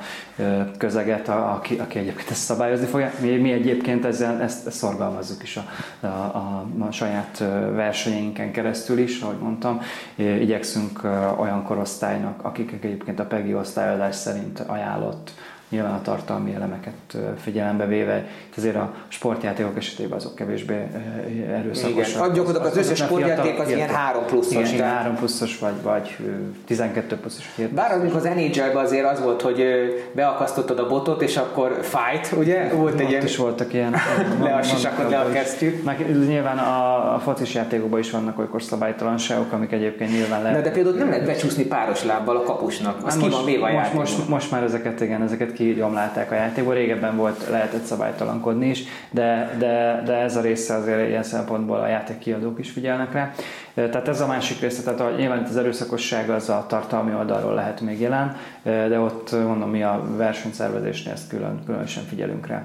közeget, 0.78 1.28
aki, 1.28 1.76
aki 1.78 1.99
egyébként 1.99 2.30
ezt 2.30 2.42
szabályozni 2.42 2.86
fogják. 2.89 3.20
Mi, 3.20 3.36
mi 3.36 3.53
egyébként 3.53 4.05
ezzel, 4.05 4.41
ezt, 4.41 4.66
ezt 4.66 4.76
szorgalmazzuk 4.76 5.43
is 5.43 5.57
a, 5.57 5.64
a, 6.01 6.07
a, 6.07 6.66
a 6.78 6.91
saját 6.91 7.39
versenyeinken 7.74 8.53
keresztül 8.53 8.99
is, 8.99 9.20
ahogy 9.20 9.39
mondtam. 9.39 9.80
Igyekszünk 10.14 11.05
olyan 11.39 11.62
korosztálynak, 11.62 12.45
akik 12.45 12.72
egyébként 12.72 13.20
a 13.20 13.24
PEGI 13.24 13.55
osztályozás 13.55 14.14
szerint 14.14 14.61
ajánlott 14.61 15.32
nyilván 15.69 15.93
a 15.93 16.03
tartalmi 16.03 16.55
elemeket 16.55 17.16
figyelembe 17.41 17.87
véve, 17.87 18.27
itt 18.49 18.57
azért 18.57 18.77
a 18.77 18.95
sportjátékok 19.09 19.77
esetében 19.77 20.16
azok 20.16 20.35
kevésbé 20.35 20.87
erőszakosak. 21.49 22.23
Igen, 22.23 22.33
gyakorlatilag 22.33 22.66
az, 22.66 22.71
az 22.71 22.77
összes 22.77 22.99
sportjáték 22.99 23.59
az 23.59 23.69
ilyen 23.69 23.89
3 23.89 24.25
pluszos. 24.25 24.73
Igen, 24.73 24.89
3 24.89 25.14
pluszos 25.14 25.59
vagy, 25.59 25.83
vagy 25.83 26.16
12 26.64 27.16
pluszos. 27.16 27.45
Bár 27.75 27.93
amikor 27.93 28.16
az 28.16 28.25
nhl 28.25 28.79
azért 28.79 29.11
az 29.11 29.23
volt, 29.23 29.43
hogy 29.43 29.64
beakasztottad 30.12 30.79
a 30.79 30.89
botot, 30.89 31.23
és 31.23 31.37
akkor 31.37 31.79
fight, 31.83 32.33
ugye? 32.39 32.69
Volt 32.75 33.01
egy 33.01 33.11
ilyen... 33.11 33.25
is 33.25 33.37
voltak 33.37 33.73
ilyen. 33.73 33.95
le 34.43 34.55
a 34.55 34.62
sisakot, 34.62 35.11
le 35.11 35.19
a 35.19 35.31
kesztyűt. 35.31 36.07
Nyilván 36.27 36.59
a, 36.59 37.14
a 37.14 37.19
focis 37.19 37.55
játékokban 37.55 37.99
is 37.99 38.11
vannak 38.11 38.39
olykor 38.39 38.62
szabálytalanságok, 38.62 39.53
amik 39.53 39.73
egyébként 39.73 40.11
nyilván 40.11 40.43
lehet. 40.43 40.57
Na, 40.57 40.62
de 40.62 40.71
például 40.71 40.97
nem 40.97 41.09
lehet 41.09 41.25
becsúszni 41.25 41.64
páros 41.64 42.05
lábbal 42.05 42.37
a 42.37 42.43
kapusnak. 42.43 43.07
Az 43.07 43.16
most, 43.16 43.45
ki 43.45 43.57
van 43.57 43.73
most, 43.73 43.93
most, 43.95 44.29
most, 44.29 44.51
már 44.51 44.62
ezeket, 44.62 45.01
igen, 45.01 45.23
ezeket 45.23 45.53
kigyomlálták 45.59 46.31
a 46.31 46.35
játékból. 46.35 46.75
Régebben 46.75 47.17
volt, 47.17 47.49
lehetett 47.51 47.85
szabálytalankodni 47.85 48.69
is, 48.69 48.85
de, 49.11 49.55
de, 49.59 50.03
de 50.05 50.13
ez 50.13 50.37
a 50.37 50.41
része 50.41 50.75
azért 50.75 51.09
ilyen 51.09 51.23
szempontból 51.23 51.79
a 51.79 51.87
játék 51.87 52.19
kiadók 52.19 52.59
is 52.59 52.71
figyelnek 52.71 53.13
rá. 53.13 53.33
Tehát 53.75 54.09
ez 54.09 54.21
a 54.21 54.27
másik 54.27 54.61
része, 54.61 54.83
tehát 54.83 55.01
a, 55.01 55.11
nyilván 55.17 55.43
az 55.43 55.57
erőszakosság 55.57 56.31
az 56.31 56.49
a 56.49 56.65
tartalmi 56.69 57.15
oldalról 57.15 57.55
lehet 57.55 57.81
még 57.81 58.01
jelen, 58.01 58.37
de 58.63 58.99
ott 58.99 59.33
mondom, 59.33 59.71
mi 59.71 59.83
a 59.83 60.05
versenyszervezésnél 60.17 61.13
ezt 61.13 61.29
külön, 61.29 61.61
különösen 61.67 62.05
figyelünk 62.05 62.47
rá 62.47 62.63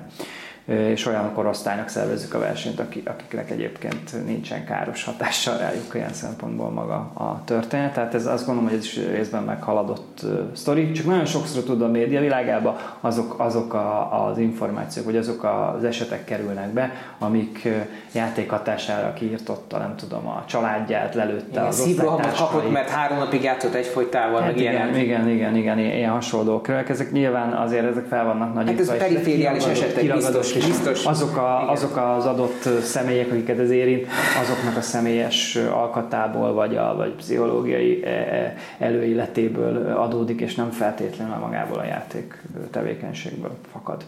és 0.65 1.05
olyan 1.05 1.33
korosztálynak 1.33 1.87
szervezzük 1.87 2.33
a 2.33 2.39
versenyt, 2.39 2.79
akiknek 3.05 3.49
egyébként 3.49 4.25
nincsen 4.25 4.65
káros 4.65 5.03
hatással 5.03 5.57
rájuk 5.57 5.93
ilyen 5.93 6.13
szempontból 6.13 6.69
maga 6.69 6.95
a 7.13 7.41
történet. 7.45 7.93
Tehát 7.93 8.13
ez 8.13 8.25
azt 8.25 8.45
gondolom, 8.45 8.69
hogy 8.69 8.77
ez 8.77 8.85
is 8.85 8.95
részben 8.95 9.43
meghaladott 9.43 10.25
sztori, 10.53 10.91
csak 10.91 11.05
nagyon 11.05 11.25
sokszor 11.25 11.63
tud 11.63 11.81
a 11.81 11.87
média 11.87 12.19
világába 12.19 12.97
azok, 13.01 13.39
azok 13.39 13.73
a, 13.73 14.25
az 14.27 14.37
információk, 14.37 15.05
vagy 15.05 15.17
azok 15.17 15.43
az 15.43 15.83
esetek 15.83 16.25
kerülnek 16.25 16.69
be, 16.69 16.91
amik 17.19 17.67
játék 18.13 18.49
hatására 18.49 19.13
kiirtotta, 19.13 19.77
nem 19.77 19.95
tudom, 19.95 20.27
a 20.27 20.43
családját, 20.47 21.15
lelőtte 21.15 21.45
igen, 21.51 21.65
az 21.65 21.79
osztálytársait. 21.79 22.49
kapott, 22.49 22.71
mert 22.71 22.89
három 22.89 23.17
napig 23.17 23.43
játszott 23.43 23.73
egyfolytával, 23.73 24.41
hát 24.41 24.51
meg 24.51 24.59
igen, 24.59 24.73
ilyen. 24.73 24.95
Igen, 24.95 25.29
igen, 25.29 25.55
igen, 25.55 25.79
ilyen 25.79 26.11
hasonló 26.11 26.61
körök. 26.61 26.89
Ezek 26.89 27.11
nyilván 27.11 27.53
azért 27.53 27.85
ezek 27.85 28.05
fel 28.05 28.25
vannak 28.25 28.53
nagy. 28.53 28.67
Hát 28.67 28.79
ez 28.79 28.97
perifériális 28.97 29.65
esetek 29.65 30.13
biztos 30.13 30.52
és 30.55 30.65
biztos. 30.65 31.05
Azok, 31.05 31.37
a, 31.37 31.71
azok 31.71 31.97
az 31.97 32.25
adott 32.25 32.81
személyek, 32.81 33.31
akiket 33.31 33.59
ez 33.59 33.69
érint, 33.69 34.07
azoknak 34.41 34.77
a 34.77 34.81
személyes 34.81 35.55
alkatából, 35.55 36.53
vagy 36.53 36.75
a 36.75 36.95
vagy 36.95 37.11
pszichológiai 37.11 38.03
e, 38.03 38.09
e, 38.09 38.55
előéletéből 38.77 39.97
adódik, 39.97 40.41
és 40.41 40.55
nem 40.55 40.69
feltétlenül 40.69 41.35
magából 41.35 41.79
a 41.79 41.85
játék 41.85 42.41
tevékenységből 42.71 43.57
fakad. 43.71 44.03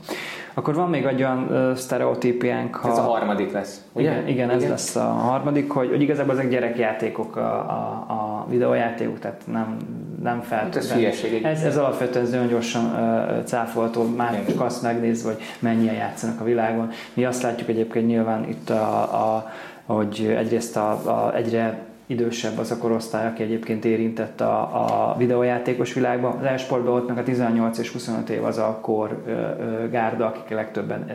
Akkor 0.57 0.75
van 0.75 0.89
még 0.89 1.05
egy 1.05 1.19
olyan 1.21 1.71
sztereotípiánk, 1.75 2.75
ha... 2.75 2.89
Ez 2.89 2.97
a 2.97 3.01
harmadik 3.01 3.51
lesz, 3.51 3.81
ugye? 3.93 4.11
Igen, 4.11 4.27
igen, 4.27 4.49
ez 4.49 4.57
igen. 4.57 4.69
lesz 4.69 4.95
a 4.95 5.03
harmadik, 5.03 5.71
hogy, 5.71 5.89
hogy 5.89 6.01
igazából 6.01 6.33
ezek 6.33 6.49
gyerekjátékok 6.49 7.35
a, 7.35 7.53
a, 7.53 8.05
a 8.07 8.45
videójátékok, 8.49 9.19
tehát 9.19 9.41
nem, 9.51 9.77
nem 10.23 10.41
feltétlenül. 10.41 11.05
Hát 11.05 11.13
ez, 11.13 11.43
ez, 11.43 11.63
ez 11.63 11.77
alapvetően 11.77 12.25
nagyon 12.25 12.47
gyorsan 12.47 12.85
uh, 12.85 13.43
cáfolható, 13.43 14.03
már 14.15 14.45
csak 14.47 14.61
azt 14.61 14.81
megnézve, 14.81 15.31
hogy 15.31 15.41
mennyien 15.59 15.95
játszanak 15.95 16.41
a 16.41 16.43
világon. 16.43 16.89
Mi 17.13 17.25
azt 17.25 17.41
látjuk 17.41 17.69
egyébként 17.69 18.07
nyilván 18.07 18.49
itt, 18.49 18.69
a, 18.69 19.01
a, 19.01 19.51
hogy 19.85 20.35
egyrészt 20.37 20.77
a, 20.77 20.89
a, 20.91 21.35
egyre 21.35 21.79
idősebb 22.07 22.57
az 22.57 22.71
a 22.71 22.77
korosztály, 22.77 23.27
aki 23.27 23.43
egyébként 23.43 23.85
érintett 23.85 24.41
a, 24.41 25.11
a 25.11 25.15
videójátékos 25.17 25.93
világban. 25.93 26.37
Az 26.37 26.45
e-sportban 26.45 26.93
ott 26.93 27.07
meg 27.07 27.17
a 27.17 27.23
18 27.23 27.77
és 27.77 27.91
25 27.91 28.29
év 28.29 28.43
az 28.43 28.57
a 28.57 28.79
kor 28.81 29.23
ö, 29.25 29.31
ö, 29.31 29.89
gárda, 29.89 30.25
akik 30.25 30.51
a 30.51 30.55
legtöbben 30.55 31.09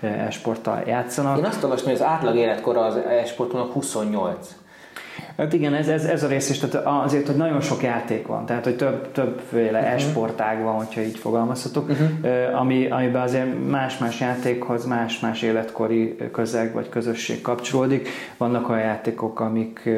e-sporttal 0.00 0.82
játszanak. 0.86 1.38
Én 1.38 1.44
azt 1.44 1.62
olvastam, 1.62 1.90
hogy 1.90 2.00
az 2.00 2.06
átlag 2.06 2.36
életkor 2.36 2.76
az 2.76 2.96
e-sportnak 2.96 3.72
28. 3.72 4.54
Hát 5.40 5.52
igen, 5.52 5.74
ez, 5.74 5.88
ez, 5.88 6.04
ez 6.04 6.22
a 6.22 6.28
rész 6.28 6.50
is, 6.50 6.58
tehát 6.58 6.86
azért, 6.86 7.26
hogy 7.26 7.36
nagyon 7.36 7.60
sok 7.60 7.82
játék 7.82 8.26
van, 8.26 8.46
tehát 8.46 8.64
hogy 8.64 8.76
több, 8.76 9.12
többféle 9.12 9.78
uh-huh. 9.78 9.94
esportág 9.94 10.62
van, 10.62 10.74
hogyha 10.74 11.00
így 11.00 11.18
fogalmazhatok, 11.18 11.88
uh-huh. 11.88 12.60
ami, 12.60 12.90
amiben 12.90 13.22
azért 13.22 13.68
más-más 13.68 14.20
játékhoz 14.20 14.86
más-más 14.86 15.42
életkori 15.42 16.16
közeg 16.32 16.72
vagy 16.72 16.88
közösség 16.88 17.40
kapcsolódik. 17.40 18.08
Vannak 18.36 18.68
olyan 18.68 18.82
játékok, 18.82 19.40
amik 19.40 19.88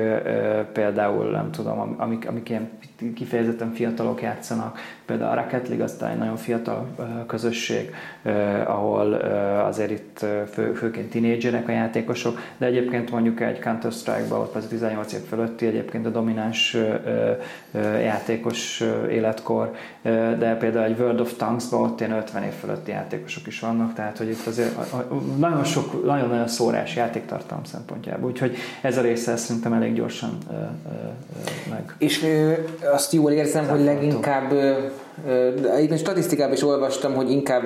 például, 0.72 1.30
nem 1.30 1.50
tudom, 1.50 1.94
amik, 1.98 2.28
amik 2.28 2.48
ilyen 2.48 2.68
kifejezetten 3.14 3.72
fiatalok 3.72 4.22
játszanak, 4.22 4.78
például 5.06 5.38
a 5.38 5.42
Rocket 5.42 5.68
League 5.68 5.84
aztán 5.84 6.10
egy 6.10 6.18
nagyon 6.18 6.36
fiatal 6.36 6.86
közösség, 7.26 7.94
ahol 8.66 9.12
azért 9.66 9.90
itt 9.90 10.26
fő, 10.52 10.72
főként 10.72 11.10
tinédzserek 11.10 11.68
a 11.68 11.72
játékosok, 11.72 12.40
de 12.56 12.66
egyébként 12.66 13.10
mondjuk 13.10 13.40
egy 13.40 13.58
Counter-Strike-ban 13.58 14.40
ott 14.40 14.54
az 14.54 14.66
18 14.66 15.12
év 15.12 15.20
fölötti 15.32 15.66
egyébként 15.66 16.06
a 16.06 16.08
domináns 16.08 16.76
játékos 18.00 18.82
életkor, 19.10 19.70
de 20.38 20.56
például 20.56 20.84
egy 20.84 20.98
World 20.98 21.20
of 21.20 21.36
Tanks-ban 21.36 21.80
ott 21.80 22.00
ilyen 22.00 22.12
50 22.12 22.42
év 22.42 22.52
fölötti 22.52 22.90
játékosok 22.90 23.46
is 23.46 23.60
vannak, 23.60 23.94
tehát 23.94 24.18
hogy 24.18 24.28
itt 24.28 24.46
azért 24.46 24.74
nagyon 25.38 25.64
sok, 25.64 26.04
nagyon-nagyon 26.04 26.48
szórás 26.48 26.96
játéktartalom 26.96 27.64
szempontjából, 27.64 28.30
úgyhogy 28.30 28.56
ez 28.80 28.98
a 28.98 29.00
része 29.00 29.36
szerintem 29.36 29.72
elég 29.72 29.94
gyorsan 29.94 30.38
meg. 31.70 31.94
És 31.98 32.26
azt 32.92 33.12
jól 33.12 33.30
érzem, 33.30 33.68
hogy 33.68 33.84
leginkább, 33.84 34.52
egyébként 35.74 36.00
statisztikában 36.00 36.52
is 36.52 36.62
olvastam, 36.62 37.14
hogy 37.14 37.30
inkább 37.30 37.64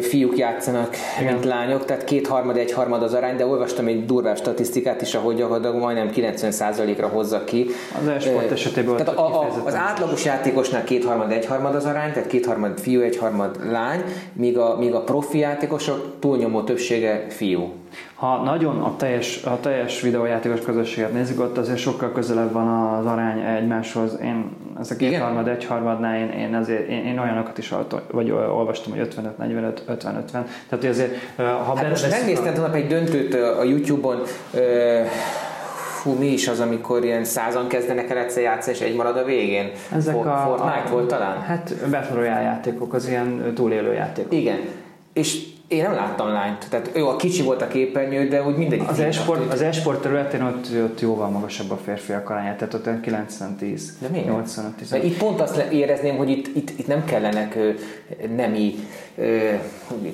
fiúk 0.00 0.36
játszanak, 0.38 0.96
Igen. 1.20 1.32
mint 1.32 1.44
lányok, 1.44 1.84
tehát 1.84 2.04
kétharmad, 2.04 2.56
egyharmad 2.56 3.02
az 3.02 3.14
arány, 3.14 3.36
de 3.36 3.46
olvastam 3.46 3.86
egy 3.86 4.06
durvább 4.06 4.36
statisztikát 4.36 5.02
is, 5.02 5.14
ahogy 5.14 5.36
gyakorlatilag 5.36 5.76
majdnem 5.76 6.10
90%-ra 6.14 7.06
hozza 7.06 7.44
ki. 7.44 7.66
Az 8.00 8.08
e-sport 8.08 8.50
esetében 8.50 8.96
tehát 8.96 9.14
a, 9.14 9.40
a, 9.40 9.62
az 9.64 9.74
átlagos 9.74 10.24
játékosnál 10.24 10.84
kétharmad, 10.84 11.30
egyharmad 11.30 11.74
az 11.74 11.84
arány, 11.84 12.12
tehát 12.12 12.28
kétharmad 12.28 12.78
fiú, 12.78 13.00
egyharmad 13.00 13.70
lány, 13.70 14.02
míg 14.32 14.58
a, 14.58 14.76
míg 14.78 14.94
a 14.94 15.00
profi 15.00 15.38
játékosok 15.38 16.12
túlnyomó 16.18 16.62
többsége 16.62 17.26
fiú. 17.28 17.72
Ha 18.14 18.42
nagyon 18.42 18.82
a 18.82 18.96
teljes, 18.96 19.44
a 19.44 19.60
teljes 19.60 20.00
videójátékos 20.00 20.60
közösséget 20.60 21.12
nézzük, 21.12 21.40
ott 21.40 21.58
azért 21.58 21.78
sokkal 21.78 22.12
közelebb 22.12 22.52
van 22.52 22.68
az 22.68 23.06
arány 23.06 23.40
egymáshoz. 23.40 24.18
Én 24.22 24.56
ez 24.80 24.90
a 24.90 24.96
kétharmad, 24.96 25.48
egyharmadnál 25.48 26.18
én, 26.18 26.30
én, 26.30 26.54
azért, 26.54 26.88
én, 26.88 27.04
én 27.04 27.18
olyanokat 27.18 27.58
is 27.58 27.74
vagy 28.10 28.30
olvastam, 28.30 28.92
hogy 28.92 29.08
55-45, 29.40 29.72
50-50. 29.88 30.24
Tehát, 30.30 30.46
hogy 30.68 30.86
azért, 30.86 31.12
ha 31.36 31.74
hát 31.74 31.88
most 31.88 32.10
megnéztem 32.10 32.64
a... 32.64 32.74
egy 32.74 32.86
döntőt 32.86 33.34
a 33.34 33.62
YouTube-on, 33.62 34.22
fú, 35.98 36.12
mi 36.12 36.26
is 36.26 36.48
az, 36.48 36.60
amikor 36.60 37.04
ilyen 37.04 37.24
százan 37.24 37.68
kezdenek 37.68 38.10
el 38.10 38.16
egyszer 38.16 38.42
játszani, 38.42 38.76
és 38.76 38.82
egy 38.82 38.94
marad 38.94 39.16
a 39.16 39.24
végén? 39.24 39.70
Ezek 39.92 40.14
For, 40.14 40.26
a, 40.26 40.42
Fortnite 40.44 40.88
a, 40.88 40.90
volt 40.90 41.08
talán? 41.08 41.40
Hát 41.40 41.74
Battle 41.90 42.14
Royale 42.14 42.40
játékok, 42.40 42.94
az 42.94 43.08
ilyen 43.08 43.52
túlélő 43.54 43.92
játékok. 43.92 44.32
Igen. 44.32 44.58
És 45.12 45.42
én 45.68 45.82
nem 45.82 45.92
láttam 45.92 46.28
lányt, 46.28 46.66
tehát 46.70 46.90
ő 46.94 47.06
a 47.06 47.16
kicsi 47.16 47.42
volt 47.42 47.62
a 47.62 47.68
képernyő, 47.68 48.28
de 48.28 48.42
úgy 48.42 48.56
mindegyik. 48.56 48.88
Az 48.88 49.00
esport, 49.00 49.52
az 49.52 49.62
esport 49.62 50.02
területén 50.02 50.42
ott, 50.42 50.66
ott 50.84 51.00
jóval 51.00 51.28
magasabb 51.28 51.70
a 51.70 51.76
férfiak 51.76 52.30
aránya, 52.30 52.56
tehát 52.56 52.74
ott 52.74 52.86
90-10. 52.86 53.80
De 53.98 54.08
miért? 54.08 54.26
85 54.26 54.72
10 54.72 54.94
Itt 55.02 55.18
pont 55.18 55.40
azt 55.40 55.56
érezném, 55.56 56.16
hogy 56.16 56.30
itt, 56.30 56.56
itt, 56.56 56.78
itt 56.78 56.86
nem 56.86 57.04
kellenek 57.04 57.58
nemi 58.36 58.74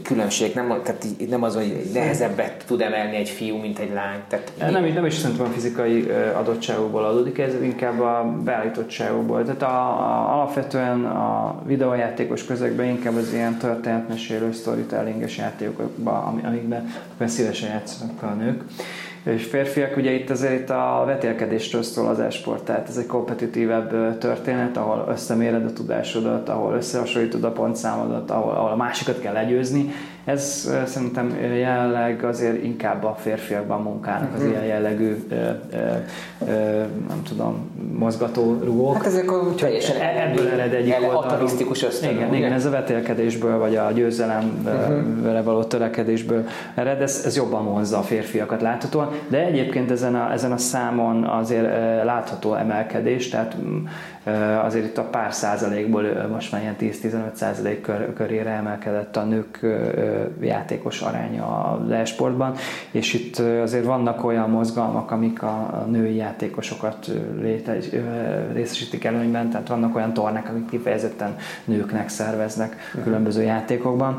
különbség, 0.03 0.55
nem, 0.55 0.69
tehát 0.69 1.07
nem 1.29 1.43
az, 1.43 1.55
hogy 1.55 1.91
nehezebbet 1.93 2.65
tud 2.67 2.81
emelni 2.81 3.17
egy 3.17 3.29
fiú, 3.29 3.57
mint 3.57 3.79
egy 3.79 3.93
lány. 3.93 4.19
Tehát 4.29 4.53
nem, 4.59 4.85
nem 4.85 5.07
is 5.07 5.15
szerintem 5.15 5.47
a 5.47 5.49
fizikai 5.49 6.11
adottságokból 6.35 7.05
adódik, 7.05 7.39
ez 7.39 7.63
inkább 7.63 8.01
a 8.01 8.35
beállítottságokból. 8.45 9.45
Tehát 9.45 9.63
a, 9.63 9.67
a, 9.67 10.35
alapvetően 10.35 11.05
a 11.05 11.63
videójátékos 11.67 12.45
közegben 12.45 12.87
inkább 12.87 13.17
az 13.17 13.33
ilyen 13.33 13.59
történetmesélő, 13.59 14.53
storytellinges 14.53 15.37
játékokban, 15.37 16.41
amikben 16.45 16.93
szívesen 17.27 17.69
játszanak 17.69 18.23
a 18.23 18.27
nők 18.27 18.63
és 19.25 19.45
férfiak, 19.45 19.97
ugye 19.97 20.11
itt 20.11 20.31
azért 20.31 20.61
itt 20.61 20.71
a 20.71 21.03
vetélkedésről 21.07 21.83
szól 21.83 22.09
az 22.09 22.21
esport, 22.21 22.65
tehát 22.65 22.89
ez 22.89 22.97
egy 22.97 23.07
kompetitívebb 23.07 24.19
történet, 24.19 24.77
ahol 24.77 25.07
összeméred 25.09 25.65
a 25.65 25.73
tudásodat, 25.73 26.49
ahol 26.49 26.75
összehasonlítod 26.75 27.45
a 27.45 27.53
pontszámodat, 27.53 28.31
ahol, 28.31 28.55
ahol 28.55 28.71
a 28.71 28.77
másikat 28.77 29.21
kell 29.21 29.33
legyőzni, 29.33 29.91
Ez 30.25 30.71
szerintem 30.87 31.37
jelenleg 31.57 32.25
azért 32.25 32.65
inkább 32.65 33.05
a 33.05 33.15
férfiakban 33.19 33.83
munkálnak 33.83 34.35
az 34.35 34.41
uh-huh. 34.41 34.53
ilyen 34.53 34.65
jellegű 34.65 35.27
nem 37.09 37.23
tudom, 37.29 37.71
mozgató 37.99 38.59
rugók. 38.65 38.95
Hát 38.95 39.07
ezek 39.07 39.33
a 39.33 39.55
teljesen 39.55 40.01
e- 40.01 40.31
ebből 40.31 40.49
ered 40.49 40.73
egyik 40.73 40.95
atarisztikus 41.13 41.83
ösztönök. 41.83 42.17
Igen, 42.17 42.35
igen, 42.35 42.53
ez 42.53 42.67
a 42.67 42.71
vetélkedésből, 42.71 43.59
vagy 43.59 43.77
a 43.77 43.91
győzelemre 43.91 44.73
uh-huh. 44.73 45.45
való 45.45 45.63
törekedésből 45.65 46.47
ered, 46.75 47.03
ez, 47.03 47.23
ez 47.25 47.37
jobban 47.37 47.65
vonzza 47.65 47.99
a 47.99 48.03
férfiakat 48.03 48.61
láthatóan, 48.61 49.11
de 49.29 49.39
egyébként 49.39 49.91
ezen 49.91 50.15
a, 50.15 50.33
ezen 50.33 50.53
a 50.53 50.57
számon 50.57 51.25
azért 51.25 51.67
látható 52.05 52.55
emelkedés, 52.55 53.29
tehát 53.29 53.57
mm, 53.65 53.85
azért 54.65 54.85
itt 54.85 54.99
a 54.99 55.03
pár 55.03 55.33
százalékból 55.33 56.03
most 56.33 56.53
már 56.53 56.61
ilyen 56.61 56.77
10-15 56.81 57.33
százalék 57.33 57.81
kör, 57.81 58.13
körére 58.13 58.51
emelkedett 58.51 59.17
a 59.17 59.25
nők 59.25 59.61
játékos 60.41 61.01
aránya 61.01 61.47
a 61.47 61.85
leesportban 61.89 62.55
és 62.91 63.15
itt 63.15 63.39
azért 63.39 63.85
vannak 63.85 64.25
olyan 64.25 64.51
mozgalmak, 64.51 65.11
amik 65.11 65.43
a 65.43 65.85
női 65.91 66.15
játékosokat 66.15 67.11
léte, 67.41 67.77
részesítik 68.53 69.05
előnyben, 69.05 69.51
tehát 69.51 69.69
vannak 69.69 69.97
olyan 69.97 70.13
tornák, 70.13 70.49
amik 70.49 70.69
kifejezetten 70.69 71.37
nőknek 71.65 72.09
szerveznek 72.09 72.77
mhm. 72.95 73.03
különböző 73.03 73.43
játékokban. 73.43 74.19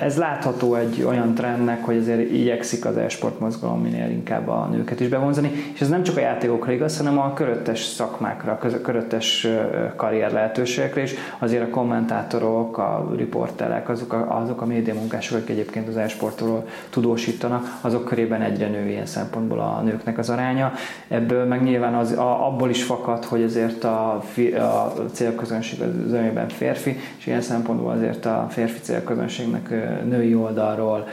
Ez 0.00 0.16
látható 0.16 0.74
egy 0.74 1.04
olyan 1.06 1.34
trendnek, 1.34 1.84
hogy 1.84 1.96
azért 1.96 2.30
igyekszik 2.30 2.84
az 2.84 2.96
e-sport 2.96 3.40
mozgalom 3.40 3.80
minél 3.80 4.10
inkább 4.10 4.48
a 4.48 4.68
nőket 4.70 5.00
is 5.00 5.08
bevonzani, 5.08 5.50
és 5.74 5.80
ez 5.80 5.88
nem 5.88 6.02
csak 6.02 6.16
a 6.16 6.20
játékokra 6.20 6.72
igaz, 6.72 6.98
hanem 6.98 7.18
a 7.18 7.32
köröttes 7.32 7.82
szakmákra, 7.84 8.58
köröttes 8.58 9.03
25-ös 9.08 9.48
karrier 9.96 10.32
lehetőségekre 10.32 11.02
is. 11.02 11.14
Azért 11.38 11.62
a 11.62 11.68
kommentátorok, 11.68 12.78
a 12.78 13.12
riportelek, 13.16 13.88
azok 13.88 14.12
a, 14.12 14.40
azok 14.40 14.60
a 14.60 14.66
média 14.66 14.94
akik 14.94 15.48
egyébként 15.48 15.88
az 15.88 15.96
e-sportról 15.96 16.66
tudósítanak, 16.90 17.78
azok 17.80 18.04
körében 18.04 18.42
egyre 18.42 18.68
nő 18.68 18.88
ilyen 18.88 19.06
szempontból 19.06 19.60
a 19.60 19.80
nőknek 19.84 20.18
az 20.18 20.30
aránya. 20.30 20.72
Ebből 21.08 21.44
meg 21.44 21.62
nyilván 21.62 21.94
az, 21.94 22.12
a, 22.12 22.46
abból 22.46 22.70
is 22.70 22.82
fakad, 22.82 23.24
hogy 23.24 23.42
azért 23.42 23.84
a, 23.84 24.22
fi, 24.32 24.52
a 24.52 24.92
célközönség 25.12 25.80
az 25.80 26.12
önjében 26.12 26.48
férfi, 26.48 26.96
és 27.18 27.26
ilyen 27.26 27.40
szempontból 27.40 27.92
azért 27.92 28.26
a 28.26 28.46
férfi 28.50 28.80
célközönségnek 28.80 29.68
női 30.04 30.34
oldalról 30.34 31.06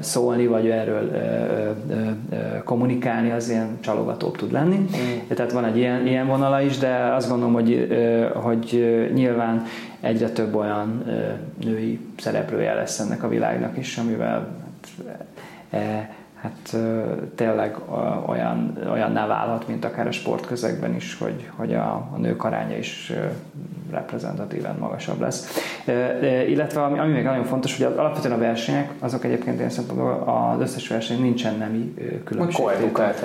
szólni, 0.00 0.46
vagy 0.46 0.68
erről 0.68 1.10
kommunikálni, 2.64 3.30
az 3.30 3.48
ilyen 3.48 3.78
csalogatóbb 3.80 4.36
tud 4.36 4.52
lenni. 4.52 4.76
Mm. 4.76 5.34
Tehát 5.34 5.52
van 5.52 5.64
egy 5.64 5.76
ilyen, 5.76 6.06
ilyen 6.06 6.26
vonala 6.26 6.60
is, 6.60 6.78
de 6.78 7.14
azt 7.18 7.28
gondolom, 7.28 7.52
hogy, 7.52 7.88
hogy 8.34 9.10
nyilván 9.14 9.64
egyre 10.00 10.28
több 10.28 10.54
olyan 10.54 11.04
női 11.64 12.00
szereplője 12.18 12.74
lesz 12.74 12.98
ennek 12.98 13.22
a 13.22 13.28
világnak 13.28 13.78
is, 13.78 13.96
amivel 13.96 14.48
hát, 15.70 16.16
hát 16.42 16.76
tényleg 17.34 17.76
olyan, 18.26 18.78
olyanná 18.90 19.26
válhat, 19.26 19.68
mint 19.68 19.84
akár 19.84 20.06
a 20.06 20.10
sportközegben 20.10 20.94
is, 20.94 21.18
hogy, 21.18 21.50
hogy 21.56 21.74
a, 21.74 22.08
a 22.12 22.16
nők 22.16 22.44
aránya 22.44 22.76
is 22.76 23.12
reprezentatíven 23.90 24.76
magasabb 24.78 25.20
lesz. 25.20 25.58
Illetve 26.48 26.82
ami, 26.82 26.98
ami 26.98 27.12
még 27.12 27.24
nagyon 27.24 27.44
fontos, 27.44 27.76
hogy 27.76 27.86
alapvetően 27.96 28.34
a 28.34 28.38
versenyek, 28.38 28.90
azok 28.98 29.24
egyébként 29.24 29.58
ilyen 29.58 29.70
szempontból 29.70 30.22
az 30.26 30.60
összes 30.60 30.88
verseny 30.88 31.20
nincsen 31.20 31.56
nemi 31.58 31.94
különbség. 32.24 32.64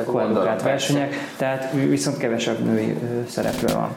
Koedukált 0.06 0.62
versenyek, 0.62 1.14
tehát 1.38 1.72
viszont 1.72 2.18
kevesebb 2.18 2.60
női 2.60 2.98
szereplő 3.28 3.74
van. 3.74 3.90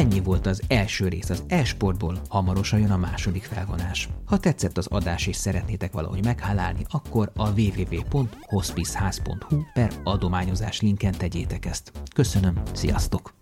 Ennyi 0.00 0.20
volt 0.20 0.46
az 0.46 0.62
első 0.68 1.08
rész 1.08 1.30
az 1.30 1.44
e-sportból, 1.48 2.20
hamarosan 2.28 2.80
jön 2.80 2.90
a 2.90 2.96
második 2.96 3.42
felvonás. 3.42 4.08
Ha 4.24 4.38
tetszett 4.38 4.78
az 4.78 4.86
adás 4.86 5.26
és 5.26 5.36
szeretnétek 5.36 5.92
valahogy 5.92 6.24
meghálálni, 6.24 6.84
akkor 6.88 7.32
a 7.36 7.50
www.hospiceház.hu 7.50 9.62
per 9.72 9.92
adományozás 10.04 10.80
linken 10.80 11.12
tegyétek 11.12 11.66
ezt. 11.66 11.92
Köszönöm, 12.14 12.62
sziasztok! 12.72 13.34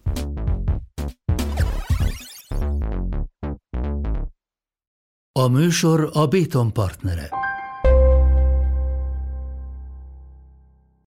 A 5.32 5.48
műsor 5.48 6.10
a 6.12 6.26
Béton 6.26 6.72
partnere. 6.72 7.47